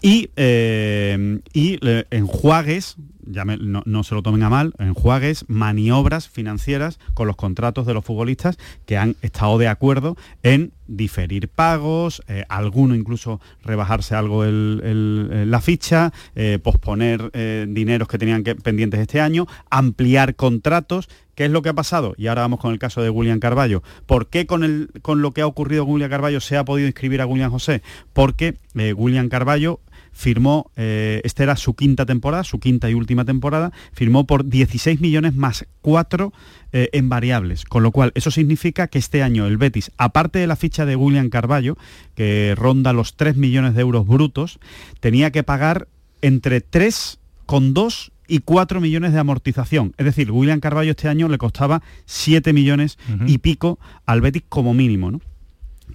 y, 0.00 0.30
eh, 0.36 1.40
y 1.52 1.78
enjuagues, 2.10 2.96
ya 3.30 3.44
no, 3.44 4.04
se 4.04 4.14
lo 4.14 4.22
tomen 4.22 4.42
a 4.42 4.50
mal, 4.50 4.74
enjuagues, 4.78 5.44
maniobras 5.48 6.28
financieras 6.28 6.98
con 7.14 7.26
los 7.26 7.36
contratos 7.36 7.86
de 7.86 7.94
los 7.94 8.04
futbolistas 8.04 8.58
que 8.86 8.98
han 8.98 9.16
estado 9.22 9.58
de 9.58 9.68
acuerdo 9.68 10.16
en 10.42 10.72
diferir 10.90 11.48
pagos, 11.48 12.22
eh, 12.28 12.44
alguno 12.48 12.94
incluso 12.94 13.40
rebajarse 13.62 14.14
algo 14.14 14.44
la 14.44 15.60
ficha, 15.60 16.12
eh, 16.34 16.58
posponer 16.62 17.30
eh, 17.32 17.66
dineros 17.68 18.08
que 18.08 18.18
tenían 18.18 18.42
que, 18.42 18.56
pendientes 18.56 19.00
este 19.00 19.20
año, 19.20 19.46
ampliar 19.70 20.34
contratos. 20.34 21.08
¿Qué 21.34 21.46
es 21.46 21.50
lo 21.50 21.62
que 21.62 21.70
ha 21.70 21.74
pasado? 21.74 22.14
Y 22.18 22.26
ahora 22.26 22.42
vamos 22.42 22.60
con 22.60 22.72
el 22.72 22.78
caso 22.78 23.02
de 23.02 23.08
William 23.08 23.38
Carballo. 23.38 23.82
¿Por 24.04 24.28
qué 24.28 24.46
con, 24.46 24.62
el, 24.62 24.90
lo 25.06 25.30
que 25.30 25.40
ha 25.40 25.46
ocurrido 25.46 25.84
con 25.84 25.94
William 25.94 26.10
Carballo 26.10 26.40
se 26.40 26.58
ha 26.58 26.64
podido 26.66 26.86
inscribir 26.86 27.22
a 27.22 27.26
William 27.26 27.50
José? 27.50 27.82
Porque 28.12 28.56
William 28.74 29.30
Carballo 29.30 29.80
firmó, 30.12 30.70
eh, 30.76 31.20
esta 31.24 31.42
era 31.42 31.56
su 31.56 31.74
quinta 31.74 32.06
temporada, 32.06 32.44
su 32.44 32.58
quinta 32.58 32.90
y 32.90 32.94
última 32.94 33.24
temporada, 33.24 33.72
firmó 33.92 34.26
por 34.26 34.44
16 34.44 35.00
millones 35.00 35.34
más 35.34 35.66
4 35.82 36.32
eh, 36.72 36.88
en 36.92 37.08
variables, 37.08 37.64
con 37.64 37.82
lo 37.82 37.90
cual 37.90 38.12
eso 38.14 38.30
significa 38.30 38.88
que 38.88 38.98
este 38.98 39.22
año 39.22 39.46
el 39.46 39.56
Betis, 39.56 39.92
aparte 39.96 40.38
de 40.38 40.46
la 40.46 40.56
ficha 40.56 40.86
de 40.86 40.96
William 40.96 41.30
Carballo, 41.30 41.76
que 42.14 42.54
ronda 42.56 42.92
los 42.92 43.16
3 43.16 43.36
millones 43.36 43.74
de 43.74 43.80
euros 43.80 44.06
brutos, 44.06 44.58
tenía 45.00 45.30
que 45.30 45.42
pagar 45.42 45.88
entre 46.22 46.64
3,2 46.64 48.12
y 48.28 48.38
4 48.38 48.80
millones 48.80 49.12
de 49.12 49.18
amortización. 49.18 49.92
Es 49.98 50.04
decir, 50.04 50.30
William 50.30 50.60
Carballo 50.60 50.92
este 50.92 51.08
año 51.08 51.28
le 51.28 51.38
costaba 51.38 51.82
7 52.06 52.52
millones 52.52 52.96
y 53.26 53.38
pico 53.38 53.80
al 54.06 54.20
Betis 54.20 54.44
como 54.48 54.72
mínimo. 54.72 55.10
¿no? 55.10 55.20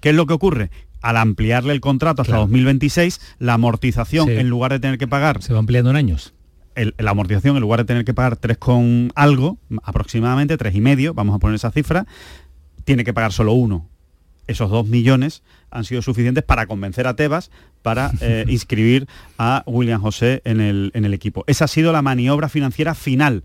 ¿Qué 0.02 0.10
es 0.10 0.16
lo 0.16 0.26
que 0.26 0.34
ocurre? 0.34 0.70
Al 1.02 1.18
ampliarle 1.18 1.74
el 1.74 1.82
contrato 1.82 2.22
hasta 2.22 2.38
2026, 2.38 3.22
la 3.40 3.54
amortización, 3.54 4.30
en 4.30 4.50
lugar 4.50 4.72
de 4.72 4.80
tener 4.80 4.98
que 4.98 5.08
pagar... 5.08 5.42
Se 5.42 5.54
va 5.54 5.60
ampliando 5.60 5.90
en 5.92 5.96
años. 5.96 6.34
la 6.76 7.12
amortización, 7.12 7.56
en 7.56 7.62
lugar 7.62 7.80
de 7.82 7.86
tener 7.86 8.06
que 8.06 8.14
pagar 8.14 8.38
3 8.38 8.58
con 8.58 9.12
algo, 9.16 9.58
aproximadamente 9.84 10.58
tres 10.58 10.76
y 10.76 10.82
medio, 10.82 11.14
vamos 11.14 11.36
a 11.36 11.40
poner 11.40 11.56
esa 11.56 11.72
cifra, 11.72 12.06
tiene 12.84 13.04
que 13.04 13.14
pagar 13.14 13.32
solo 13.32 13.54
uno. 13.54 13.88
Esos 14.48 14.70
dos 14.70 14.88
millones 14.88 15.42
han 15.72 15.86
sido 15.86 16.02
suficientes 16.02 16.44
para 16.44 16.68
convencer 16.68 17.08
a 17.08 17.16
Tebas 17.16 17.52
para 17.82 18.12
eh, 18.22 18.46
inscribir 18.48 19.08
a 19.38 19.64
William 19.66 20.02
José 20.02 20.42
en 20.46 20.62
el, 20.62 20.92
en 20.94 21.06
el 21.06 21.14
equipo. 21.14 21.44
Esa 21.48 21.66
ha 21.66 21.68
sido 21.68 21.92
la 21.92 22.02
maniobra 22.02 22.50
financiera 22.50 22.94
final 22.94 23.44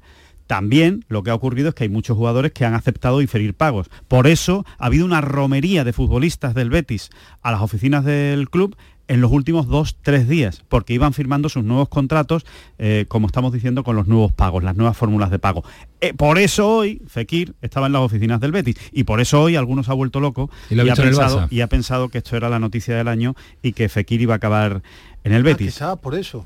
también 0.50 1.04
lo 1.06 1.22
que 1.22 1.30
ha 1.30 1.34
ocurrido 1.36 1.68
es 1.68 1.76
que 1.76 1.84
hay 1.84 1.88
muchos 1.88 2.16
jugadores 2.16 2.50
que 2.50 2.64
han 2.64 2.74
aceptado 2.74 3.20
diferir 3.20 3.54
pagos. 3.54 3.88
Por 4.08 4.26
eso 4.26 4.66
ha 4.78 4.86
habido 4.86 5.06
una 5.06 5.20
romería 5.20 5.84
de 5.84 5.92
futbolistas 5.92 6.56
del 6.56 6.70
Betis 6.70 7.10
a 7.40 7.52
las 7.52 7.60
oficinas 7.60 8.04
del 8.04 8.50
club 8.50 8.74
en 9.06 9.20
los 9.20 9.30
últimos 9.30 9.68
dos, 9.68 9.96
tres 10.02 10.28
días, 10.28 10.64
porque 10.68 10.92
iban 10.92 11.12
firmando 11.12 11.48
sus 11.48 11.62
nuevos 11.62 11.88
contratos, 11.88 12.44
eh, 12.78 13.04
como 13.06 13.28
estamos 13.28 13.52
diciendo, 13.52 13.84
con 13.84 13.94
los 13.94 14.08
nuevos 14.08 14.32
pagos, 14.32 14.64
las 14.64 14.74
nuevas 14.74 14.96
fórmulas 14.96 15.30
de 15.30 15.38
pago. 15.38 15.62
Eh, 16.00 16.14
por 16.14 16.36
eso 16.36 16.68
hoy 16.68 17.00
Fekir 17.06 17.54
estaba 17.62 17.86
en 17.86 17.92
las 17.92 18.02
oficinas 18.02 18.40
del 18.40 18.50
Betis 18.50 18.74
y 18.90 19.04
por 19.04 19.20
eso 19.20 19.40
hoy 19.40 19.54
algunos 19.54 19.88
ha 19.88 19.92
vuelto 19.92 20.18
loco 20.18 20.50
y, 20.68 20.80
ha, 20.80 20.96
pensado, 20.96 21.46
y 21.48 21.60
ha 21.60 21.68
pensado 21.68 22.08
que 22.08 22.18
esto 22.18 22.36
era 22.36 22.48
la 22.48 22.58
noticia 22.58 22.96
del 22.96 23.06
año 23.06 23.36
y 23.62 23.72
que 23.72 23.88
Fekir 23.88 24.20
iba 24.20 24.34
a 24.34 24.38
acabar 24.38 24.82
en 25.22 25.32
el 25.32 25.42
ah, 25.42 25.44
Betis. 25.44 25.78
por 26.02 26.16
eso 26.16 26.44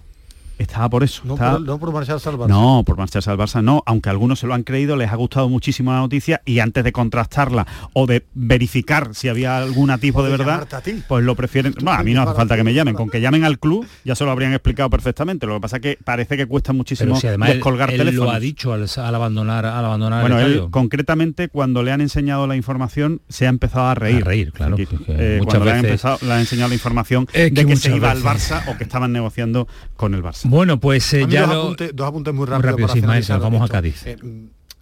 estaba 0.59 0.89
por 0.89 1.05
eso. 1.05 1.23
No, 1.25 1.37
por, 1.79 1.93
marcharse 1.93 2.29
al 2.29 2.37
Barça. 2.37 2.49
No, 2.49 2.83
por 2.85 2.97
marcharse 2.97 3.31
al 3.31 3.39
Barça 3.39 3.63
no, 3.63 3.83
aunque 3.87 4.11
algunos 4.11 4.39
se 4.39 4.47
lo 4.47 4.55
han 4.55 4.63
creído, 4.63 4.97
les 4.97 5.11
ha 5.11 5.17
gustado 5.17 5.49
muchísimo 5.49 5.93
la 5.93 5.99
noticia 5.99 6.43
y 6.45 6.59
antes 6.61 6.85
de 6.85 6.93
contrastarla 6.93 7.67
o 7.93 8.07
de 8.07 8.25
verificar 8.35 9.15
si 9.15 9.29
había 9.29 9.59
algún 9.59 9.95
tipo 9.99 10.23
de 10.23 10.31
verdad, 10.31 10.67
pues 11.09 11.25
lo 11.25 11.35
prefieren... 11.35 11.75
No, 11.83 11.93
a 11.93 12.03
mí 12.03 12.15
no 12.15 12.23
hace 12.23 12.35
falta 12.35 12.57
que 12.57 12.65
me 12.65 12.75
llamen, 12.75 12.95
con 12.95 13.09
que 13.09 13.21
llamen 13.21 13.45
al 13.45 13.59
club 13.59 13.87
ya 14.05 14.15
se 14.15 14.25
lo 14.25 14.31
habrían 14.31 14.53
explicado 14.53 14.91
perfectamente, 14.91 15.47
lo 15.47 15.55
que 15.55 15.61
pasa 15.61 15.77
es 15.77 15.83
que 15.83 15.99
parece 16.03 16.37
que 16.37 16.47
cuesta 16.47 16.73
muchísimo 16.73 17.17
si 17.17 17.29
descolgar 17.29 17.93
él, 17.93 18.15
lo 18.15 18.31
ha 18.31 18.41
dicho 18.41 18.73
al, 18.73 19.15
abandonar, 19.15 19.67
al 19.67 19.85
abandonar 19.85 20.21
Bueno, 20.21 20.41
él 20.41 20.67
concretamente 20.71 21.49
cuando 21.49 21.83
le 21.83 21.93
han 21.93 22.01
enseñado 22.01 22.47
la 22.47 22.57
información 22.57 23.21
se 23.29 23.47
ha 23.47 23.51
empezado 23.51 23.87
a 23.87 23.95
reír. 23.95 24.23
A 24.23 24.25
reír, 24.25 24.53
claro. 24.53 24.77
Eh, 24.79 25.41
cuando 25.45 25.65
le, 25.65 25.73
han 25.73 25.85
empezado, 25.85 26.19
le 26.23 26.33
han 26.33 26.41
enseñado 26.41 26.69
la 26.69 26.75
información 26.75 27.27
de 27.33 27.51
que 27.51 27.77
se 27.77 27.95
iba 27.95 28.11
al 28.11 28.23
Barça 28.23 28.63
o 28.69 28.77
que 28.77 28.85
estaban 28.85 29.13
negociando 29.13 29.69
con 29.97 30.15
el 30.15 30.23
Barça. 30.23 30.44
Bueno, 30.45 30.79
pues 30.79 31.13
eh, 31.15 31.27
ya 31.29 31.47
dos, 31.47 31.77
apuntes, 32.07 32.35
muy 32.35 32.47
rápidos 32.47 32.93
para 33.01 33.39
vamos 33.39 33.63
a 33.63 33.73
Cádiz. 33.73 34.07
Eh, 34.07 34.17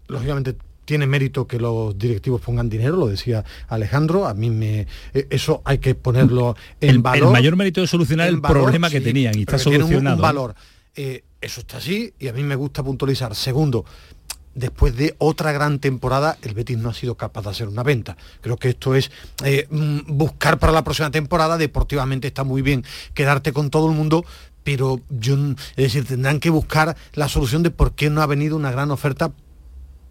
lógicamente 0.09 0.57
tiene 0.85 1.07
mérito 1.07 1.47
que 1.47 1.59
los 1.59 1.97
directivos 1.97 2.41
pongan 2.41 2.69
dinero, 2.69 2.97
lo 2.97 3.07
decía 3.07 3.45
Alejandro, 3.69 4.27
a 4.27 4.35
mí 4.35 4.51
me 4.51 4.87
eh, 5.15 5.27
eso 5.31 5.63
hay 5.65 5.79
que 5.79 5.95
ponerlo 5.95 6.57
en 6.81 6.91
el, 6.91 6.99
valor. 6.99 7.29
El 7.29 7.33
mayor 7.33 7.57
mérito 7.57 7.83
es 7.83 7.91
solucionar 7.91 8.29
el 8.29 8.41
problema 8.41 8.91
que 8.91 9.01
tenían 9.01 9.39
y 9.39 9.43
está 9.43 9.59
solucionado. 9.59 10.17
Un, 10.17 10.23
valor. 10.23 10.55
eso 10.95 11.61
está 11.61 11.77
así 11.79 12.13
y 12.19 12.27
a 12.27 12.33
mí 12.33 12.43
me 12.43 12.57
gusta 12.57 12.83
puntualizar. 12.83 13.37
Segundo, 13.37 13.85
después 14.57 14.97
de 14.97 15.15
otra 15.19 15.53
gran 15.53 15.79
temporada, 15.79 16.37
el 16.43 16.55
Betis 16.55 16.77
no 16.77 16.91
ha 16.91 16.95
sido 16.95 17.15
capaz 17.15 17.43
de 17.43 17.51
hacer 17.51 17.69
una 17.69 17.85
venta. 17.85 18.17
Creo 18.41 18.57
que 18.57 18.71
esto 18.71 18.97
es 18.97 19.13
mm, 19.71 20.01
buscar 20.09 20.59
para 20.59 20.73
la 20.73 20.83
próxima 20.83 21.13
temporada, 21.13 21.57
deportivamente 21.57 22.27
está 22.27 22.43
muy 22.43 22.63
bien 22.63 22.85
quedarte 23.15 23.53
con 23.53 23.71
todo 23.71 23.89
el 23.89 23.97
mundo, 23.97 24.25
pero 24.65 25.01
yo, 25.11 25.37
es 25.77 25.77
decir, 25.77 26.05
tendrán 26.05 26.41
que 26.41 26.51
buscar 26.51 26.97
la 27.15 27.29
solución 27.29 27.63
de 27.63 27.71
por 27.71 27.95
qué 27.95 28.11
no 28.11 28.23
ha 28.23 28.27
venido 28.27 28.57
una 28.57 28.71
gran 28.71 28.91
oferta 28.91 29.33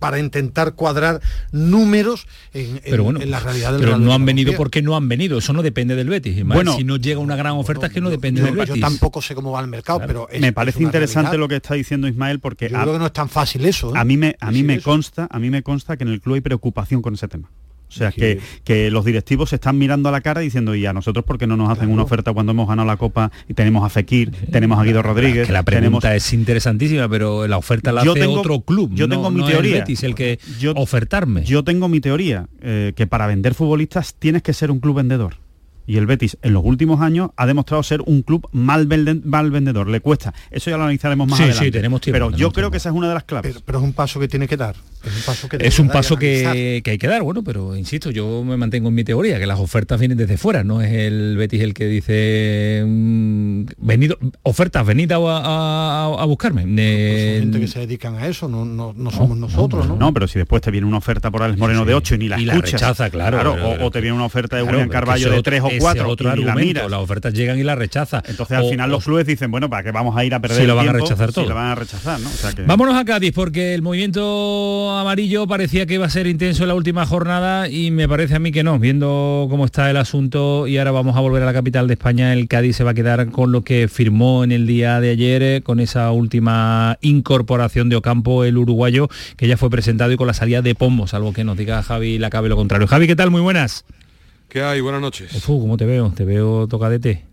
para 0.02 0.18
intentar 0.18 0.74
cuadrar 0.74 1.22
números 1.52 2.26
en, 2.54 2.82
la 3.30 3.40
realidad 3.40 3.74
del 3.74 3.82
Pero 3.82 4.00
no 4.00 4.14
han 4.14 4.26
venido 4.26 4.54
porque 4.58 4.82
no 4.82 4.96
han 4.96 5.08
venido, 5.08 5.38
eso 5.38 5.54
no 5.54 5.62
depende 5.62 5.96
del 5.96 6.10
Betis. 6.10 6.44
Bueno, 6.44 6.76
si 6.76 6.84
no 6.84 6.98
llega 6.98 7.20
una 7.20 7.36
gran 7.36 7.54
oferta 7.54 7.86
es 7.86 7.94
que 7.94 8.02
no 8.02 8.10
depende 8.10 8.42
del 8.42 8.56
Betis. 8.56 8.76
Yo 8.76 8.82
tampoco 8.82 9.22
sé 9.22 9.36
cómo 9.36 9.52
va 9.52 9.62
el 9.62 9.68
mercado, 9.68 10.02
pero 10.08 10.28
me 10.40 10.52
parece 10.54 10.82
interesante 10.82 11.38
lo 11.38 11.48
que 11.48 11.58
está 11.58 11.76
diciendo 11.76 12.08
Ismael 12.08 12.40
porque 12.40 12.68
yo 12.68 12.82
creo 12.82 12.94
que 12.94 13.00
no 13.00 13.06
es 13.06 13.14
tan 13.14 13.30
fácil 13.30 13.64
eso. 13.64 13.96
¿eh? 13.96 14.00
A 14.00 14.04
mí 14.04 14.18
me 14.18 14.36
a 14.40 14.52
mí 14.52 14.64
me 14.64 14.82
consta, 14.82 15.28
a 15.30 15.38
mí 15.38 15.52
me 15.52 15.62
consta 15.62 15.96
que 15.98 16.04
en 16.04 16.10
el 16.10 16.20
club 16.20 16.34
hay 16.34 16.42
preocupación 16.42 17.04
con 17.04 17.14
ese 17.14 17.28
tema. 17.28 17.52
O 17.92 17.94
sea, 17.94 18.12
que, 18.12 18.40
que, 18.64 18.90
los 18.90 19.04
directivos 19.04 19.50
se 19.50 19.56
están 19.56 19.78
mirando 19.78 20.08
a 20.08 20.12
la 20.14 20.22
cara 20.22 20.40
diciendo, 20.40 20.76
¿y 20.76 20.86
a 20.86 20.94
nosotros 20.94 21.26
por 21.26 21.38
qué 21.38 21.46
no 21.46 21.58
nos 21.58 21.70
hacen 21.70 21.90
una 21.90 22.04
oferta 22.04 22.32
cuando 22.32 22.54
hemos 22.54 22.68
ganado 22.68 22.88
la 22.88 22.96
Copa 22.96 23.32
y 23.50 23.54
tenemos 23.54 23.86
a 23.86 23.90
Fekir, 23.90 24.32
tenemos 24.52 24.80
a 24.80 24.84
Guido 24.84 25.02
Rodríguez? 25.02 25.48
Que 25.48 25.54
la 25.54 25.64
pregunta 25.64 26.16
es 26.16 26.32
interesantísima, 26.32 27.10
pero 27.10 27.48
la 27.48 27.58
oferta 27.58 27.92
la 27.92 28.02
hace 28.02 28.26
otro 28.28 28.62
club. 28.62 28.92
Yo 28.94 29.10
tengo 29.10 29.30
mi 29.30 29.46
teoría. 29.46 29.84
Es 29.88 30.04
el, 30.04 30.16
que 30.16 30.40
ofertarme. 30.76 31.44
Yo 31.44 31.64
tengo 31.64 31.90
mi 31.90 32.00
teoría, 32.00 32.48
eh, 32.62 32.94
que 32.96 33.08
para 33.08 33.28
vender 33.28 33.54
futbolistas 33.54 34.16
tienes 34.16 34.42
que 34.42 34.54
ser 34.54 34.72
un 34.72 34.80
club 34.80 34.98
vendedor 34.98 35.36
y 35.86 35.98
el 35.98 36.06
Betis 36.06 36.38
en 36.42 36.54
los 36.54 36.64
últimos 36.64 37.02
años 37.02 37.32
ha 37.36 37.46
demostrado 37.46 37.84
ser 37.84 38.02
un 38.06 38.22
club 38.22 38.48
mal, 38.52 38.88
mal 39.24 39.52
vendedor. 39.52 39.88
Le 39.88 40.00
cuesta. 40.00 40.34
Eso 40.50 40.70
ya 40.70 40.78
lo 40.78 40.84
analizaremos 40.84 41.28
más 41.28 41.40
adelante. 41.40 41.66
Sí, 41.66 41.72
tenemos 41.72 42.02
tiempo. 42.02 42.16
Pero 42.16 42.38
yo 42.38 42.52
creo 42.52 42.72
que 42.72 42.78
esa 42.78 42.90
es 42.90 42.96
una 42.96 43.08
de 43.08 43.14
las 43.14 43.24
claves. 43.24 43.62
Pero, 43.66 43.80
es 43.80 43.84
un 43.84 43.94
paso 43.94 44.20
que 44.20 44.28
tiene 44.28 44.48
que 44.48 44.58
dar. 44.58 44.76
Es 45.04 45.16
un 45.16 45.24
paso 45.24 45.50
que, 45.50 45.58
es 45.60 45.80
un 45.80 45.90
paso 45.90 46.18
que, 46.18 46.82
hay 46.86 46.98
que 46.98 47.08
dar. 47.08 47.24
Bueno, 47.24 47.44
pero 47.44 47.76
insisto, 47.76 48.12
yo 48.12 48.44
me 48.44 48.58
mantengo 48.58 48.90
en 48.90 48.96
mi 48.96 49.04
teoría, 49.04 49.40
que 49.40 49.48
las 49.48 49.60
ofertas 49.60 50.00
vienen 50.00 50.18
desde 50.18 50.38
fuera. 50.38 50.64
No 50.64 50.82
es 50.82 50.92
el 50.92 51.36
Betis 51.38 51.62
el 51.62 51.74
que 51.74 51.86
dice 51.88 52.84
mm, 52.86 53.64
venido 53.78 54.18
ofertas, 54.44 54.86
venid 54.86 55.12
a, 55.12 56.06
a, 56.20 56.26
buscarme. 56.26 56.66
Eh, 56.78 57.40
gente 57.42 57.60
que 57.60 57.68
se 57.68 57.80
dedican 57.80 58.16
a 58.16 58.28
eso, 58.28 58.48
no, 58.48 58.66
no, 58.66 59.12
somos 59.12 59.38
nosotros, 59.38 59.88
no, 59.88 59.96
no, 59.96 60.14
pero 60.14 60.28
si 60.28 60.40
después 60.40 60.62
te 60.62 60.72
viene 60.72 60.88
una 60.88 60.98
oferta 60.98 61.32
por 61.32 61.44
Alex 61.44 61.60
Moreno 61.60 61.86
de 61.86 61.94
8 61.94 62.16
y 62.16 62.18
ni 62.18 62.28
la 62.30 62.38
escuchas. 62.38 62.74
rechaza, 62.74 63.10
claro. 63.10 63.56
o, 63.82 63.92
te 63.92 64.02
viene 64.02 64.16
una 64.16 64.26
oferta 64.26 64.58
de 64.58 64.64
William 64.64 64.90
Carballo 64.90 65.32
de 65.32 65.42
3 65.42 65.62
o 65.64 65.71
cuatro 65.80 66.10
otro 66.10 66.30
argumento, 66.30 66.88
las 66.90 67.00
ofertas 67.00 67.34
llegan 67.34 67.60
y 67.60 67.64
las 67.64 67.78
rechaza. 67.78 68.24
Entonces 68.28 68.58
al 68.58 68.70
final 68.70 68.90
los 68.90 69.04
clubes 69.04 69.26
dicen, 69.26 69.52
bueno, 69.52 69.70
¿para 69.70 69.84
qué 69.84 69.92
vamos 69.92 70.16
a 70.18 70.26
ir 70.26 70.34
a 70.34 70.40
perder 70.40 70.62
si 70.62 70.68
lo 70.68 70.76
van 70.76 70.90
a 70.90 70.94
rechazar 70.94 71.32
todo. 71.32 71.48
lo 71.48 71.56
van 71.56 71.72
a 71.72 71.76
rechazar, 71.76 72.20
¿no? 72.20 72.30
Vámonos 72.66 72.96
a 72.96 73.06
Cádiz 73.06 73.34
porque 73.34 73.74
el 73.74 73.82
movimiento 73.82 74.92
amarillo 74.98 75.48
parecía 75.48 75.86
que 75.86 75.96
iba 75.96 76.06
a 76.06 76.10
ser 76.10 76.28
intenso 76.28 76.64
en 76.64 76.70
la 76.70 76.76
última 76.76 77.06
jornada 77.06 77.70
y 77.70 77.92
me 77.92 78.08
parece 78.08 78.36
a 78.36 78.40
mí 78.40 78.52
que 78.52 78.64
no, 78.64 78.80
viendo 78.80 79.48
cómo 79.50 79.66
está 79.66 79.90
el 79.90 79.98
asunto 79.98 80.68
y 80.68 80.78
ahora 80.78 80.92
vamos 80.92 81.16
a 81.16 81.20
volver 81.20 81.44
a 81.44 81.46
la 81.46 81.54
capital 81.54 81.88
de 81.88 81.94
España, 81.94 82.34
el 82.34 82.48
Cádiz 82.48 82.76
se 82.76 82.84
va 82.84 82.92
a 82.92 82.94
quedar 82.94 83.30
con 83.32 83.52
lo 83.52 83.64
que 83.64 83.88
firmó 83.88 84.44
en 84.44 84.52
el 84.52 84.68
día 84.68 85.00
de 85.00 85.12
ayer 85.12 85.44
eh, 85.44 85.62
con 85.64 85.80
esa 85.80 86.12
última 86.12 86.98
incorporación 87.02 87.90
de 87.90 87.96
Ocampo, 87.96 88.44
el 88.44 88.58
uruguayo, 88.58 89.10
que 89.38 89.48
ya 89.48 89.58
fue 89.58 89.70
presentado 89.70 90.12
y 90.12 90.18
con 90.18 90.28
la 90.28 90.34
salida 90.34 90.62
de 90.62 90.76
Pombo, 90.76 91.08
salvo 91.08 91.34
que 91.34 91.44
nos 91.44 91.58
diga 91.58 91.84
Javi 91.84 92.18
la 92.18 92.30
cabe 92.30 92.50
lo 92.50 92.56
contrario. 92.56 92.88
Javi, 92.88 93.08
¿qué 93.08 93.16
tal? 93.16 93.32
Muy 93.32 93.42
buenas. 93.42 93.86
¿Qué 94.52 94.62
hay? 94.62 94.82
Buenas 94.82 95.00
noches. 95.00 95.32
¿cómo 95.46 95.78
te 95.78 95.86
veo? 95.86 96.12
Te 96.14 96.26
veo 96.26 96.68
tocadete. 96.68 97.24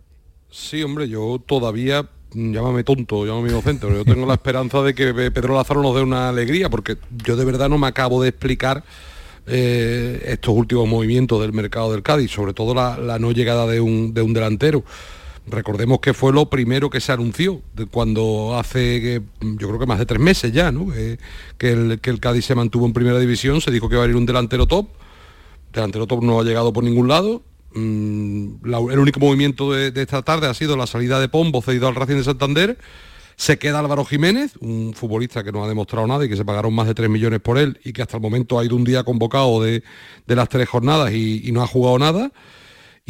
Sí, 0.53 0.85
hombre, 0.85 1.09
yo 1.09 1.43
todavía, 1.45 2.09
mm, 2.33 2.55
llámame 2.55 2.85
tonto, 2.85 3.27
llámame 3.27 3.49
inocente, 3.49 3.89
pero 3.89 3.99
yo 3.99 4.05
tengo 4.05 4.25
la 4.25 4.35
esperanza 4.35 4.83
de 4.83 4.95
que 4.95 5.12
Pedro 5.12 5.57
Lázaro 5.57 5.83
nos 5.83 5.97
dé 5.97 6.03
una 6.03 6.29
alegría, 6.29 6.71
porque 6.71 6.97
yo 7.25 7.35
de 7.35 7.45
verdad 7.45 7.69
no 7.69 7.77
me 7.77 7.89
acabo 7.89 8.23
de 8.23 8.29
explicar 8.29 8.85
eh, 9.49 10.27
estos 10.27 10.55
últimos 10.55 10.87
movimientos 10.87 11.41
del 11.41 11.53
mercado 11.53 11.91
del 11.91 12.05
Cádiz, 12.05 12.31
sobre 12.31 12.55
todo 12.55 12.73
la, 12.73 13.19
no 13.19 13.33
llegada 13.33 13.66
de 13.66 13.81
un, 13.81 14.14
delantero. 14.14 14.85
Recordemos 15.49 15.99
que 15.99 16.14
fue 16.14 16.33
lo 16.33 16.49
primero 16.49 16.89
que 16.89 17.01
se 17.01 17.11
anunció 17.11 17.62
cuando 17.91 18.57
hace, 18.57 19.23
yo 19.41 19.66
creo 19.66 19.81
que 19.81 19.87
más 19.87 19.99
de 19.99 20.07
tres 20.07 20.21
meses 20.21 20.53
ya, 20.53 20.71
¿no? 20.71 20.87
que, 20.93 21.73
el, 21.73 21.99
que 21.99 22.11
el 22.11 22.21
Cádiz 22.21 22.45
se 22.45 22.55
mantuvo 22.55 22.87
en 22.87 22.93
primera 22.93 23.19
división, 23.19 23.61
se 23.61 23.73
dijo 23.73 23.89
que 23.89 23.97
iba 23.97 24.05
a 24.05 24.07
ir 24.07 24.14
un 24.14 24.25
delantero 24.25 24.66
top 24.66 24.87
delantero 25.73 26.07
top 26.07 26.23
no 26.23 26.41
ha 26.41 26.45
llegado 26.45 26.73
por 26.73 26.85
ningún 26.85 27.09
lado. 27.09 27.43
Mm, 27.75 28.64
el 28.91 28.99
único 28.99 29.21
movimiento 29.21 29.73
de, 29.73 29.93
esta 29.95 30.23
tarde 30.23 30.47
ha 30.47 30.55
sido 30.55 30.77
la 30.77 30.87
salida 30.87 31.21
de 31.21 31.29
Pombo 31.29 31.62
cedido 31.62 31.89
al 31.89 31.95
Racing 31.95 32.16
de 32.16 32.25
Santander. 32.25 32.79
Se 33.37 33.57
queda 33.59 33.79
Álvaro 33.79 34.05
Jiménez, 34.05 34.57
un 34.61 34.95
futbolista 34.95 35.45
que 35.45 35.53
no 35.53 35.62
ha 35.64 35.69
demostrado 35.69 36.07
nada 36.09 36.25
y 36.25 36.29
que 36.29 36.37
se 36.37 36.45
pagaron 36.45 36.75
más 36.75 36.89
de 36.89 36.95
3 36.95 37.09
millones 37.09 37.41
por 37.41 37.57
él 37.57 37.79
y 37.85 37.93
que 37.93 38.03
hasta 38.03 38.16
el 38.16 38.23
momento 38.23 38.59
ha 38.59 38.64
ido 38.64 38.75
un 38.75 38.83
día 38.83 39.05
convocado 39.05 39.62
de, 39.62 39.85
las 40.27 40.49
tres 40.49 40.69
jornadas 40.69 41.12
y, 41.12 41.53
no 41.53 41.62
ha 41.62 41.66
jugado 41.66 41.99
nada. 41.99 42.33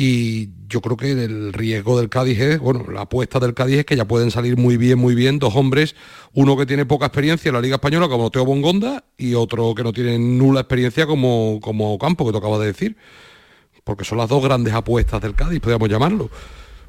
Y 0.00 0.50
yo 0.68 0.80
creo 0.80 0.96
que 0.96 1.10
el 1.10 1.52
riesgo 1.52 1.98
del 1.98 2.08
Cádiz 2.08 2.38
es, 2.38 2.60
bueno, 2.60 2.84
la 2.88 3.00
apuesta 3.00 3.40
del 3.40 3.52
Cádiz 3.52 3.78
es 3.78 3.84
que 3.84 3.96
ya 3.96 4.06
pueden 4.06 4.30
salir 4.30 4.56
muy 4.56 4.76
bien, 4.76 4.96
muy 4.96 5.16
bien 5.16 5.40
dos 5.40 5.56
hombres, 5.56 5.96
uno 6.34 6.56
que 6.56 6.66
tiene 6.66 6.86
poca 6.86 7.06
experiencia 7.06 7.48
en 7.48 7.56
la 7.56 7.60
Liga 7.60 7.74
Española 7.74 8.08
como 8.08 8.30
Teo 8.30 8.44
Bongonda 8.44 9.02
y 9.16 9.34
otro 9.34 9.74
que 9.74 9.82
no 9.82 9.92
tiene 9.92 10.16
nula 10.16 10.60
experiencia 10.60 11.04
como, 11.04 11.58
como 11.60 11.98
Campo, 11.98 12.24
que 12.24 12.30
tú 12.30 12.38
acabas 12.38 12.60
de 12.60 12.66
decir. 12.66 12.96
Porque 13.82 14.04
son 14.04 14.18
las 14.18 14.28
dos 14.28 14.40
grandes 14.40 14.72
apuestas 14.72 15.20
del 15.20 15.34
Cádiz, 15.34 15.58
podríamos 15.58 15.88
llamarlo. 15.88 16.30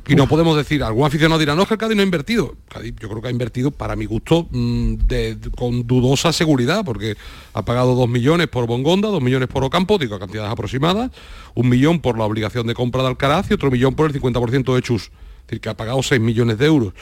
Y 0.09 0.15
no 0.15 0.27
podemos 0.27 0.57
decir, 0.57 0.81
algún 0.81 1.05
aficionado 1.05 1.39
dirá, 1.39 1.53
no, 1.53 1.61
es 1.61 1.67
que 1.67 1.75
el 1.75 1.77
Cádiz 1.77 1.95
no 1.95 2.01
ha 2.01 2.05
invertido. 2.05 2.55
Cádiz 2.67 2.95
yo 2.99 3.09
creo 3.09 3.21
que 3.21 3.27
ha 3.27 3.31
invertido, 3.31 3.69
para 3.69 3.95
mi 3.95 4.05
gusto, 4.05 4.47
mm, 4.49 4.95
con 5.55 5.85
dudosa 5.85 6.33
seguridad, 6.33 6.83
porque 6.83 7.15
ha 7.53 7.63
pagado 7.63 7.93
dos 7.93 8.09
millones 8.09 8.47
por 8.47 8.65
Bongonda, 8.65 9.09
dos 9.09 9.21
millones 9.21 9.49
por 9.49 9.63
Ocampo, 9.63 9.99
digo, 9.99 10.17
cantidades 10.17 10.51
aproximadas, 10.51 11.11
un 11.53 11.69
millón 11.69 11.99
por 11.99 12.17
la 12.17 12.25
obligación 12.25 12.65
de 12.65 12.73
compra 12.73 13.03
de 13.03 13.09
Alcaraz 13.09 13.51
y 13.51 13.53
otro 13.53 13.69
millón 13.69 13.93
por 13.93 14.09
el 14.09 14.19
50% 14.19 14.73
de 14.73 14.81
Chus. 14.81 15.03
Es 15.03 15.11
decir, 15.45 15.61
que 15.61 15.69
ha 15.69 15.77
pagado 15.77 16.01
6 16.01 16.19
millones 16.19 16.57
de 16.57 16.65
euros. 16.65 16.93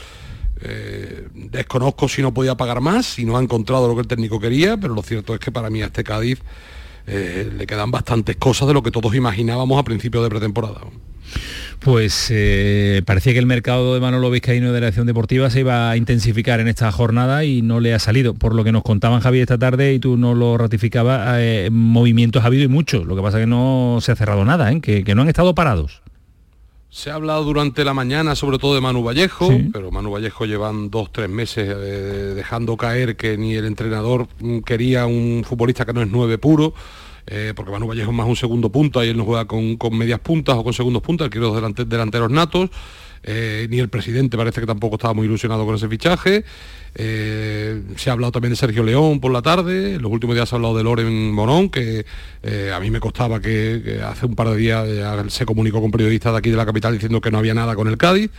Eh, 0.60 1.30
desconozco 1.34 2.10
si 2.10 2.22
no 2.22 2.34
podía 2.34 2.58
pagar 2.58 2.82
más, 2.82 3.06
si 3.06 3.24
no 3.24 3.38
ha 3.38 3.42
encontrado 3.42 3.88
lo 3.88 3.94
que 3.94 4.02
el 4.02 4.08
técnico 4.08 4.38
quería, 4.38 4.76
pero 4.76 4.94
lo 4.94 5.02
cierto 5.02 5.34
es 5.34 5.40
que 5.40 5.52
para 5.52 5.70
mí 5.70 5.82
este 5.82 6.04
Cádiz 6.04 6.40
eh, 7.08 7.52
le 7.58 7.66
quedan 7.66 7.92
bastantes 7.92 8.36
cosas 8.36 8.68
de 8.68 8.74
lo 8.74 8.84
que 8.84 8.92
todos 8.92 9.16
imaginábamos 9.16 9.80
a 9.80 9.84
principios 9.84 10.24
de 10.24 10.30
pretemporada 10.30 10.82
pues 11.80 12.30
eh, 12.32 13.02
parecía 13.06 13.34
que 13.34 13.40
el 13.40 13.46
mercado 13.46 13.94
de 13.94 14.00
Manolo 14.00 14.32
Vizcaíno 14.32 14.74
de 14.74 14.82
la 14.82 14.88
acción 14.88 15.06
deportiva 15.06 15.50
se 15.50 15.62
iba 15.62 15.90
a 15.90 15.98
intensificar 15.98 16.60
en 16.60 16.68
esta 16.68 16.92
jornada 16.92 17.44
y 17.44 17.62
no 17.62 17.80
le 17.80 17.94
ha 17.94 18.00
salido. 18.00 18.34
Por 18.34 18.56
lo 18.56 18.64
que 18.64 18.72
nos 18.72 18.84
contaban 18.84 19.22
Javier 19.22 19.44
esta 19.44 19.58
tarde 19.58 19.94
y 19.94 20.00
tú 20.00 20.18
no 20.18 20.34
lo 20.34 20.58
ratificabas, 20.58 21.38
eh, 21.40 21.70
movimientos 21.72 22.44
ha 22.44 22.48
habido 22.48 22.64
y 22.64 22.68
muchos. 22.68 23.06
Lo 23.06 23.16
que 23.16 23.22
pasa 23.22 23.38
es 23.38 23.44
que 23.44 23.48
no 23.48 24.00
se 24.02 24.12
ha 24.12 24.16
cerrado 24.16 24.44
nada, 24.46 24.74
que, 24.80 25.04
no 25.16 25.22
han 25.22 25.30
estado 25.30 25.56
parados. 25.56 26.02
Se 26.98 27.12
ha 27.12 27.14
hablado 27.14 27.44
durante 27.44 27.86
la 27.86 27.94
mañana 27.94 28.34
sobre 28.34 28.58
todo 28.58 28.74
de 28.74 28.82
Manu 28.82 29.04
Vallejo, 29.04 29.52
pero 29.72 29.92
Manu 29.92 30.10
Vallejo 30.10 30.48
llevan 30.48 30.90
dos, 30.90 31.12
tres 31.12 31.30
meses 31.30 32.36
dejando 32.36 32.76
caer 32.76 33.16
que 33.16 33.38
ni 33.38 33.54
el 33.54 33.66
entrenador 33.66 34.28
mm, 34.40 34.62
quería 34.62 35.06
un 35.06 35.44
futbolista 35.48 35.86
que 35.86 35.94
no 35.94 36.02
es 36.02 36.08
nueve 36.10 36.40
puro. 36.40 36.74
Eh, 37.28 37.54
porque 37.56 37.72
Manu 37.72 37.86
Vallejo 37.86 38.10
es 38.10 38.18
más 38.18 38.26
un 38.26 38.36
segundo 38.36 38.72
punto, 38.72 39.00
ahí 39.00 39.10
él 39.10 39.18
no 39.18 39.26
juega 39.26 39.46
con, 39.46 39.78
medias 39.92 40.20
puntas 40.22 40.56
o 40.56 40.64
con 40.64 40.74
segundos 40.74 41.04
puntos, 41.04 41.26
él 41.26 41.30
quiere 41.30 41.46
los 41.46 41.88
delanteros 41.88 42.32
natos. 42.32 42.72
Eh, 43.24 43.68
ni 43.70 43.80
el 43.80 43.90
presidente 43.90 44.38
parece 44.38 44.62
que 44.62 44.68
tampoco 44.68 44.96
estaba 44.96 45.14
muy 45.14 45.26
ilusionado 45.26 45.66
con 45.66 45.76
ese 45.76 45.88
fichaje. 45.88 46.44
Eh, 46.96 47.82
se 47.96 48.10
ha 48.10 48.14
hablado 48.14 48.32
también 48.32 48.52
de 48.52 48.56
Sergio 48.56 48.84
León 48.84 49.20
por 49.20 49.32
la 49.32 49.42
tarde, 49.42 49.96
en 49.96 50.02
los 50.02 50.12
últimos 50.12 50.36
días 50.36 50.50
se 50.50 50.56
ha 50.56 50.58
hablado 50.58 50.78
de 50.78 50.84
Loren 50.84 51.32
Morón, 51.32 51.70
que 51.70 52.06
a 52.74 52.80
mí 52.80 52.90
me 52.90 53.00
costaba 53.00 53.40
que, 53.40 54.02
hace 54.04 54.26
un 54.26 54.36
par 54.36 54.50
de 54.50 54.58
días 54.58 54.88
se 55.32 55.46
comunicó 55.46 55.82
con 55.82 55.92
periodistas 55.92 56.34
de 56.34 56.40
aquí 56.40 56.50
de 56.50 56.58
la 56.58 56.66
capital 56.66 56.94
diciendo 56.94 57.22
que 57.22 57.30
no 57.30 57.38
había 57.38 57.54
nada 57.54 57.76
con 57.76 57.88
el 57.88 57.98
Cádiz 57.98 58.32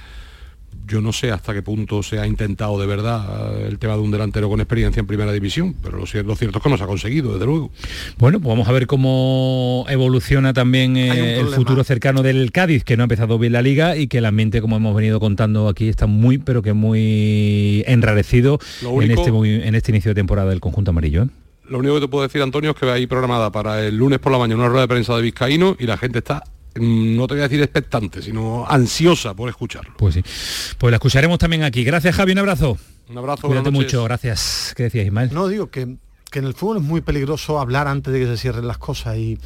yo 0.88 1.00
no 1.00 1.12
sé 1.12 1.30
hasta 1.30 1.52
qué 1.52 1.62
punto 1.62 2.02
se 2.02 2.18
ha 2.18 2.26
intentado 2.26 2.80
de 2.80 2.86
verdad 2.86 3.60
eh, 3.60 3.66
el 3.68 3.78
tema 3.78 3.94
de 3.94 4.00
un 4.00 4.10
delantero 4.10 4.48
con 4.48 4.60
experiencia 4.60 5.00
en 5.00 5.06
primera 5.06 5.32
división, 5.32 5.74
pero 5.82 5.98
lo 5.98 6.06
cierto, 6.06 6.32
es 6.32 6.38
que 6.38 6.70
no 6.70 6.78
se 6.78 6.84
ha 6.84 6.86
conseguido, 6.86 7.34
desde 7.34 7.46
luego. 7.46 7.70
Bueno, 8.16 8.40
pues 8.40 8.48
vamos 8.48 8.68
a 8.68 8.72
ver 8.72 8.86
cómo 8.86 9.84
evoluciona 9.88 10.52
también 10.52 10.96
eh, 10.96 11.38
el 11.38 11.48
futuro 11.48 11.84
cercano 11.84 12.22
del 12.22 12.50
Cádiz, 12.50 12.84
que 12.84 12.96
no 12.96 13.02
ha 13.02 13.04
empezado 13.04 13.38
bien 13.38 13.52
la 13.52 13.62
liga 13.62 13.96
y 13.96 14.08
que 14.08 14.18
el 14.18 14.24
ambiente, 14.24 14.60
como 14.60 14.76
hemos 14.76 14.96
venido 14.96 15.20
contando 15.20 15.68
aquí, 15.68 15.88
está 15.88 16.06
muy, 16.06 16.38
pero 16.38 16.62
que 16.62 16.72
muy 16.72 17.84
enrarecido 17.86 18.58
en, 18.82 19.10
este, 19.10 19.30
en 19.30 19.74
este 19.74 19.92
inicio 19.92 20.10
de 20.10 20.14
temporada 20.14 20.50
del 20.50 20.60
conjunto 20.60 20.90
amarillo. 20.90 21.24
¿eh? 21.24 21.28
Lo 21.68 21.78
único 21.78 21.96
que 21.96 22.00
te 22.00 22.08
puedo 22.08 22.22
decir, 22.22 22.40
Antonio, 22.40 22.70
es 22.70 22.76
que 22.76 22.90
hay 22.90 23.06
programada 23.06 23.52
para 23.52 23.84
el 23.84 23.96
lunes 23.96 24.18
por 24.18 24.32
la 24.32 24.38
mañana 24.38 24.60
una 24.60 24.68
rueda 24.68 24.82
de 24.82 24.88
prensa 24.88 25.14
de 25.16 25.22
Vizcaíno 25.22 25.76
y 25.78 25.84
la 25.84 25.98
gente 25.98 26.18
está 26.18 26.42
no 26.80 27.26
te 27.26 27.34
voy 27.34 27.40
a 27.40 27.48
decir 27.48 27.62
expectante, 27.62 28.22
sino 28.22 28.66
ansiosa 28.68 29.34
por 29.34 29.48
escucharlo. 29.48 29.94
Pues 29.96 30.14
sí. 30.14 30.22
Pues 30.78 30.90
la 30.90 30.96
escucharemos 30.96 31.38
también 31.38 31.64
aquí. 31.64 31.84
Gracias, 31.84 32.14
Javi, 32.14 32.32
un 32.32 32.38
abrazo. 32.38 32.78
Un 33.08 33.18
abrazo. 33.18 33.46
Cuídate 33.48 33.70
mucho, 33.70 34.04
gracias. 34.04 34.74
¿Qué 34.76 34.84
decías, 34.84 35.06
Ismael? 35.06 35.30
No, 35.32 35.48
digo 35.48 35.70
que, 35.70 35.82
en 35.82 36.44
el 36.44 36.54
fútbol 36.54 36.76
es 36.76 36.82
muy 36.82 37.00
peligroso 37.00 37.58
hablar 37.58 37.88
antes 37.88 38.12
de 38.12 38.20
que 38.20 38.26
se 38.26 38.36
cierren 38.36 38.66
las 38.66 38.78
cosas 38.78 39.16
y, 39.16 39.38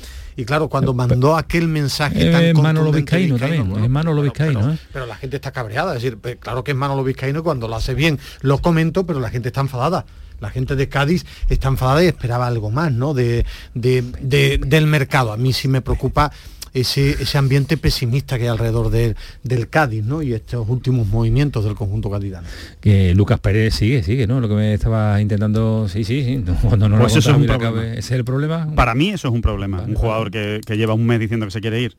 claro, 0.44 0.68
cuando 0.68 0.94
mandó 0.94 1.36
aquel 1.36 1.68
mensaje 1.68 2.30
tan 2.30 2.42
es 2.42 2.54
Manolo 2.54 2.92
Vizcaíno 2.92 3.38
también, 3.38 3.84
es 3.84 3.90
Manolo 3.90 4.22
Vizcaíno. 4.22 4.72
¿eh? 4.72 4.78
Pero, 4.92 5.06
la 5.06 5.14
gente 5.16 5.36
está 5.36 5.52
cabreada, 5.52 5.96
es 5.96 6.02
decir, 6.02 6.18
claro 6.38 6.64
que 6.64 6.72
es 6.72 6.76
Manolo 6.76 7.04
Vizcaíno 7.04 7.42
cuando 7.42 7.68
lo 7.68 7.76
hace 7.76 7.94
bien 7.94 8.18
lo 8.40 8.58
comento, 8.58 9.06
pero 9.06 9.20
la 9.20 9.30
gente 9.30 9.48
está 9.48 9.60
enfadada 9.60 10.04
la 10.42 10.50
gente 10.50 10.74
de 10.74 10.88
Cádiz 10.88 11.24
está 11.48 11.68
enfadada 11.68 12.02
y 12.02 12.08
esperaba 12.08 12.48
algo 12.48 12.70
más, 12.70 12.92
¿no? 12.92 13.14
De, 13.14 13.46
del 13.74 14.86
mercado. 14.88 15.32
A 15.32 15.36
mí 15.36 15.52
sí 15.52 15.68
me 15.68 15.80
preocupa 15.80 16.32
ese, 16.74 17.10
ese 17.22 17.38
ambiente 17.38 17.76
pesimista 17.76 18.38
que 18.38 18.44
hay 18.44 18.50
alrededor 18.50 18.90
del 18.90 19.68
Cádiz, 19.68 20.04
¿no? 20.04 20.22
Y 20.22 20.32
estos 20.32 20.68
últimos 20.68 21.06
movimientos 21.06 21.64
del 21.64 21.74
conjunto 21.74 22.08
gaditano. 22.08 22.46
Que 22.80 23.14
Lucas 23.14 23.40
Pérez 23.40 23.74
sigue, 23.74 24.02
sigue, 24.02 24.26
¿no? 24.26 24.40
Lo 24.40 24.48
que 24.48 24.54
me 24.54 24.74
estaba 24.74 25.20
intentando, 25.20 25.88
sí, 25.88 26.04
sí, 26.04 26.24
sí. 26.24 26.44
Cuando 26.62 26.88
no 26.88 26.98
pues 26.98 27.16
eso 27.16 27.30
es 27.30 27.36
un 27.36 27.46
problema. 27.46 27.86
¿Ese 27.88 27.98
es 27.98 28.10
el 28.12 28.24
problema? 28.24 28.74
Para 28.74 28.94
mí 28.94 29.10
eso 29.10 29.28
es 29.28 29.34
un 29.34 29.42
problema. 29.42 29.82
un 29.82 29.94
jugador 29.94 30.30
que, 30.30 30.60
lleva 30.68 30.94
un 30.94 31.04
mes 31.04 31.20
diciendo 31.20 31.46
que 31.46 31.52
se 31.52 31.60
quiere 31.60 31.80
ir, 31.80 31.96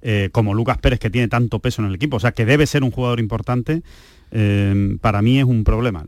eh, 0.00 0.30
como 0.32 0.54
Lucas 0.54 0.78
Pérez, 0.78 0.98
que 0.98 1.10
tiene 1.10 1.28
tanto 1.28 1.58
peso 1.58 1.82
en 1.82 1.88
el 1.88 1.94
equipo, 1.94 2.16
o 2.16 2.20
sea, 2.20 2.32
que 2.32 2.46
debe 2.46 2.66
ser 2.66 2.82
un 2.82 2.90
jugador 2.90 3.20
importante. 3.20 3.82
Eh, 4.36 4.96
para 5.00 5.22
mí 5.22 5.38
es 5.38 5.44
un 5.44 5.62
problema. 5.62 6.04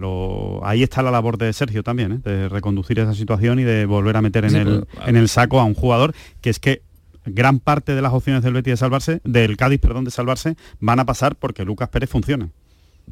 ahí 0.64 0.82
está 0.82 1.02
la 1.02 1.12
labor 1.12 1.38
de 1.38 1.52
Sergio 1.52 1.84
también, 1.84 2.12
¿eh? 2.12 2.20
de 2.24 2.48
reconducir 2.48 2.98
esa 2.98 3.14
situación 3.14 3.60
y 3.60 3.62
de 3.62 3.86
volver 3.86 4.16
a 4.16 4.22
meter 4.22 4.46
en, 4.46 4.56
el, 4.56 4.86
pues, 4.90 5.08
en 5.08 5.16
el 5.16 5.28
saco 5.28 5.60
a 5.60 5.64
un 5.64 5.74
jugador 5.74 6.12
que 6.40 6.50
es 6.50 6.58
que 6.58 6.82
gran 7.26 7.60
parte 7.60 7.94
de 7.94 8.02
las 8.02 8.12
opciones 8.12 8.42
del 8.42 8.54
Betis 8.54 8.72
de 8.72 8.76
salvarse, 8.76 9.20
del 9.24 9.56
Cádiz, 9.56 9.80
perdón, 9.80 10.04
de 10.04 10.10
salvarse, 10.10 10.56
van 10.80 11.00
a 11.00 11.06
pasar 11.06 11.36
porque 11.36 11.64
Lucas 11.64 11.88
Pérez 11.88 12.10
funciona 12.10 12.50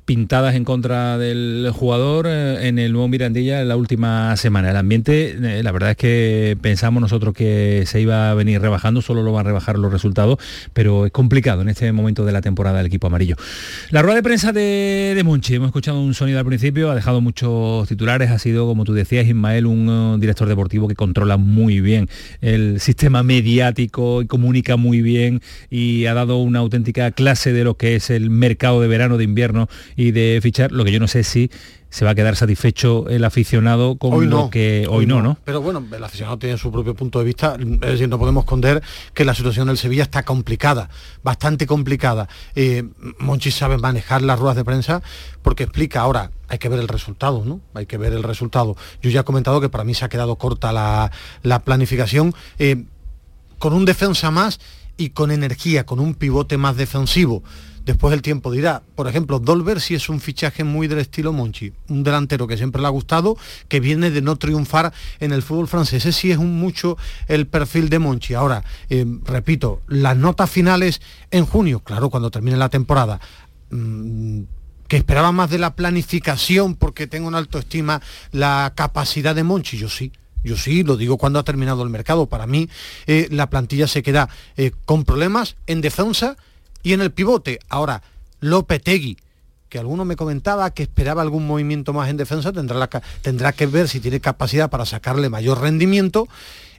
pintadas 0.05 0.55
en 0.55 0.65
contra 0.65 1.17
del 1.19 1.71
jugador 1.73 2.27
eh, 2.29 2.69
en 2.69 2.79
el 2.79 2.93
nuevo 2.93 3.09
Mirandilla 3.09 3.63
en 3.63 3.69
la 3.69 3.77
última 3.77 4.37
semana. 4.37 4.71
El 4.71 4.77
ambiente, 4.77 5.31
eh, 5.31 5.63
la 5.63 5.73
verdad 5.73 5.93
es 5.93 5.97
que 5.97 6.59
pensamos 6.61 7.01
nosotros 7.01 7.35
que 7.35 7.85
se 7.87 8.01
iba 8.01 8.31
a 8.31 8.35
venir 8.35 8.61
rebajando, 8.61 9.01
solo 9.01 9.23
lo 9.23 9.33
van 9.33 9.47
a 9.47 9.49
rebajar 9.49 9.79
los 9.79 9.93
resultados, 9.93 10.39
pero 10.73 11.07
es 11.07 11.13
complicado 11.13 11.63
en 11.63 11.69
este 11.69 11.91
momento 11.93 12.25
de 12.25 12.33
la 12.33 12.43
temporada 12.43 12.79
del 12.79 12.87
equipo 12.87 13.07
amarillo. 13.07 13.37
La 13.91 14.03
rueda 14.03 14.17
de 14.17 14.23
prensa 14.23 14.53
de, 14.53 15.13
de 15.15 15.25
Monchi, 15.25 15.55
hemos 15.55 15.69
escuchado 15.69 16.01
un 16.01 16.15
sonido 16.15 16.39
al 16.39 16.45
principio, 16.45 16.91
ha 16.91 16.95
dejado 16.95 17.21
muchos 17.21 17.89
titulares, 17.89 18.31
ha 18.31 18.39
sido, 18.39 18.67
como 18.67 18.85
tú 18.85 18.93
decías, 18.93 19.27
Ismael, 19.27 19.67
un 19.67 19.89
uh, 19.89 20.19
director 20.19 20.49
deportivo 20.49 20.87
que 20.87 20.95
controla 20.95 21.37
muy 21.37 21.81
bien 21.81 22.09
el 22.41 22.81
sistema 22.81 23.23
mediático 23.23 24.23
y 24.23 24.27
comunica 24.27 24.77
muy 24.77 25.01
bien 25.01 25.41
y 25.71 26.07
ha 26.07 26.15
dado 26.15 26.39
una 26.39 26.59
auténtica 26.59 27.11
clase 27.13 27.53
de 27.53 27.65
lo 27.65 27.77
que 27.77 27.97
es 27.97 28.11
el 28.11 28.31
mercado 28.31 28.81
de 28.81 28.89
verano, 28.89 29.17
de 29.17 29.25
invierno 29.25 29.69
y 29.97 30.11
de 30.11 30.39
fichar, 30.43 30.73
lo 30.73 30.85
que 30.85 30.93
yo 30.93 31.01
no 31.01 31.09
sé 31.09 31.25
si 31.25 31.51
se 31.95 32.05
va 32.05 32.11
a 32.11 32.15
quedar 32.17 32.35
satisfecho 32.35 33.09
el 33.09 33.25
aficionado 33.25 33.95
con 33.99 34.15
hoy 34.15 34.27
lo 34.27 34.51
que 34.51 34.85
hoy, 34.91 35.07
no, 35.07 35.23
no, 35.23 35.39
Pero 35.45 35.63
bueno, 35.63 35.81
el 35.93 36.03
aficionado 36.03 36.37
tiene 36.41 36.59
su 36.59 36.73
propio 36.73 36.93
punto 36.97 37.21
de 37.21 37.25
vista, 37.25 37.57
es 37.57 37.81
decir, 37.81 38.09
no 38.09 38.19
podemos 38.19 38.43
esconder 38.43 38.83
que 39.13 39.25
la 39.25 39.33
situación 39.33 39.69
del 39.69 39.79
Sevilla 39.79 40.03
está 40.03 40.25
complicada, 40.25 40.91
bastante 41.23 41.69
complicada. 41.69 42.29
Eh, 42.57 42.83
Monchi 43.21 43.53
sabe 43.53 43.79
manejar 43.79 44.23
las 44.23 44.41
ruedas 44.41 44.57
de 44.57 44.65
prensa 44.65 45.03
porque 45.41 45.63
explica 45.63 46.01
ahora, 46.01 46.33
hay 46.49 46.59
que 46.59 46.69
ver 46.69 46.81
el 46.81 46.89
resultado, 46.89 47.45
¿no? 47.45 47.61
Hay 47.75 47.87
que 47.87 47.97
ver 47.97 48.13
el 48.13 48.25
resultado. 48.25 48.77
Yo 49.01 49.11
ya 49.11 49.21
he 49.21 49.25
comentado 49.25 49.61
que 49.61 49.69
para 49.69 49.85
mí 49.85 49.95
se 49.95 50.05
ha 50.05 50.09
quedado 50.09 50.35
corta 50.35 50.73
la, 50.73 51.61
planificación. 51.61 52.35
Eh, 52.59 52.87
con 53.59 53.73
un 53.73 53.85
defensa 53.85 54.33
más 54.33 54.59
y 54.97 55.11
con 55.11 55.31
energía, 55.31 55.87
con 55.87 56.01
un 56.01 56.15
pivote 56.15 56.59
más 56.59 56.77
defensivo 56.77 57.45
Después 57.85 58.15
el 58.15 58.23
tiempo 58.23 58.51
dirá, 58.51 58.83
por 58.95 59.09
ejemplo, 59.09 59.39
Dolber 59.39 59.81
si 59.81 59.95
es 59.95 60.09
un 60.09 60.21
fichaje 60.21 60.65
muy 60.65 60.89
del 60.89 61.01
estilo 61.01 61.33
Monchi, 61.33 61.73
un 61.89 62.03
delantero 62.03 62.47
que 62.47 62.57
siempre 62.57 62.81
le 62.81 62.87
ha 62.87 62.91
gustado, 62.91 63.37
que 63.69 63.79
viene 63.79 64.11
de 64.11 64.23
no 64.23 64.37
triunfar 64.37 64.93
en 65.21 65.33
el 65.33 65.43
fútbol 65.43 65.69
francés. 65.69 66.07
Ese 66.07 66.13
sí 66.13 66.31
es 66.31 66.39
un 66.39 66.59
mucho 66.59 66.97
el 67.29 67.47
perfil 67.47 67.91
de 67.91 67.99
Monchi. 67.99 68.33
Ahora, 68.33 68.65
eh, 68.89 69.05
repito, 69.25 69.83
las 69.87 70.17
notas 70.17 70.49
finales 70.49 71.03
en 71.31 71.45
junio, 71.45 71.81
claro, 71.81 72.09
cuando 72.09 72.31
termine 72.31 72.57
la 72.57 72.71
temporada. 72.71 73.21
Mm, 73.71 74.43
que 74.89 74.97
esperaba 74.97 75.33
más 75.33 75.51
de 75.51 75.59
la 75.59 75.75
planificación 75.75 76.75
porque 76.75 77.07
tengo 77.07 77.29
una 77.29 77.39
autoestima 77.39 78.03
la 78.33 78.73
capacidad 78.77 79.35
de 79.35 79.43
Monchi, 79.43 79.79
yo 79.79 79.89
sí, 79.89 80.13
yo 80.43 80.57
sí, 80.57 80.83
lo 80.83 80.97
digo 80.97 81.17
cuando 81.17 81.39
ha 81.39 81.43
terminado 81.43 81.83
el 81.83 81.91
mercado. 81.91 82.27
Para 82.27 82.47
mí 82.47 82.69
eh, 83.07 83.29
la 83.31 83.49
plantilla 83.49 83.89
se 83.89 84.03
queda 84.03 84.29
eh, 84.57 84.73
con 84.85 85.05
problemas 85.05 85.57
en 85.67 85.81
defensa 85.81 86.37
y 86.85 86.93
en 86.93 87.01
el 87.01 87.11
pivote, 87.11 87.59
ahora, 87.69 88.03
Lopetegui, 88.41 89.17
que 89.69 89.79
alguno 89.81 90.05
me 90.05 90.15
comentaba 90.15 90.71
que 90.71 90.85
esperaba 90.85 91.23
algún 91.23 91.47
movimiento 91.47 91.93
más 91.93 92.09
en 92.11 92.17
defensa, 92.17 92.53
tendrá, 92.53 92.89
tendrá 93.23 93.53
que 93.53 93.67
ver 93.67 93.89
si 93.89 93.99
tiene 93.99 94.21
capacidad 94.21 94.71
para 94.71 94.85
sacarle 94.85 95.29
mayor 95.31 95.61
rendimiento. 95.61 96.29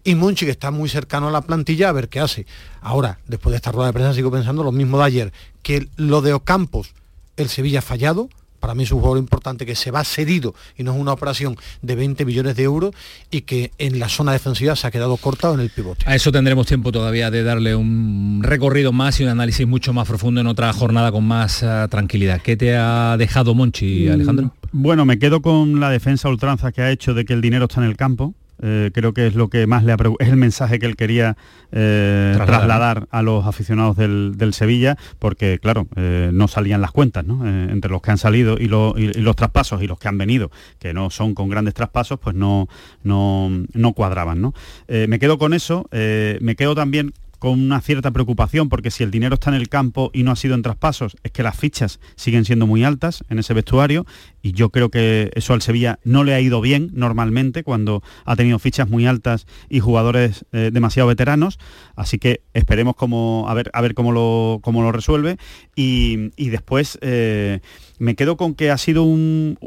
Y 0.03 0.13
Munchi, 0.13 0.45
que 0.45 0.51
está 0.51 0.69
muy 0.69 0.87
cercano 0.87 1.27
a 1.27 1.31
la 1.31 1.41
plantilla, 1.41 1.89
a 1.89 1.91
ver 1.91 2.07
qué 2.07 2.19
hace. 2.19 2.45
Ahora, 2.79 3.19
después 3.27 3.51
de 3.51 3.57
esta 3.57 3.71
rueda 3.71 3.87
de 3.87 3.93
prensa, 3.93 4.13
sigo 4.13 4.31
pensando 4.31 4.63
lo 4.63 4.71
mismo 4.71 4.99
de 4.99 5.03
ayer, 5.03 5.33
que 5.63 5.89
lo 5.97 6.21
de 6.21 6.33
Ocampos, 6.33 6.93
el 7.35 7.49
Sevilla 7.49 7.79
ha 7.79 7.81
fallado, 7.81 8.29
para 8.65 8.73
mí 8.73 8.81
es 8.81 8.91
un 8.91 8.97
jugador 8.97 9.19
importante 9.19 9.63
que 9.63 9.75
se 9.75 9.91
va 9.91 10.03
cedido 10.03 10.55
y 10.75 10.81
no 10.81 10.95
es 10.95 10.99
una 10.99 11.13
operación 11.13 11.55
de 11.83 11.93
20 11.93 12.25
millones 12.25 12.55
de 12.55 12.63
euros 12.63 12.95
y 13.29 13.41
que 13.41 13.69
en 13.77 13.99
la 13.99 14.09
zona 14.09 14.31
defensiva 14.31 14.75
se 14.75 14.87
ha 14.87 14.89
quedado 14.89 15.17
cortado 15.17 15.53
en 15.53 15.59
el 15.59 15.69
pivote. 15.69 16.03
A 16.07 16.15
eso 16.15 16.31
tendremos 16.31 16.65
tiempo 16.65 16.91
todavía 16.91 17.29
de 17.29 17.43
darle 17.43 17.75
un 17.75 18.39
recorrido 18.41 18.91
más 18.91 19.19
y 19.19 19.23
un 19.23 19.29
análisis 19.29 19.67
mucho 19.67 19.93
más 19.93 20.07
profundo 20.07 20.41
en 20.41 20.47
otra 20.47 20.73
jornada 20.73 21.11
con 21.11 21.27
más 21.27 21.61
uh, 21.61 21.87
tranquilidad. 21.89 22.41
¿Qué 22.41 22.57
te 22.57 22.75
ha 22.75 23.17
dejado 23.19 23.53
Monchi, 23.53 24.07
mm, 24.07 24.13
Alejandro? 24.13 24.55
Bueno, 24.71 25.05
me 25.05 25.19
quedo 25.19 25.43
con 25.43 25.79
la 25.79 25.91
defensa 25.91 26.27
ultranza 26.27 26.71
que 26.71 26.81
ha 26.81 26.89
hecho 26.89 27.13
de 27.13 27.23
que 27.23 27.33
el 27.33 27.41
dinero 27.41 27.65
está 27.65 27.81
en 27.81 27.87
el 27.87 27.95
campo 27.95 28.33
eh, 28.61 28.91
creo 28.93 29.13
que 29.13 29.27
es 29.27 29.35
lo 29.35 29.49
que 29.49 29.67
más 29.67 29.83
le 29.83 29.91
ha 29.91 29.97
es 30.19 30.29
el 30.29 30.37
mensaje 30.37 30.79
que 30.79 30.85
él 30.85 30.95
quería 30.95 31.35
eh, 31.71 32.33
trasladar 32.35 33.07
a 33.11 33.21
los 33.21 33.45
aficionados 33.45 33.97
del, 33.97 34.53
Sevilla, 34.53 34.97
porque 35.19 35.59
claro, 35.59 35.87
eh, 35.95 36.29
no 36.31 36.47
salían 36.47 36.81
las 36.81 36.91
cuentas, 36.91 37.25
¿no? 37.25 37.45
entre 37.45 37.91
los 37.91 38.01
que 38.01 38.11
han 38.11 38.17
salido 38.17 38.57
y, 38.59 38.67
los 38.67 39.35
traspasos 39.35 39.81
y 39.81 39.87
los 39.87 39.99
que 39.99 40.07
han 40.07 40.17
venido, 40.17 40.51
que 40.79 40.93
no 40.93 41.09
son 41.09 41.33
con 41.33 41.49
grandes 41.49 41.73
traspasos, 41.73 42.19
pues 42.19 42.35
no, 42.35 42.67
no, 43.03 43.49
no 43.73 43.93
cuadraban. 43.93 44.41
¿no? 44.41 44.53
me 44.87 45.19
quedo 45.19 45.37
con 45.37 45.53
eso, 45.53 45.87
me 45.91 46.55
quedo 46.55 46.75
también 46.75 47.13
con 47.39 47.59
una 47.61 47.81
cierta 47.81 48.11
preocupación, 48.11 48.69
porque 48.69 48.91
si 48.91 49.03
el 49.03 49.11
dinero 49.11 49.35
está 49.35 49.49
en 49.49 49.57
el 49.57 49.69
campo 49.69 50.09
y 50.13 50.23
no 50.23 50.31
ha 50.31 50.35
sido 50.35 50.55
en 50.55 50.61
traspasos, 50.61 51.15
es 51.23 51.31
que 51.31 51.43
las 51.43 51.55
fichas 51.55 51.99
siguen 52.15 52.45
siendo 52.45 52.65
muy 52.65 52.83
altas 52.83 53.23
en 53.29 53.39
ese 53.39 53.53
vestuario 53.53 54.05
y 54.45 54.51
yo 54.51 54.69
creo 54.69 54.89
que 54.89 55.31
eso 55.33 55.53
al 55.53 55.63
Sevilla 55.63 55.97
no 56.03 56.23
le 56.23 56.35
ha 56.35 56.39
ido 56.39 56.61
bien 56.61 56.91
normalmente 56.93 57.63
cuando 57.63 58.03
ha 58.25 58.35
tenido 58.35 58.59
fichas 58.59 58.87
muy 58.87 59.07
altas 59.07 59.47
y 59.69 59.79
jugadores 59.79 60.45
eh, 60.51 60.69
demasiado 60.71 61.09
veteranos, 61.09 61.57
así 61.95 62.19
que 62.19 62.41
esperemos 62.53 62.93
a, 62.95 63.53
ver, 63.55 63.71
a 63.73 63.81
ver 63.81 63.95
cómo, 63.95 64.11
lo, 64.11 64.59
cómo 64.61 64.83
lo 64.83 64.91
resuelve. 64.91 65.37
Y, 65.75 66.29
después... 66.37 66.99
Eh, 67.01 67.59
me 67.97 68.15
quedo 68.15 68.35
con 68.35 68.55
que 68.55 68.71
ha 68.71 68.77
sido 68.77 69.03
un, 69.03 69.57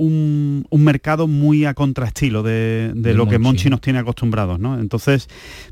mercado 0.70 1.26
muy 1.26 1.64
a 1.64 1.72
contraestilo 1.72 2.42
de, 2.42 2.92
de, 2.94 3.14
lo 3.14 3.26
que 3.26 3.38
Monchi 3.38 3.70
nos 3.70 3.80
tiene 3.80 4.00
acostumbrados, 4.00 4.60
¿no? 4.60 4.78
Entonces, 4.78 5.28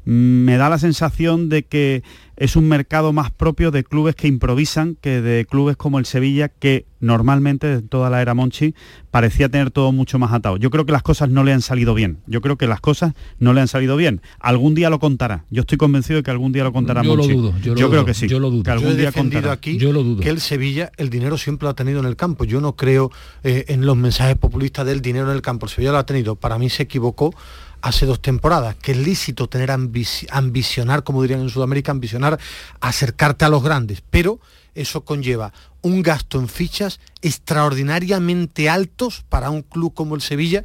me 0.06 0.56
da 0.56 0.70
la 0.70 0.78
sensación 0.78 1.50
de 1.50 1.64
que 1.64 2.02
es 2.36 2.56
un 2.56 2.68
mercado 2.68 3.12
más 3.12 3.30
propio 3.30 3.70
de 3.70 3.84
clubes 3.84 4.14
que 4.14 4.28
improvisan 4.28 4.96
que 5.00 5.20
de 5.22 5.46
clubes 5.46 5.76
como 5.76 5.98
el 5.98 6.06
Sevilla, 6.06 6.48
que 6.48 6.86
normalmente 7.00 7.72
en 7.72 7.88
toda 7.88 8.10
la 8.10 8.20
era 8.20 8.34
Monchi 8.34 8.74
parecía 9.10 9.48
tener 9.48 9.70
todo 9.70 9.92
mucho 9.92 10.18
más 10.18 10.32
atado. 10.32 10.56
Yo 10.56 10.70
creo 10.70 10.84
que 10.84 10.92
las 10.92 11.02
cosas 11.02 11.30
no 11.30 11.44
le 11.44 11.52
han 11.52 11.62
salido 11.62 11.94
bien. 11.94 12.18
Yo 12.26 12.40
creo 12.40 12.56
que 12.56 12.66
las 12.66 12.80
cosas 12.80 13.14
no 13.38 13.52
le 13.52 13.60
han 13.60 13.68
salido 13.68 13.96
bien. 13.96 14.20
Algún 14.38 14.74
día 14.74 14.90
lo 14.90 14.98
contará. 14.98 15.44
Yo 15.50 15.60
estoy 15.60 15.78
convencido 15.78 16.18
de 16.18 16.22
que 16.22 16.30
algún 16.30 16.52
día 16.52 16.64
lo 16.64 16.72
contará 16.72 17.02
yo 17.02 17.16
Monchi. 17.16 17.32
Lo 17.32 17.36
dudo, 17.36 17.54
yo, 17.60 17.90
creo 17.90 18.04
que 18.04 18.14
sí. 18.14 18.28
Yo 18.28 18.38
lo 18.38 18.50
dudo. 18.50 18.62
Que 18.62 18.70
algún 18.70 18.92
he 18.92 18.96
día 18.96 19.06
defendido 19.06 19.50
aquí 19.50 19.78
yo 19.78 19.92
lo 19.92 20.02
dudo. 20.02 20.22
que 20.22 20.28
el 20.28 20.40
Sevilla 20.40 20.92
el 20.96 21.10
dinero 21.10 21.38
siempre 21.38 21.64
lo 21.66 21.70
ha 21.70 21.74
tenido 21.74 22.00
en 22.00 22.06
el 22.06 22.16
campo. 22.16 22.44
Yo 22.44 22.60
no 22.60 22.76
creo 22.76 23.10
eh, 23.44 23.64
en 23.68 23.86
los 23.86 23.96
mensajes 23.96 24.36
populistas 24.36 24.84
del 24.86 25.00
dinero 25.00 25.30
en 25.30 25.36
el 25.36 25.42
campo. 25.42 25.66
El 25.66 25.70
Sevilla 25.70 25.92
lo 25.92 25.98
ha 25.98 26.06
tenido. 26.06 26.36
Para 26.36 26.58
mí 26.58 26.68
se 26.68 26.82
equivocó 26.82 27.34
hace 27.82 28.06
dos 28.06 28.20
temporadas, 28.20 28.76
que 28.76 28.92
es 28.92 28.98
lícito 28.98 29.48
tener 29.48 29.70
ambicionar, 29.70 31.04
como 31.04 31.22
dirían 31.22 31.40
en 31.40 31.50
Sudamérica, 31.50 31.92
ambicionar 31.92 32.38
acercarte 32.80 33.44
a 33.44 33.48
los 33.48 33.62
grandes, 33.62 34.02
pero 34.10 34.40
eso 34.74 35.04
conlleva 35.04 35.52
un 35.82 36.02
gasto 36.02 36.38
en 36.38 36.48
fichas 36.48 37.00
extraordinariamente 37.22 38.68
altos 38.68 39.24
para 39.28 39.50
un 39.50 39.62
club 39.62 39.94
como 39.94 40.14
el 40.14 40.20
Sevilla, 40.20 40.64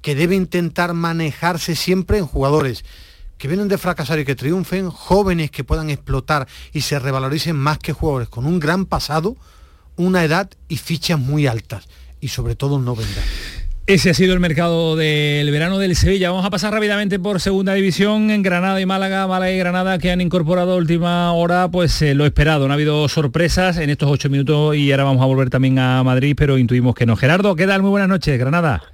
que 0.00 0.14
debe 0.14 0.34
intentar 0.34 0.94
manejarse 0.94 1.76
siempre 1.76 2.18
en 2.18 2.26
jugadores 2.26 2.84
que 3.38 3.48
vienen 3.48 3.68
de 3.68 3.78
fracasar 3.78 4.18
y 4.20 4.24
que 4.24 4.36
triunfen, 4.36 4.88
jóvenes 4.88 5.50
que 5.50 5.64
puedan 5.64 5.90
explotar 5.90 6.46
y 6.72 6.82
se 6.82 6.98
revaloricen 6.98 7.56
más 7.56 7.78
que 7.78 7.92
jugadores 7.92 8.28
con 8.28 8.46
un 8.46 8.60
gran 8.60 8.86
pasado, 8.86 9.36
una 9.96 10.24
edad 10.24 10.50
y 10.68 10.76
fichas 10.76 11.18
muy 11.18 11.46
altas 11.46 11.88
y 12.20 12.28
sobre 12.28 12.56
todo 12.56 12.78
no 12.78 12.94
vender. 12.94 13.24
Ese 13.88 14.10
ha 14.10 14.14
sido 14.14 14.32
el 14.32 14.38
mercado 14.38 14.94
del 14.94 15.50
verano 15.50 15.76
del 15.76 15.96
Sevilla. 15.96 16.30
Vamos 16.30 16.46
a 16.46 16.50
pasar 16.50 16.72
rápidamente 16.72 17.18
por 17.18 17.40
segunda 17.40 17.74
división 17.74 18.30
en 18.30 18.42
Granada 18.42 18.80
y 18.80 18.86
Málaga, 18.86 19.26
Málaga 19.26 19.50
y 19.50 19.58
Granada 19.58 19.98
que 19.98 20.12
han 20.12 20.20
incorporado 20.20 20.76
última 20.76 21.32
hora 21.32 21.68
pues 21.68 22.00
eh, 22.00 22.14
lo 22.14 22.24
esperado. 22.24 22.68
No 22.68 22.72
ha 22.72 22.76
habido 22.76 23.08
sorpresas 23.08 23.78
en 23.78 23.90
estos 23.90 24.08
ocho 24.08 24.30
minutos 24.30 24.76
y 24.76 24.92
ahora 24.92 25.02
vamos 25.02 25.20
a 25.20 25.26
volver 25.26 25.50
también 25.50 25.80
a 25.80 26.00
Madrid, 26.04 26.36
pero 26.38 26.58
intuimos 26.58 26.94
que 26.94 27.06
no. 27.06 27.16
Gerardo, 27.16 27.56
¿qué 27.56 27.66
tal? 27.66 27.82
Muy 27.82 27.90
buenas 27.90 28.08
noches, 28.08 28.38
Granada. 28.38 28.84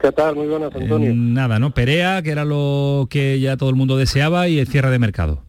¿Qué 0.00 0.12
tal? 0.12 0.36
Muy 0.36 0.46
buenas, 0.46 0.72
Antonio. 0.72 1.10
Eh, 1.10 1.14
nada, 1.16 1.58
¿no? 1.58 1.72
Perea, 1.72 2.22
que 2.22 2.30
era 2.30 2.44
lo 2.44 3.08
que 3.10 3.40
ya 3.40 3.56
todo 3.56 3.70
el 3.70 3.76
mundo 3.76 3.96
deseaba 3.96 4.46
y 4.46 4.60
el 4.60 4.68
cierre 4.68 4.90
de 4.90 5.00
mercado. 5.00 5.42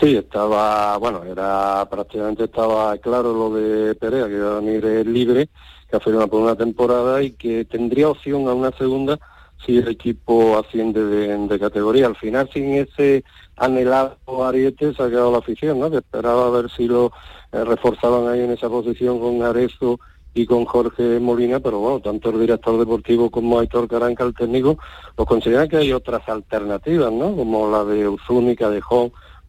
Sí, 0.00 0.16
estaba, 0.16 0.96
bueno, 0.96 1.22
era 1.22 1.86
prácticamente 1.90 2.44
estaba 2.44 2.96
claro 2.96 3.34
lo 3.34 3.54
de 3.54 3.94
Perea, 3.94 4.26
que 4.26 4.36
iba 4.36 4.56
a 4.56 4.60
venir 4.60 5.06
libre 5.06 5.50
que 5.92 5.98
ha 5.98 6.00
firmado 6.00 6.28
por 6.28 6.40
una 6.40 6.56
temporada 6.56 7.22
y 7.22 7.32
que 7.32 7.66
tendría 7.66 8.08
opción 8.08 8.48
a 8.48 8.54
una 8.54 8.72
segunda 8.72 9.18
si 9.64 9.76
el 9.76 9.88
equipo 9.88 10.58
asciende 10.58 11.04
de, 11.04 11.58
categoría. 11.60 12.06
Al 12.06 12.16
final, 12.16 12.48
sin 12.50 12.72
ese 12.72 13.22
anhelado 13.56 14.16
ariete, 14.42 14.94
se 14.94 15.02
ha 15.02 15.10
quedado 15.10 15.30
la 15.30 15.38
afición, 15.38 15.78
¿no? 15.78 15.90
Que 15.90 15.98
esperaba 15.98 16.46
a 16.46 16.50
ver 16.50 16.70
si 16.70 16.88
lo 16.88 17.12
eh, 17.52 17.62
reforzaban 17.62 18.26
ahí 18.26 18.40
en 18.40 18.52
esa 18.52 18.70
posición 18.70 19.20
con 19.20 19.42
Arezo 19.42 20.00
y 20.32 20.46
con 20.46 20.64
Jorge 20.64 21.20
Molina, 21.20 21.60
pero 21.60 21.78
bueno, 21.78 22.00
tanto 22.00 22.30
el 22.30 22.40
director 22.40 22.78
deportivo 22.78 23.30
como 23.30 23.60
Aitor 23.60 23.86
Caranca, 23.86 24.24
el 24.24 24.34
técnico, 24.34 24.78
lo 25.18 25.26
consideran 25.26 25.68
que 25.68 25.76
hay 25.76 25.92
otras 25.92 26.26
alternativas, 26.26 27.12
¿no? 27.12 27.36
Como 27.36 27.70
la 27.70 27.84
de 27.84 28.08
Uzúnica, 28.08 28.70
de 28.70 28.80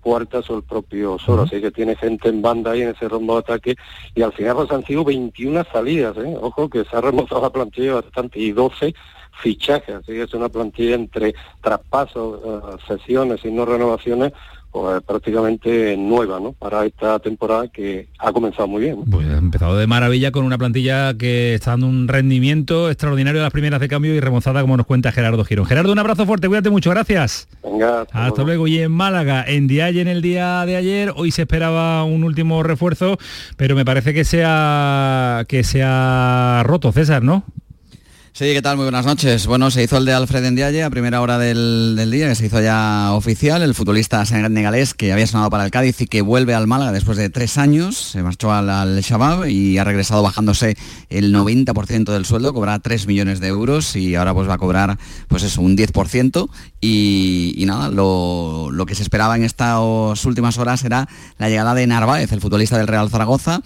Jón, 0.03 0.13
Puertas 0.13 0.49
o 0.49 0.57
el 0.57 0.63
propio 0.63 1.17
Soro, 1.17 1.43
así 1.43 1.61
que 1.61 1.71
tiene 1.71 1.95
gente 1.95 2.29
en 2.29 2.41
banda 2.41 2.71
ahí 2.71 2.81
en 2.81 2.89
ese 2.89 3.07
rombo 3.07 3.33
de 3.35 3.39
ataque. 3.39 3.75
Y 4.15 4.21
al 4.21 4.33
final 4.33 4.55
pues 4.55 4.71
han 4.71 4.85
sido 4.85 5.03
21 5.03 5.63
salidas, 5.71 6.17
¿eh? 6.17 6.37
ojo 6.39 6.69
que 6.69 6.83
se 6.83 6.95
ha 6.95 7.01
remontado 7.01 7.41
la 7.41 7.49
plantilla 7.49 7.95
bastante. 7.95 8.39
Y 8.39 8.51
12 8.51 8.93
fichajes, 9.41 9.95
así 9.95 10.13
que 10.13 10.23
es 10.23 10.33
una 10.33 10.49
plantilla 10.49 10.95
entre 10.95 11.33
traspasos, 11.61 12.39
eh, 12.45 12.77
sesiones 12.87 13.43
y 13.43 13.51
no 13.51 13.65
renovaciones 13.65 14.33
pues, 14.73 15.03
prácticamente 15.03 15.95
nueva 15.95 16.39
¿no? 16.39 16.53
para 16.53 16.83
esta 16.83 17.19
temporada 17.19 17.67
que 17.67 18.07
ha 18.17 18.33
comenzado 18.33 18.67
muy 18.67 18.81
bien. 18.81 19.05
Pues 19.05 19.27
ha 19.27 19.37
empezado 19.37 19.77
de 19.77 19.85
maravilla 19.85 20.31
con 20.31 20.43
una 20.43 20.57
plantilla 20.57 21.13
que 21.13 21.53
está 21.53 21.71
dando 21.71 21.85
un 21.85 22.07
rendimiento 22.07 22.89
extraordinario 22.89 23.39
de 23.39 23.43
las 23.43 23.53
primeras 23.53 23.79
de 23.79 23.87
cambio 23.87 24.15
y 24.15 24.19
remozada 24.19 24.61
como 24.61 24.75
nos 24.75 24.87
cuenta 24.87 25.11
Gerardo 25.11 25.45
Girón. 25.45 25.67
Gerardo, 25.67 25.91
un 25.91 25.99
abrazo 25.99 26.25
fuerte, 26.25 26.47
cuídate 26.47 26.71
mucho, 26.71 26.89
gracias. 26.89 27.47
Venga, 27.63 28.07
hasta, 28.11 28.43
luego. 28.43 28.67
Y 28.67 28.79
en 28.79 28.91
Málaga, 28.91 29.45
en 29.47 29.67
Dialle 29.67 30.01
en 30.01 30.07
el 30.07 30.23
día 30.23 30.65
de 30.65 30.75
ayer, 30.75 31.13
hoy 31.15 31.29
se 31.29 31.43
esperaba 31.43 32.03
un 32.03 32.23
último 32.23 32.63
refuerzo, 32.63 33.19
pero 33.55 33.75
me 33.75 33.85
parece 33.85 34.15
que 34.15 34.25
se 34.25 34.41
ha, 34.43 35.45
que 35.47 35.63
se 35.63 35.83
ha 35.83 36.63
roto, 36.65 36.91
César, 36.91 37.21
¿no? 37.21 37.43
Sí, 38.35 38.45
¿qué 38.45 38.63
tal? 38.63 38.77
Muy 38.77 38.85
buenas 38.85 39.05
noches. 39.05 39.45
Bueno, 39.45 39.69
se 39.69 39.83
hizo 39.83 39.95
el 39.97 40.05
de 40.05 40.13
Alfred 40.13 40.49
Ndiaye 40.49 40.81
a 40.81 40.89
primera 40.89 41.21
hora 41.21 41.37
del, 41.37 42.09
día, 42.09 42.27
que 42.27 42.33
se 42.33 42.47
hizo 42.47 42.59
ya 42.59 43.11
oficial. 43.13 43.61
El 43.61 43.75
futbolista 43.75 44.25
senegalés 44.25 44.95
que 44.95 45.13
había 45.13 45.27
sonado 45.27 45.51
para 45.51 45.65
el 45.65 45.69
Cádiz 45.69 46.01
y 46.01 46.07
que 46.07 46.23
vuelve 46.23 46.55
al 46.55 46.65
Málaga 46.65 46.91
después 46.91 47.15
de 47.15 47.29
tres 47.29 47.59
años. 47.59 47.95
Se 47.95 48.23
marchó 48.23 48.51
al, 48.51 48.71
al 48.71 48.99
Shabab 49.01 49.45
y 49.45 49.77
ha 49.77 49.83
regresado 49.83 50.23
bajándose 50.23 50.75
el 51.11 51.31
90% 51.31 52.11
del 52.11 52.25
sueldo, 52.25 52.55
cobra 52.55 52.79
3 52.79 53.05
millones 53.05 53.39
de 53.39 53.49
euros 53.49 53.95
y 53.95 54.15
ahora 54.15 54.33
pues 54.33 54.49
va 54.49 54.55
a 54.55 54.57
cobrar 54.57 54.97
pues 55.27 55.43
eso, 55.43 55.61
un 55.61 55.77
10%. 55.77 56.49
Y, 56.81 57.53
y 57.55 57.65
nada, 57.67 57.89
lo, 57.89 58.71
lo 58.71 58.87
que 58.87 58.95
se 58.95 59.03
esperaba 59.03 59.35
en 59.35 59.43
estas 59.43 60.25
últimas 60.25 60.57
horas 60.57 60.83
era 60.83 61.07
la 61.37 61.49
llegada 61.49 61.75
de 61.75 61.85
Narváez, 61.85 62.31
el 62.31 62.41
futbolista 62.41 62.79
del 62.79 62.87
Real 62.87 63.11
Zaragoza. 63.11 63.61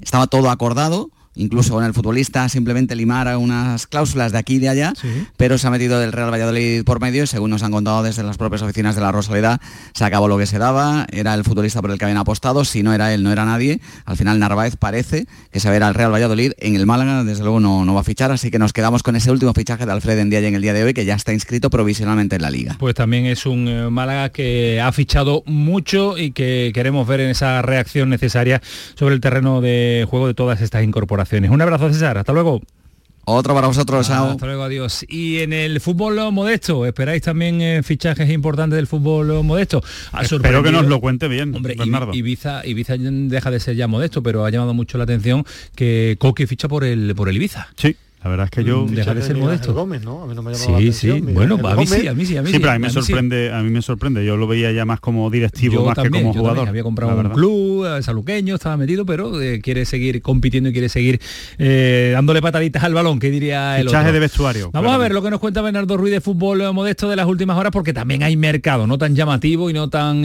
Estaba 0.00 0.26
todo 0.26 0.48
acordado, 0.48 1.10
incluso 1.36 1.74
con 1.74 1.84
el 1.84 1.94
futbolista 1.94 2.48
simplemente 2.48 2.96
limar 2.96 3.34
unas 3.36 3.86
cláusulas 3.86 4.32
de 4.32 4.38
aquí 4.38 4.54
y 4.54 4.58
de 4.58 4.68
allá, 4.68 4.92
pero 5.36 5.58
se 5.58 5.66
ha 5.66 5.70
metido 5.70 6.00
del 6.00 6.12
Real 6.12 6.32
Valladolid 6.32 6.84
por 6.84 7.00
medio 7.00 7.24
y 7.24 7.26
según 7.26 7.50
nos 7.50 7.62
han 7.62 7.72
contado 7.72 8.02
desde 8.02 8.22
las 8.22 8.36
propias 8.36 8.62
oficinas 8.62 8.94
de 8.94 9.00
la 9.00 9.12
Rosaleda, 9.12 9.60
se 9.94 10.04
acabó 10.04 10.28
lo 10.28 10.38
que 10.38 10.46
se 10.46 10.58
daba, 10.58 11.06
era 11.10 11.34
el 11.34 11.44
futbolista 11.44 11.80
por 11.80 11.90
el 11.90 11.98
que 11.98 12.04
habían 12.04 12.18
apostado, 12.18 12.64
si 12.64 12.82
no 12.82 12.92
era 12.92 13.12
él, 13.12 13.22
no 13.22 13.32
era 13.32 13.44
nadie. 13.44 13.80
Al 14.04 14.16
final 14.16 14.38
Narváez 14.38 14.76
parece 14.76 15.26
que 15.50 15.60
se 15.60 15.70
verá 15.70 15.88
al 15.88 15.94
Real 15.94 16.12
Valladolid 16.12 16.52
en 16.58 16.76
el 16.76 16.86
Málaga, 16.86 17.24
desde 17.24 17.42
luego 17.42 17.60
no, 17.60 17.84
no 17.84 17.94
va 17.94 18.00
a 18.00 18.04
fichar, 18.04 18.30
así 18.30 18.50
que 18.50 18.58
nos 18.58 18.72
quedamos 18.72 19.02
con 19.02 19.16
ese 19.16 19.30
último 19.30 19.52
fichaje 19.52 19.86
de 19.86 19.92
Alfred 19.92 20.18
en 20.18 20.26
en 20.36 20.54
el 20.54 20.60
día 20.62 20.74
de 20.74 20.84
hoy, 20.84 20.92
que 20.92 21.04
ya 21.04 21.14
está 21.14 21.32
inscrito 21.32 21.70
provisionalmente 21.70 22.36
en 22.36 22.42
la 22.42 22.50
liga. 22.50 22.76
Pues 22.78 22.94
también 22.94 23.26
es 23.26 23.46
un 23.46 23.68
eh, 23.68 23.88
Málaga 23.88 24.28
que 24.30 24.80
ha 24.80 24.92
fichado 24.92 25.42
mucho 25.46 26.18
y 26.18 26.32
que 26.32 26.72
queremos 26.74 27.06
ver 27.06 27.20
en 27.20 27.30
esa 27.30 27.62
reacción 27.62 28.10
necesaria 28.10 28.60
sobre 28.96 29.14
el 29.14 29.20
terreno 29.20 29.60
de 29.60 30.06
juego 30.10 30.26
de 30.26 30.34
todas 30.34 30.60
estas 30.60 30.84
incorporaciones 30.84 31.25
un 31.32 31.62
abrazo 31.62 31.92
César, 31.92 32.18
hasta 32.18 32.32
luego. 32.32 32.60
Otro 33.28 33.54
para 33.54 33.66
vosotros, 33.66 34.08
Hasta 34.08 34.46
luego, 34.46 34.62
adiós. 34.62 35.04
Y 35.08 35.38
en 35.38 35.52
el 35.52 35.80
fútbol 35.80 36.14
modesto, 36.30 36.86
¿esperáis 36.86 37.22
también 37.22 37.60
eh, 37.60 37.82
fichajes 37.82 38.30
importantes 38.30 38.76
del 38.76 38.86
fútbol 38.86 39.42
modesto? 39.42 39.82
Espero 40.20 40.62
que 40.62 40.70
nos 40.70 40.86
lo 40.86 41.00
cuente 41.00 41.26
bien, 41.26 41.52
Hombre, 41.52 41.74
Ibiza, 42.12 42.64
Ibiza 42.64 42.94
deja 42.96 43.50
de 43.50 43.58
ser 43.58 43.74
ya 43.74 43.88
modesto, 43.88 44.22
pero 44.22 44.44
ha 44.44 44.50
llamado 44.50 44.74
mucho 44.74 44.96
la 44.96 45.04
atención 45.04 45.44
que 45.74 46.14
Coque 46.20 46.46
ficha 46.46 46.68
por 46.68 46.84
el, 46.84 47.16
por 47.16 47.28
el 47.28 47.34
Ibiza. 47.34 47.66
Sí. 47.76 47.96
La 48.26 48.30
verdad 48.30 48.44
es 48.46 48.50
que 48.50 48.64
yo... 48.64 48.86
Deja 48.90 49.14
de 49.14 49.22
ser 49.22 49.36
modesto. 49.36 49.72
Gómez, 49.72 50.02
¿no? 50.02 50.24
A 50.24 50.26
mí 50.26 50.34
no 50.34 50.42
me 50.42 50.52
sí, 50.56 50.92
sí. 50.92 51.20
Bueno, 51.20 51.60
a 51.62 51.76
mí 51.76 51.86
sí, 51.86 52.08
a 52.08 52.12
mí 52.12 52.26
sí, 52.26 52.36
a 52.36 52.42
mí 52.42 52.50
sí. 52.50 52.56
a 52.56 52.72
mí 52.72 52.80
me 52.80 52.90
sorprende, 52.90 53.52
a 53.52 53.62
mí 53.62 53.70
me 53.70 53.82
sorprende. 53.82 54.24
Yo 54.24 54.36
lo 54.36 54.48
veía 54.48 54.72
ya 54.72 54.84
más 54.84 54.98
como 54.98 55.30
directivo 55.30 55.84
más 55.84 55.96
que 55.96 56.10
como 56.10 56.34
jugador. 56.34 56.68
Había 56.68 56.82
comprado 56.82 57.16
un 57.16 57.28
club, 57.30 57.86
eh, 57.86 58.02
saluqueño, 58.02 58.56
estaba 58.56 58.76
metido, 58.76 59.06
pero 59.06 59.40
eh, 59.40 59.60
quiere 59.60 59.84
seguir 59.84 60.22
compitiendo 60.22 60.70
y 60.70 60.72
quiere 60.72 60.88
seguir 60.88 61.20
eh, 61.58 62.10
dándole 62.14 62.42
pataditas 62.42 62.82
al 62.82 62.94
balón, 62.94 63.20
que 63.20 63.30
diría 63.30 63.78
el 63.78 63.86
Fichaje 63.86 64.10
de 64.10 64.18
vestuario. 64.18 64.70
Vamos 64.72 64.92
a 64.92 64.98
ver 64.98 65.12
lo 65.12 65.22
que 65.22 65.30
nos 65.30 65.38
cuenta 65.38 65.62
Bernardo 65.62 65.96
Ruiz 65.96 66.10
de 66.12 66.20
fútbol 66.20 66.72
modesto 66.72 67.08
de 67.08 67.14
las 67.14 67.28
últimas 67.28 67.56
horas, 67.56 67.70
porque 67.70 67.92
también 67.92 68.24
hay 68.24 68.36
mercado, 68.36 68.88
no 68.88 68.98
tan 68.98 69.14
llamativo 69.14 69.70
y 69.70 69.72
no 69.72 69.88
tan 69.88 70.24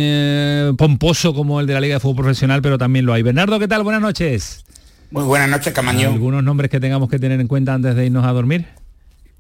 pomposo 0.76 1.36
como 1.36 1.62
el 1.62 1.68
de 1.68 1.74
la 1.76 1.82
Liga 1.82 1.96
de 1.96 2.00
Fútbol 2.00 2.24
Profesional, 2.24 2.64
pero 2.64 2.80
también 2.80 3.06
lo 3.06 3.14
hay. 3.14 3.22
Bernardo, 3.22 3.60
¿qué 3.60 3.68
tal? 3.68 3.84
Buenas 3.84 4.02
noches. 4.02 4.64
Muy 5.12 5.24
buenas 5.26 5.50
noches, 5.50 5.74
Camaño. 5.74 6.10
¿Algunos 6.10 6.42
nombres 6.42 6.72
que 6.72 6.80
tengamos 6.80 7.10
que 7.10 7.20
tener 7.20 7.40
en 7.42 7.48
cuenta 7.48 7.74
antes 7.74 7.96
de 7.96 8.06
irnos 8.06 8.26
a 8.26 8.32
dormir? 8.32 8.66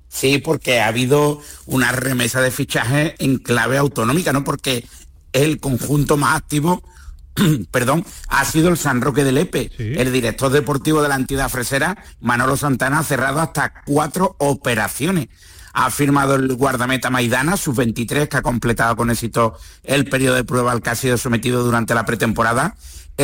Sí, 0.10 0.38
porque 0.38 0.82
ha 0.82 0.88
habido 0.88 1.40
una 1.66 1.94
remesa 1.94 2.42
de 2.42 2.52
fichaje 2.52 3.16
en 3.20 3.38
clave 3.38 3.78
autonómica, 3.78 4.34
¿no? 4.34 4.44
Porque 4.44 4.86
el 5.32 5.62
conjunto 5.62 6.18
más 6.18 6.36
activo, 6.36 6.84
perdón, 7.72 8.06
ha 8.28 8.44
sido 8.44 8.68
el 8.68 8.78
San 8.78 9.00
Roque 9.00 9.24
del 9.24 9.36
Lepe. 9.36 9.72
El 9.78 10.12
director 10.12 10.52
deportivo 10.52 11.02
de 11.02 11.08
la 11.08 11.16
entidad 11.16 11.48
fresera, 11.48 11.98
Manolo 12.20 12.58
Santana, 12.58 13.00
ha 13.00 13.04
cerrado 13.04 13.40
hasta 13.40 13.72
cuatro 13.86 14.36
operaciones. 14.40 15.30
Ha 15.72 15.90
firmado 15.90 16.36
el 16.36 16.54
guardameta 16.56 17.10
Maidana, 17.10 17.56
sus 17.56 17.78
23, 17.78 18.28
que 18.28 18.36
ha 18.36 18.42
completado 18.42 18.98
con 18.98 19.10
éxito 19.10 19.58
el 19.86 20.04
periodo 20.04 20.36
de 20.36 20.44
prueba 20.44 20.74
al 20.74 20.82
que 20.82 20.90
ha 20.90 20.96
sido 20.96 21.18
sometido 21.18 21.64
durante 21.64 21.96
la 21.96 22.06
pretemporada 22.06 22.76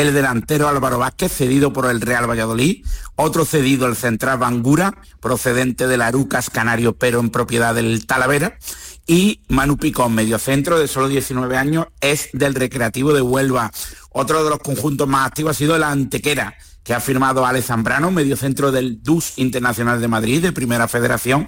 el 0.02 0.14
delantero 0.14 0.68
Álvaro 0.68 1.00
Vázquez, 1.00 1.32
cedido 1.32 1.74
por 1.74 1.90
el 1.90 2.02
Real 2.02 2.30
Valladolid, 2.30 2.86
otro 3.16 3.46
cedido 3.46 3.88
el 3.88 3.96
central 3.96 4.38
Bangura, 4.38 4.94
procedente 5.20 5.88
de 5.88 5.98
la 5.98 6.06
Arucas 6.06 6.52
Canario, 6.52 6.96
pero 6.96 7.20
en 7.20 7.32
propiedad 7.32 7.74
del 7.74 8.06
Talavera, 8.06 8.60
y 9.08 9.42
Manu 9.48 9.78
Picón, 9.78 10.14
mediocentro 10.14 10.78
de 10.78 10.88
solo 10.88 11.08
19 11.08 11.58
años, 11.58 11.88
es 12.00 12.30
del 12.34 12.54
Recreativo 12.54 13.12
de 13.12 13.24
Huelva. 13.24 13.72
Otro 14.12 14.44
de 14.44 14.52
los 14.52 14.60
conjuntos 14.60 15.08
más 15.08 15.26
activos 15.26 15.56
ha 15.56 15.58
sido 15.58 15.76
la 15.80 15.90
Antequera, 15.90 16.56
que 16.84 16.94
ha 16.94 17.00
firmado 17.00 17.48
Ale 17.48 17.64
Zambrano, 17.64 18.12
mediocentro 18.12 18.72
del 18.72 19.02
DUS 19.02 19.34
Internacional 19.38 20.00
de 20.00 20.08
Madrid, 20.08 20.44
de 20.44 20.52
Primera 20.52 20.88
Federación, 20.88 21.48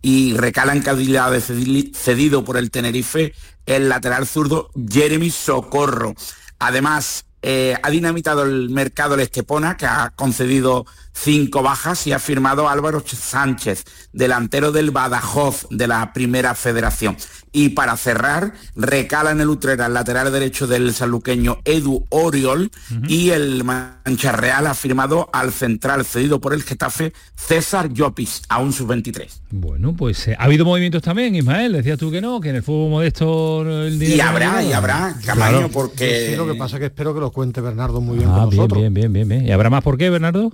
y 0.00 0.36
recala 0.36 0.72
en 0.72 0.82
calidad 0.82 1.32
de 1.32 1.40
cedido 1.40 2.44
por 2.44 2.56
el 2.58 2.70
Tenerife 2.70 3.34
el 3.66 3.88
lateral 3.88 4.24
zurdo 4.24 4.70
Jeremy 4.88 5.30
Socorro. 5.30 6.14
Además, 6.60 7.24
eh, 7.42 7.76
ha 7.82 7.90
dinamitado 7.90 8.44
el 8.44 8.70
mercado 8.70 9.14
el 9.14 9.22
Estepona, 9.22 9.76
que 9.76 9.86
ha 9.86 10.12
concedido 10.16 10.86
cinco 11.22 11.62
bajas 11.62 12.06
y 12.06 12.12
ha 12.12 12.18
firmado 12.18 12.68
Álvaro 12.68 13.02
Sánchez, 13.04 13.84
delantero 14.12 14.72
del 14.72 14.90
Badajoz 14.90 15.66
de 15.70 15.88
la 15.88 16.12
Primera 16.12 16.54
Federación. 16.54 17.16
Y 17.52 17.70
para 17.70 17.96
cerrar, 17.96 18.52
recala 18.76 19.30
en 19.30 19.40
el 19.40 19.48
Utrera 19.48 19.86
el 19.86 19.94
lateral 19.94 20.30
derecho 20.30 20.66
del 20.66 20.92
saluqueño 20.92 21.58
Edu 21.64 22.04
Oriol 22.10 22.70
y 23.08 23.30
el 23.30 23.64
Mancha 23.64 24.32
Real 24.32 24.66
ha 24.66 24.74
firmado 24.74 25.28
al 25.32 25.52
central 25.52 26.04
cedido 26.04 26.40
por 26.40 26.52
el 26.52 26.62
Getafe 26.62 27.12
César 27.34 27.92
Llopis, 27.92 28.42
a 28.48 28.58
un 28.58 28.72
sub-23. 28.72 29.28
Bueno, 29.50 29.94
pues 29.96 30.28
eh, 30.28 30.36
ha 30.38 30.44
habido 30.44 30.64
movimientos 30.64 31.02
también, 31.02 31.34
Ismael, 31.34 31.72
decías 31.72 31.98
tú 31.98 32.10
que 32.10 32.20
no, 32.20 32.40
que 32.40 32.50
en 32.50 32.56
el 32.56 32.62
fútbol 32.62 32.90
modesto 32.90 33.62
el 33.62 33.98
dinero... 33.98 34.16
Y 34.16 34.20
habrá, 34.20 34.62
y 34.62 34.72
habrá, 34.72 35.16
Camaño, 35.24 35.68
porque... 35.70 36.34
lo 36.36 36.46
que 36.46 36.54
pasa 36.54 36.76
es 36.76 36.80
que 36.80 36.86
espero 36.86 37.14
que 37.14 37.20
lo 37.20 37.32
cuente 37.32 37.60
Bernardo 37.60 38.00
muy 38.00 38.18
bien 38.18 38.30
ah, 38.30 38.40
con 38.40 38.50
nosotros. 38.50 38.80
Bien, 38.80 38.92
bien, 38.92 39.12
bien, 39.12 39.28
bien. 39.28 39.46
¿Y 39.46 39.52
habrá 39.52 39.70
más 39.70 39.82
por 39.82 39.96
qué, 39.96 40.10
Bernardo? 40.10 40.52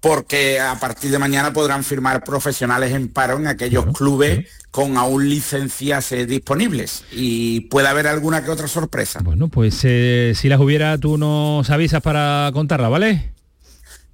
Porque 0.00 0.60
a 0.60 0.78
partir 0.78 1.10
de 1.10 1.18
mañana 1.18 1.52
podrán 1.52 1.84
firmar 1.84 2.24
profesionales 2.24 2.92
en 2.92 3.08
paro 3.08 3.36
en 3.36 3.46
aquellos 3.46 3.86
clubes 3.96 4.46
con 4.70 4.96
aún 4.96 5.28
licencias 5.28 6.12
eh, 6.12 6.26
disponibles 6.26 7.04
y 7.10 7.60
puede 7.60 7.88
haber 7.88 8.06
alguna 8.06 8.44
que 8.44 8.50
otra 8.50 8.68
sorpresa. 8.68 9.20
Bueno, 9.22 9.48
pues 9.48 9.80
eh, 9.84 10.32
si 10.34 10.48
las 10.48 10.60
hubiera 10.60 10.98
tú 10.98 11.16
nos 11.16 11.70
avisas 11.70 12.02
para 12.02 12.50
contarla, 12.52 12.88
¿vale? 12.88 13.35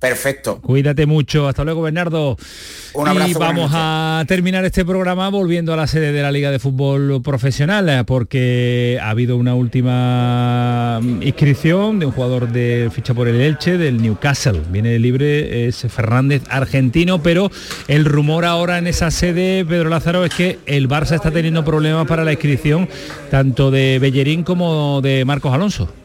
Perfecto. 0.02 0.60
Cuídate 0.60 1.06
mucho. 1.06 1.46
Hasta 1.46 1.62
luego, 1.62 1.82
Bernardo. 1.82 2.36
Un 2.94 3.06
abrazo. 3.06 3.30
Y 3.30 3.34
vamos 3.34 3.70
a 3.72 4.24
terminar 4.26 4.64
este 4.64 4.84
programa 4.84 5.28
volviendo 5.28 5.72
a 5.72 5.76
la 5.76 5.86
sede 5.86 6.10
de 6.10 6.20
la 6.20 6.32
Liga 6.32 6.50
de 6.50 6.58
Fútbol 6.58 7.22
Profesional, 7.22 7.88
eh, 7.88 8.02
porque 8.04 8.98
ha 9.00 9.10
habido 9.10 9.36
una 9.36 9.54
última 9.54 10.98
mm, 11.00 11.22
inscripción 11.22 12.00
de 12.00 12.06
un 12.06 12.12
jugador 12.12 12.48
de 12.48 12.90
ficha 12.92 13.14
por 13.14 13.28
el 13.28 13.40
Elche, 13.40 13.78
del 13.78 14.02
Newcastle. 14.02 14.60
Viene 14.70 14.98
libre, 14.98 15.68
es 15.68 15.86
Fernández 15.88 16.42
argentino, 16.48 17.22
pero 17.22 17.52
el 17.86 18.04
rumor 18.04 18.44
ahora 18.44 18.78
en 18.78 18.88
esa 18.88 19.12
sede, 19.12 19.64
Pedro 19.64 19.88
Lázaro, 19.88 20.24
es 20.24 20.34
que 20.34 20.58
el 20.66 20.88
Barça 20.88 21.14
está 21.14 21.30
teniendo 21.30 21.64
problemas 21.64 22.08
para 22.08 22.24
la 22.24 22.32
inscripción 22.32 22.88
tanto 23.30 23.70
de 23.70 24.00
Bellerín 24.00 24.42
como 24.42 25.00
de 25.00 25.24
Marcos 25.24 25.54
Alonso. 25.54 26.01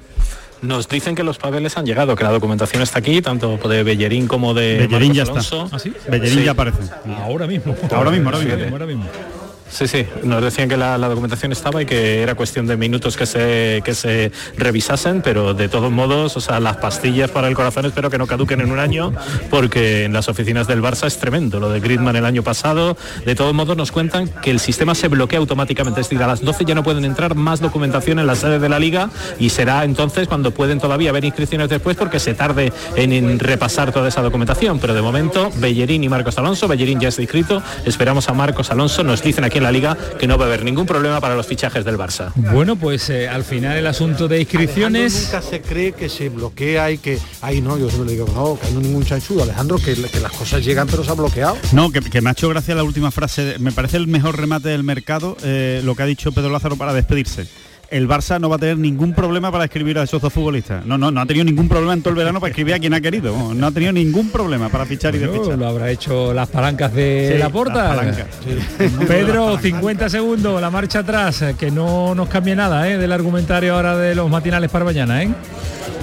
Nos 0.61 0.87
dicen 0.87 1.15
que 1.15 1.23
los 1.23 1.37
papeles 1.37 1.77
han 1.77 1.85
llegado, 1.85 2.15
que 2.15 2.23
la 2.23 2.31
documentación 2.31 2.81
está 2.81 2.99
aquí, 2.99 3.21
tanto 3.21 3.57
de 3.57 3.83
Bellerín 3.83 4.27
como 4.27 4.53
de 4.53 4.77
Bellerín 4.79 5.13
ya 5.13 5.23
está. 5.23 5.39
¿Ah, 5.71 5.79
sí? 5.79 5.93
Bellerín 6.09 6.43
ya 6.43 6.51
aparece. 6.51 6.79
Ahora 7.23 7.47
mismo. 7.47 7.75
Ahora 7.91 8.11
mismo, 8.11 8.29
ahora 8.29 8.85
mismo. 8.85 9.05
Sí, 9.05 9.36
sí, 9.69 10.05
nos 10.23 10.41
decían 10.41 10.69
que 10.69 10.77
la, 10.77 10.97
documentación 10.97 11.51
estaba 11.51 11.81
y 11.81 11.85
que 11.85 12.21
era 12.21 12.35
cuestión 12.35 12.67
de 12.67 12.77
minutos 12.77 13.17
que 13.17 13.25
se, 13.25 13.81
que 13.83 13.93
se 13.93 14.31
revisasen, 14.57 15.21
pero 15.21 15.53
de 15.53 15.69
todos 15.69 15.91
modos, 15.91 16.35
o 16.37 16.41
sea, 16.41 16.59
las 16.59 16.77
pastillas 16.77 17.31
para 17.31 17.47
el 17.47 17.55
corazón 17.55 17.85
espero 17.85 18.09
que 18.09 18.17
no 18.17 18.27
caduquen 18.27 18.61
en 18.61 18.71
un 18.71 18.79
año, 18.79 19.13
porque 19.49 20.05
en 20.05 20.13
las 20.13 20.29
oficinas 20.29 20.67
del 20.67 20.81
Barça 20.81 21.07
es 21.07 21.17
tremendo. 21.17 21.59
Lo 21.59 21.69
de 21.69 21.79
Griezmann 21.79 22.15
el 22.15 22.25
año 22.25 22.43
pasado, 22.43 22.97
de 23.25 23.35
todos 23.35 23.53
modos 23.53 23.77
nos 23.77 23.91
cuentan 23.91 24.27
que 24.27 24.51
el 24.51 24.59
sistema 24.59 24.95
se 24.95 25.07
bloquea 25.07 25.39
automáticamente, 25.39 26.01
es 26.01 26.09
decir, 26.09 26.23
a 26.23 26.27
las 26.27 26.41
12 26.41 26.65
ya 26.65 26.75
no 26.75 26.83
pueden 26.83 27.05
entrar 27.05 27.35
más 27.35 27.59
documentación 27.59 28.19
en 28.19 28.27
la 28.27 28.35
sede 28.35 28.59
de 28.59 28.69
la 28.69 28.79
liga 28.79 29.09
y 29.39 29.49
será 29.49 29.83
entonces 29.83 30.27
cuando 30.27 30.51
pueden 30.51 30.79
todavía 30.79 31.09
haber 31.09 31.25
inscripciones 31.25 31.69
después 31.69 31.95
porque 31.95 32.19
se 32.19 32.33
tarde 32.33 32.71
en, 32.95 33.39
repasar 33.39 33.91
toda 33.91 34.07
esa 34.07 34.21
documentación. 34.21 34.79
Pero 34.79 34.93
de 34.93 35.01
momento, 35.01 35.49
Bellerín 35.57 36.03
y 36.03 36.09
Marcos 36.09 36.37
Alonso, 36.37 36.67
Bellerín 36.67 36.99
ya 36.99 37.09
está 37.09 37.21
inscrito, 37.21 37.61
esperamos 37.85 38.29
a 38.29 38.33
Marcos 38.33 38.71
Alonso, 38.71 39.03
nos 39.03 39.21
dicen 39.21 39.43
aquí 39.43 39.56
en 39.57 39.63
la 39.63 39.71
liga 39.71 39.97
que 40.19 40.27
no 40.27 40.37
va 40.37 40.45
a 40.45 40.47
haber 40.47 40.63
ningún 40.63 40.85
problema 40.85 41.19
para 41.19 41.35
los 41.35 41.45
fichajes 41.45 41.83
del 41.85 41.97
Barça. 41.97 42.31
Bueno, 42.35 42.75
pues 42.75 43.09
eh, 43.09 43.27
al 43.27 43.43
final 43.43 43.77
el 43.77 43.87
asunto 43.87 44.27
de 44.27 44.39
inscripciones... 44.41 45.25
nunca 45.25 45.41
se 45.41 45.61
cree 45.61 45.93
que 45.93 46.09
se 46.09 46.29
bloquea 46.29 46.91
y 46.91 46.97
que... 46.97 47.19
Ahí 47.41 47.61
no, 47.61 47.77
yo 47.77 47.89
siempre 47.89 48.07
le 48.07 48.13
digo, 48.13 48.27
no, 48.33 48.59
que 48.59 48.71
no 48.71 48.79
hay 48.79 48.85
ningún 48.85 49.05
chanchudo, 49.05 49.43
Alejandro, 49.43 49.77
que, 49.77 49.95
las 49.95 50.31
cosas 50.31 50.63
llegan 50.63 50.87
pero 50.87 51.03
se 51.03 51.11
ha 51.11 51.13
bloqueado. 51.13 51.57
No, 51.71 51.91
que, 51.91 52.21
me 52.21 52.29
ha 52.29 52.33
hecho 52.33 52.49
gracia 52.49 52.75
la 52.75 52.83
última 52.83 53.11
frase, 53.11 53.55
me 53.59 53.71
parece 53.71 53.97
el 53.97 54.07
mejor 54.07 54.37
remate 54.37 54.69
del 54.69 54.83
mercado, 54.83 55.37
eh, 55.43 55.81
lo 55.83 55.95
que 55.95 56.03
ha 56.03 56.05
dicho 56.05 56.31
Pedro 56.31 56.49
Lázaro 56.49 56.75
para 56.75 56.93
despedirse 56.93 57.47
el 57.89 58.07
Barça 58.07 58.39
no 58.39 58.49
va 58.49 58.57
a 58.57 58.59
tener 58.59 58.77
ningún 58.77 59.13
problema 59.13 59.51
para 59.51 59.65
escribir 59.65 59.97
a 59.99 60.03
esos 60.03 60.21
dos 60.21 60.31
futbolistas. 60.31 60.85
No, 60.85 60.97
no, 60.97 61.11
no 61.11 61.21
ha 61.21 61.25
tenido 61.25 61.45
ningún 61.45 61.69
problema 61.69 61.93
en 61.93 62.01
todo 62.01 62.11
el 62.11 62.17
verano 62.17 62.39
para 62.39 62.49
escribir 62.49 62.73
a 62.73 62.79
quien 62.79 62.93
ha 62.93 63.01
querido. 63.01 63.53
No 63.53 63.67
ha 63.67 63.71
tenido 63.71 63.91
ningún 63.93 64.29
problema 64.29 64.69
para 64.69 64.85
fichar 64.85 65.15
y 65.15 65.19
desfichar. 65.19 65.57
Lo 65.57 65.67
habrá 65.67 65.89
hecho 65.89 66.33
las 66.33 66.49
palancas 66.49 66.93
de 66.93 67.37
la 67.39 67.49
puerta. 67.49 67.95
Pedro, 69.07 69.57
50 69.57 70.09
segundos, 70.09 70.61
la 70.61 70.69
marcha 70.69 70.99
atrás, 70.99 71.43
que 71.57 71.71
no 71.71 72.13
nos 72.15 72.29
cambie 72.29 72.55
nada 72.55 72.89
¿eh? 72.89 72.97
del 72.97 73.11
argumentario 73.11 73.75
ahora 73.75 73.97
de 73.97 74.15
los 74.15 74.29
matinales 74.29 74.69
para 74.69 74.85
mañana, 74.85 75.23
¿eh? 75.23 75.29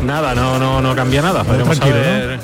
Nada, 0.05 0.35
no, 0.35 0.59
no, 0.59 0.81
no 0.81 0.95
cambia 0.95 1.23
nada. 1.23 1.45
Podemos 1.45 1.79
ver 1.81 2.39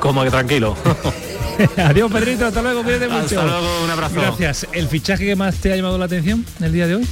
como 0.00 0.22
que 0.22 0.30
tranquilo. 0.30 0.76
Adiós 1.76 2.10
Pedrito, 2.12 2.46
hasta 2.46 2.62
luego, 2.62 2.84
cuídate 2.84 3.08
mucho. 3.08 3.40
Hasta 3.40 3.44
luego, 3.44 3.84
un 3.84 3.90
abrazo. 3.90 4.14
Gracias. 4.14 4.66
¿El 4.72 4.86
fichaje 4.86 5.26
que 5.26 5.36
más 5.36 5.56
te 5.56 5.72
ha 5.72 5.76
llamado 5.76 5.98
la 5.98 6.04
atención 6.04 6.44
el 6.60 6.72
día 6.72 6.86
de 6.86 6.96
hoy? 6.96 7.08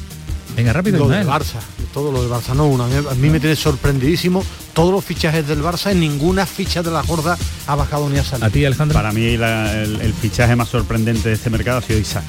Venga, 0.56 0.72
rápido. 0.72 0.98
Lo 0.98 1.08
del 1.08 1.26
Barça, 1.26 1.60
todo 1.92 2.10
lo 2.10 2.22
del 2.22 2.30
Barça, 2.30 2.54
no 2.54 2.66
una. 2.66 2.84
A 2.84 3.14
mí 3.14 3.28
me 3.28 3.38
tiene 3.40 3.54
sorprendidísimo 3.56 4.42
todos 4.72 4.90
los 4.90 5.04
fichajes 5.04 5.46
del 5.46 5.62
Barça, 5.62 5.90
en 5.90 6.00
ninguna 6.00 6.46
ficha 6.46 6.82
de 6.82 6.90
la 6.90 7.02
gorda 7.02 7.36
ha 7.66 7.74
bajado 7.74 8.08
ni 8.08 8.18
a 8.18 8.24
salir. 8.24 8.44
¿A 8.44 8.50
ti, 8.50 8.64
Alejandro? 8.64 8.94
Para 8.94 9.12
mí 9.12 9.24
el 9.26 10.14
fichaje 10.20 10.56
más 10.56 10.68
sorprendente 10.68 11.28
de 11.28 11.34
este 11.34 11.50
mercado 11.50 11.78
ha 11.78 11.82
sido 11.82 11.98
Isaac. 11.98 12.24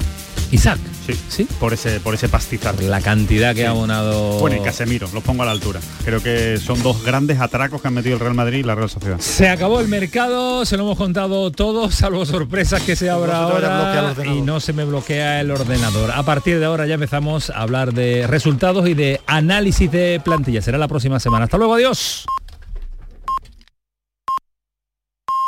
Isaac. 0.50 0.78
Sí, 1.06 1.14
sí. 1.28 1.48
Por 1.58 1.72
ese, 1.72 2.00
por 2.00 2.14
ese 2.14 2.28
pastizar. 2.28 2.80
La 2.82 3.00
cantidad 3.00 3.54
que 3.54 3.66
ha 3.66 3.70
abonado. 3.70 4.38
Bueno, 4.38 4.56
y 4.56 4.60
Casemiro, 4.60 5.08
los 5.12 5.22
pongo 5.22 5.42
a 5.42 5.46
la 5.46 5.52
altura. 5.52 5.80
Creo 6.04 6.22
que 6.22 6.58
son 6.58 6.82
dos 6.82 7.02
grandes 7.04 7.40
atracos 7.40 7.80
que 7.80 7.88
han 7.88 7.94
metido 7.94 8.14
el 8.14 8.20
Real 8.20 8.34
Madrid 8.34 8.58
y 8.58 8.62
la 8.62 8.74
Real 8.74 8.90
Sociedad. 8.90 9.18
Se 9.18 9.48
acabó 9.48 9.80
el 9.80 9.88
mercado, 9.88 10.64
se 10.64 10.76
lo 10.76 10.84
hemos 10.84 10.98
contado 10.98 11.50
todos, 11.50 11.94
salvo 11.94 12.24
sorpresas 12.26 12.82
que 12.82 12.96
se 12.96 13.10
abra 13.10 13.38
ahora 13.38 14.14
y 14.24 14.40
no 14.40 14.60
se 14.60 14.72
me 14.72 14.84
bloquea 14.84 15.40
el 15.40 15.50
ordenador. 15.50 16.10
A 16.10 16.22
partir 16.22 16.58
de 16.58 16.64
ahora 16.66 16.86
ya 16.86 16.94
empezamos 16.94 17.50
a 17.50 17.62
hablar 17.62 17.92
de 17.92 18.26
resultados 18.26 18.88
y 18.88 18.94
de 18.94 19.20
análisis 19.26 19.90
de 19.90 20.20
plantilla. 20.24 20.62
Será 20.62 20.78
la 20.78 20.88
próxima 20.88 21.20
semana. 21.20 21.44
Hasta 21.44 21.58
luego, 21.58 21.74
adiós. 21.74 22.26